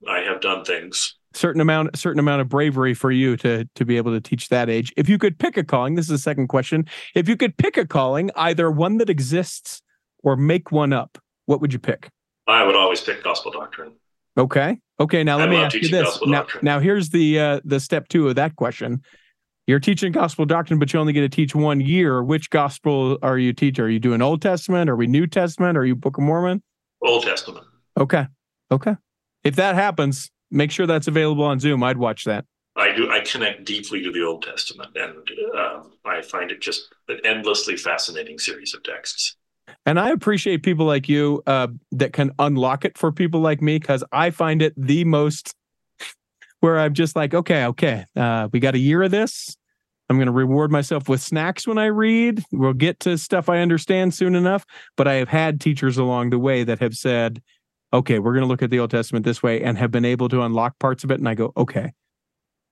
I 0.09 0.20
have 0.20 0.41
done 0.41 0.64
things. 0.64 1.16
Certain 1.33 1.61
amount, 1.61 1.97
certain 1.97 2.18
amount 2.18 2.41
of 2.41 2.49
bravery 2.49 2.93
for 2.93 3.12
you 3.12 3.37
to 3.37 3.64
to 3.76 3.85
be 3.85 3.97
able 3.97 4.12
to 4.12 4.20
teach 4.20 4.49
that 4.49 4.68
age. 4.68 4.93
If 4.97 5.09
you 5.09 5.16
could 5.16 5.39
pick 5.39 5.57
a 5.57 5.62
calling, 5.62 5.95
this 5.95 6.07
is 6.07 6.11
the 6.11 6.18
second 6.18 6.49
question. 6.49 6.87
If 7.14 7.28
you 7.28 7.37
could 7.37 7.57
pick 7.57 7.76
a 7.76 7.87
calling, 7.87 8.33
either 8.35 8.68
one 8.68 8.99
that 8.99 9.09
exists 9.09 9.81
or 10.24 10.37
make 10.37 10.72
one 10.72 10.93
up, 10.93 11.18
what 11.47 11.61
would 11.61 11.72
you 11.72 11.78
pick? 11.78 12.11
I 12.49 12.64
would 12.64 12.74
always 12.74 13.01
pick 13.01 13.22
gospel 13.22 13.53
doctrine. 13.53 13.93
Okay. 14.37 14.81
Okay. 14.99 15.22
Now 15.22 15.39
let 15.39 15.49
me 15.49 15.57
ask 15.57 15.76
you 15.76 15.89
this. 15.89 16.20
Now, 16.26 16.47
now 16.62 16.81
here's 16.81 17.11
the 17.11 17.39
uh, 17.39 17.61
the 17.64 17.78
step 17.78 18.09
two 18.09 18.28
of 18.28 18.35
that 18.35 18.57
question 18.57 19.03
you're 19.71 19.81
teaching 19.81 20.11
gospel 20.11 20.45
doctrine, 20.45 20.79
but 20.79 20.93
you 20.93 20.99
only 20.99 21.12
get 21.12 21.21
to 21.21 21.29
teach 21.29 21.55
one 21.55 21.81
year. 21.81 22.23
Which 22.23 22.51
gospel 22.51 23.18
are 23.23 23.39
you 23.39 23.53
teaching? 23.53 23.85
Are 23.85 23.89
you 23.89 24.01
doing 24.01 24.21
Old 24.21 24.43
Testament? 24.43 24.91
Are 24.91 24.97
we 24.97 25.07
New 25.07 25.27
Testament? 25.27 25.79
Are 25.79 25.85
you 25.85 25.95
Book 25.95 26.18
of 26.18 26.25
Mormon? 26.25 26.62
Old 27.03 27.23
Testament. 27.23 27.64
Okay. 27.97 28.27
Okay. 28.71 28.97
If 29.45 29.57
that 29.57 29.77
happens, 29.77 30.31
make 30.51 30.71
sure 30.71 30.87
that's 30.87 31.07
available 31.07 31.45
on 31.45 31.61
Zoom. 31.61 31.83
I'd 31.83 31.99
watch 31.99 32.25
that. 32.25 32.45
I 32.77 32.93
do. 32.93 33.11
I 33.11 33.21
connect 33.21 33.64
deeply 33.64 34.03
to 34.03 34.12
the 34.12 34.25
Old 34.25 34.43
Testament, 34.43 34.91
and 34.97 35.16
um, 35.59 35.93
I 36.05 36.23
find 36.23 36.51
it 36.51 36.61
just 36.61 36.89
an 37.09 37.21
endlessly 37.25 37.77
fascinating 37.77 38.39
series 38.39 38.75
of 38.75 38.83
texts. 38.83 39.37
And 39.87 40.01
I 40.01 40.11
appreciate 40.11 40.62
people 40.62 40.87
like 40.87 41.09
you 41.09 41.43
uh, 41.47 41.68
that 41.93 42.12
can 42.12 42.33
unlock 42.39 42.85
it 42.85 42.99
for 42.99 43.12
people 43.12 43.41
like 43.41 43.62
me 43.62 43.79
because 43.79 44.05
I 44.12 44.31
find 44.31 44.62
it 44.62 44.73
the 44.77 45.05
most 45.05 45.55
where 46.61 46.79
I'm 46.79 46.95
just 46.95 47.16
like, 47.16 47.35
okay, 47.35 47.66
okay, 47.66 48.05
uh, 48.16 48.49
we 48.53 48.61
got 48.61 48.75
a 48.75 48.79
year 48.79 49.03
of 49.03 49.11
this. 49.11 49.57
I'm 50.11 50.16
going 50.16 50.26
to 50.26 50.32
reward 50.32 50.72
myself 50.72 51.08
with 51.08 51.22
snacks 51.22 51.68
when 51.68 51.78
I 51.78 51.86
read. 51.86 52.42
We'll 52.50 52.72
get 52.72 52.98
to 53.00 53.16
stuff 53.16 53.48
I 53.48 53.61
understand 53.61 54.12
soon 54.12 54.34
enough. 54.34 54.66
But 54.96 55.06
I 55.06 55.14
have 55.14 55.28
had 55.28 55.61
teachers 55.61 55.96
along 55.96 56.30
the 56.30 56.38
way 56.38 56.64
that 56.64 56.80
have 56.80 56.94
said, 56.94 57.40
okay, 57.92 58.18
we're 58.18 58.32
going 58.32 58.42
to 58.42 58.48
look 58.48 58.61
at 58.62 58.70
the 58.70 58.80
Old 58.80 58.90
Testament 58.90 59.24
this 59.24 59.40
way 59.40 59.62
and 59.62 59.78
have 59.78 59.92
been 59.92 60.04
able 60.04 60.28
to 60.30 60.42
unlock 60.42 60.76
parts 60.80 61.04
of 61.04 61.12
it. 61.12 61.20
And 61.20 61.28
I 61.28 61.34
go, 61.34 61.52
okay, 61.56 61.92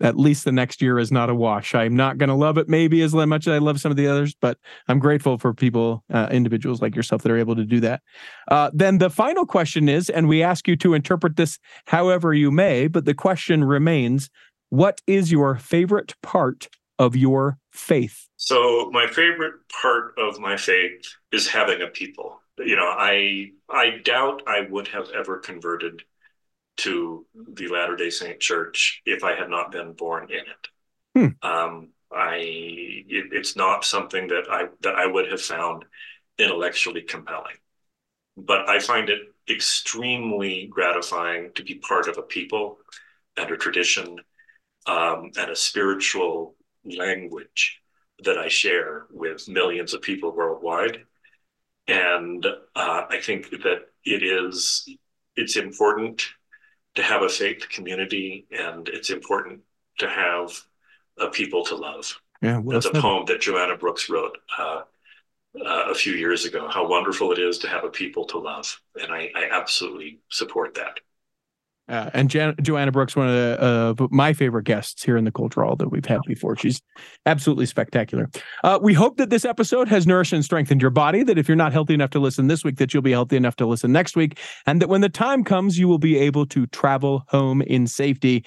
at 0.00 0.18
least 0.18 0.44
the 0.44 0.52
next 0.52 0.82
year 0.82 0.98
is 0.98 1.12
not 1.12 1.30
a 1.30 1.34
wash. 1.34 1.76
I'm 1.76 1.94
not 1.94 2.18
going 2.18 2.28
to 2.28 2.34
love 2.34 2.58
it 2.58 2.68
maybe 2.68 3.02
as 3.02 3.14
much 3.14 3.46
as 3.46 3.52
I 3.52 3.58
love 3.58 3.80
some 3.80 3.92
of 3.92 3.96
the 3.96 4.08
others, 4.08 4.34
but 4.40 4.58
I'm 4.88 4.98
grateful 4.98 5.38
for 5.38 5.54
people, 5.54 6.02
uh, 6.12 6.28
individuals 6.32 6.82
like 6.82 6.96
yourself 6.96 7.22
that 7.22 7.30
are 7.30 7.38
able 7.38 7.54
to 7.54 7.64
do 7.64 7.78
that. 7.80 8.02
Uh, 8.48 8.70
then 8.74 8.98
the 8.98 9.10
final 9.10 9.46
question 9.46 9.88
is, 9.88 10.10
and 10.10 10.28
we 10.28 10.42
ask 10.42 10.66
you 10.66 10.76
to 10.76 10.94
interpret 10.94 11.36
this 11.36 11.60
however 11.86 12.34
you 12.34 12.50
may, 12.50 12.88
but 12.88 13.04
the 13.04 13.14
question 13.14 13.62
remains 13.62 14.28
what 14.70 15.00
is 15.06 15.32
your 15.32 15.56
favorite 15.56 16.14
part 16.22 16.68
of 16.98 17.16
your 17.16 17.58
faith? 17.72 18.28
So, 18.36 18.90
my 18.92 19.06
favorite 19.06 19.54
part 19.80 20.14
of 20.18 20.38
my 20.38 20.56
faith 20.56 21.02
is 21.32 21.48
having 21.48 21.82
a 21.82 21.88
people. 21.88 22.40
You 22.58 22.76
know, 22.76 22.86
I 22.86 23.50
I 23.68 23.98
doubt 24.04 24.42
I 24.46 24.62
would 24.68 24.88
have 24.88 25.08
ever 25.14 25.38
converted 25.38 26.02
to 26.78 27.26
the 27.34 27.68
Latter 27.68 27.96
Day 27.96 28.10
Saint 28.10 28.40
Church 28.40 29.02
if 29.04 29.24
I 29.24 29.34
had 29.34 29.50
not 29.50 29.72
been 29.72 29.92
born 29.92 30.30
in 30.30 30.38
it. 30.38 30.68
Hmm. 31.42 31.48
Um, 31.48 31.88
I 32.12 32.36
it, 32.36 33.32
it's 33.32 33.56
not 33.56 33.84
something 33.84 34.28
that 34.28 34.44
I 34.50 34.68
that 34.80 34.94
I 34.94 35.06
would 35.06 35.30
have 35.30 35.42
found 35.42 35.84
intellectually 36.38 37.02
compelling, 37.02 37.56
but 38.36 38.68
I 38.68 38.78
find 38.78 39.10
it 39.10 39.20
extremely 39.50 40.66
gratifying 40.66 41.52
to 41.54 41.62
be 41.64 41.76
part 41.76 42.08
of 42.08 42.18
a 42.18 42.22
people 42.22 42.78
and 43.36 43.50
a 43.50 43.56
tradition 43.56 44.18
um, 44.86 45.30
and 45.36 45.50
a 45.50 45.56
spiritual 45.56 46.54
language 46.84 47.80
that 48.24 48.38
I 48.38 48.48
share 48.48 49.06
with 49.10 49.48
millions 49.48 49.94
of 49.94 50.02
people 50.02 50.34
worldwide. 50.34 51.04
And 51.86 52.44
uh, 52.44 53.02
I 53.08 53.20
think 53.22 53.50
that 53.50 53.86
it 54.04 54.22
is 54.22 54.88
it's 55.36 55.56
important 55.56 56.26
to 56.96 57.02
have 57.02 57.22
a 57.22 57.28
faith 57.28 57.68
community, 57.68 58.46
and 58.50 58.88
it's 58.88 59.10
important 59.10 59.60
to 59.98 60.08
have 60.08 60.52
a 61.18 61.28
people 61.28 61.64
to 61.66 61.76
love. 61.76 62.20
Yeah, 62.42 62.58
well, 62.58 62.80
that's 62.80 62.86
a 62.86 63.00
poem 63.00 63.24
that 63.26 63.40
Joanna 63.40 63.76
Brooks 63.76 64.08
wrote 64.08 64.36
uh, 64.58 64.82
uh, 65.64 65.84
a 65.90 65.94
few 65.94 66.12
years 66.12 66.44
ago. 66.44 66.68
How 66.68 66.88
wonderful 66.88 67.32
it 67.32 67.38
is 67.38 67.58
to 67.58 67.68
have 67.68 67.84
a 67.84 67.88
people 67.88 68.24
to 68.26 68.38
love, 68.38 68.80
and 69.00 69.12
I, 69.12 69.30
I 69.34 69.48
absolutely 69.50 70.20
support 70.28 70.74
that. 70.74 71.00
Uh, 71.88 72.10
and 72.12 72.28
Jan- 72.28 72.54
Joanna 72.60 72.92
Brooks, 72.92 73.16
one 73.16 73.28
of 73.28 73.34
the, 73.34 74.04
uh, 74.04 74.08
my 74.10 74.32
favorite 74.32 74.64
guests 74.64 75.02
here 75.02 75.16
in 75.16 75.24
the 75.24 75.32
Cultural 75.32 75.68
Hall 75.68 75.76
that 75.76 75.90
we've 75.90 76.04
had 76.04 76.20
before. 76.26 76.54
She's 76.56 76.82
absolutely 77.24 77.66
spectacular. 77.66 78.28
Uh, 78.62 78.78
we 78.82 78.92
hope 78.92 79.16
that 79.16 79.30
this 79.30 79.44
episode 79.44 79.88
has 79.88 80.06
nourished 80.06 80.32
and 80.32 80.44
strengthened 80.44 80.82
your 80.82 80.90
body. 80.90 81.22
That 81.22 81.38
if 81.38 81.48
you're 81.48 81.56
not 81.56 81.72
healthy 81.72 81.94
enough 81.94 82.10
to 82.10 82.18
listen 82.18 82.46
this 82.48 82.62
week, 82.62 82.76
that 82.76 82.92
you'll 82.92 83.02
be 83.02 83.12
healthy 83.12 83.36
enough 83.36 83.56
to 83.56 83.66
listen 83.66 83.90
next 83.90 84.16
week, 84.16 84.38
and 84.66 84.82
that 84.82 84.88
when 84.88 85.00
the 85.00 85.08
time 85.08 85.44
comes, 85.44 85.78
you 85.78 85.88
will 85.88 85.98
be 85.98 86.18
able 86.18 86.44
to 86.46 86.66
travel 86.66 87.24
home 87.28 87.62
in 87.62 87.86
safety. 87.86 88.44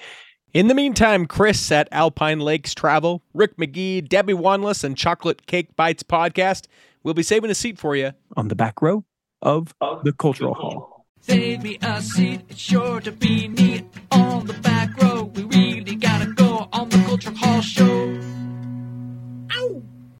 In 0.54 0.68
the 0.68 0.74
meantime, 0.74 1.24
Chris 1.24 1.72
at 1.72 1.88
Alpine 1.92 2.40
Lakes 2.40 2.74
Travel, 2.74 3.22
Rick 3.32 3.56
McGee, 3.56 4.06
Debbie 4.06 4.34
Wanless, 4.34 4.84
and 4.84 4.96
Chocolate 4.96 5.46
Cake 5.46 5.74
Bites 5.76 6.02
podcast 6.02 6.66
will 7.02 7.14
be 7.14 7.22
saving 7.22 7.50
a 7.50 7.54
seat 7.54 7.78
for 7.78 7.96
you 7.96 8.12
on 8.36 8.48
the 8.48 8.54
back 8.54 8.82
row 8.82 9.02
of 9.40 9.74
the 10.04 10.12
Cultural 10.12 10.54
Hall. 10.54 10.91
Save 11.24 11.62
me 11.62 11.78
a 11.80 12.02
seat, 12.02 12.40
it's 12.48 12.58
sure 12.58 13.00
to 13.00 13.12
be 13.12 13.46
neat 13.46 13.84
on 14.10 14.44
the 14.44 14.54
back 14.54 15.00
row. 15.00 15.22
We 15.22 15.44
really 15.44 15.94
gotta 15.94 16.26
go 16.32 16.68
on 16.72 16.88
the 16.88 16.98
Cultural 17.06 17.36
Hall 17.36 17.60
show. 17.60 18.31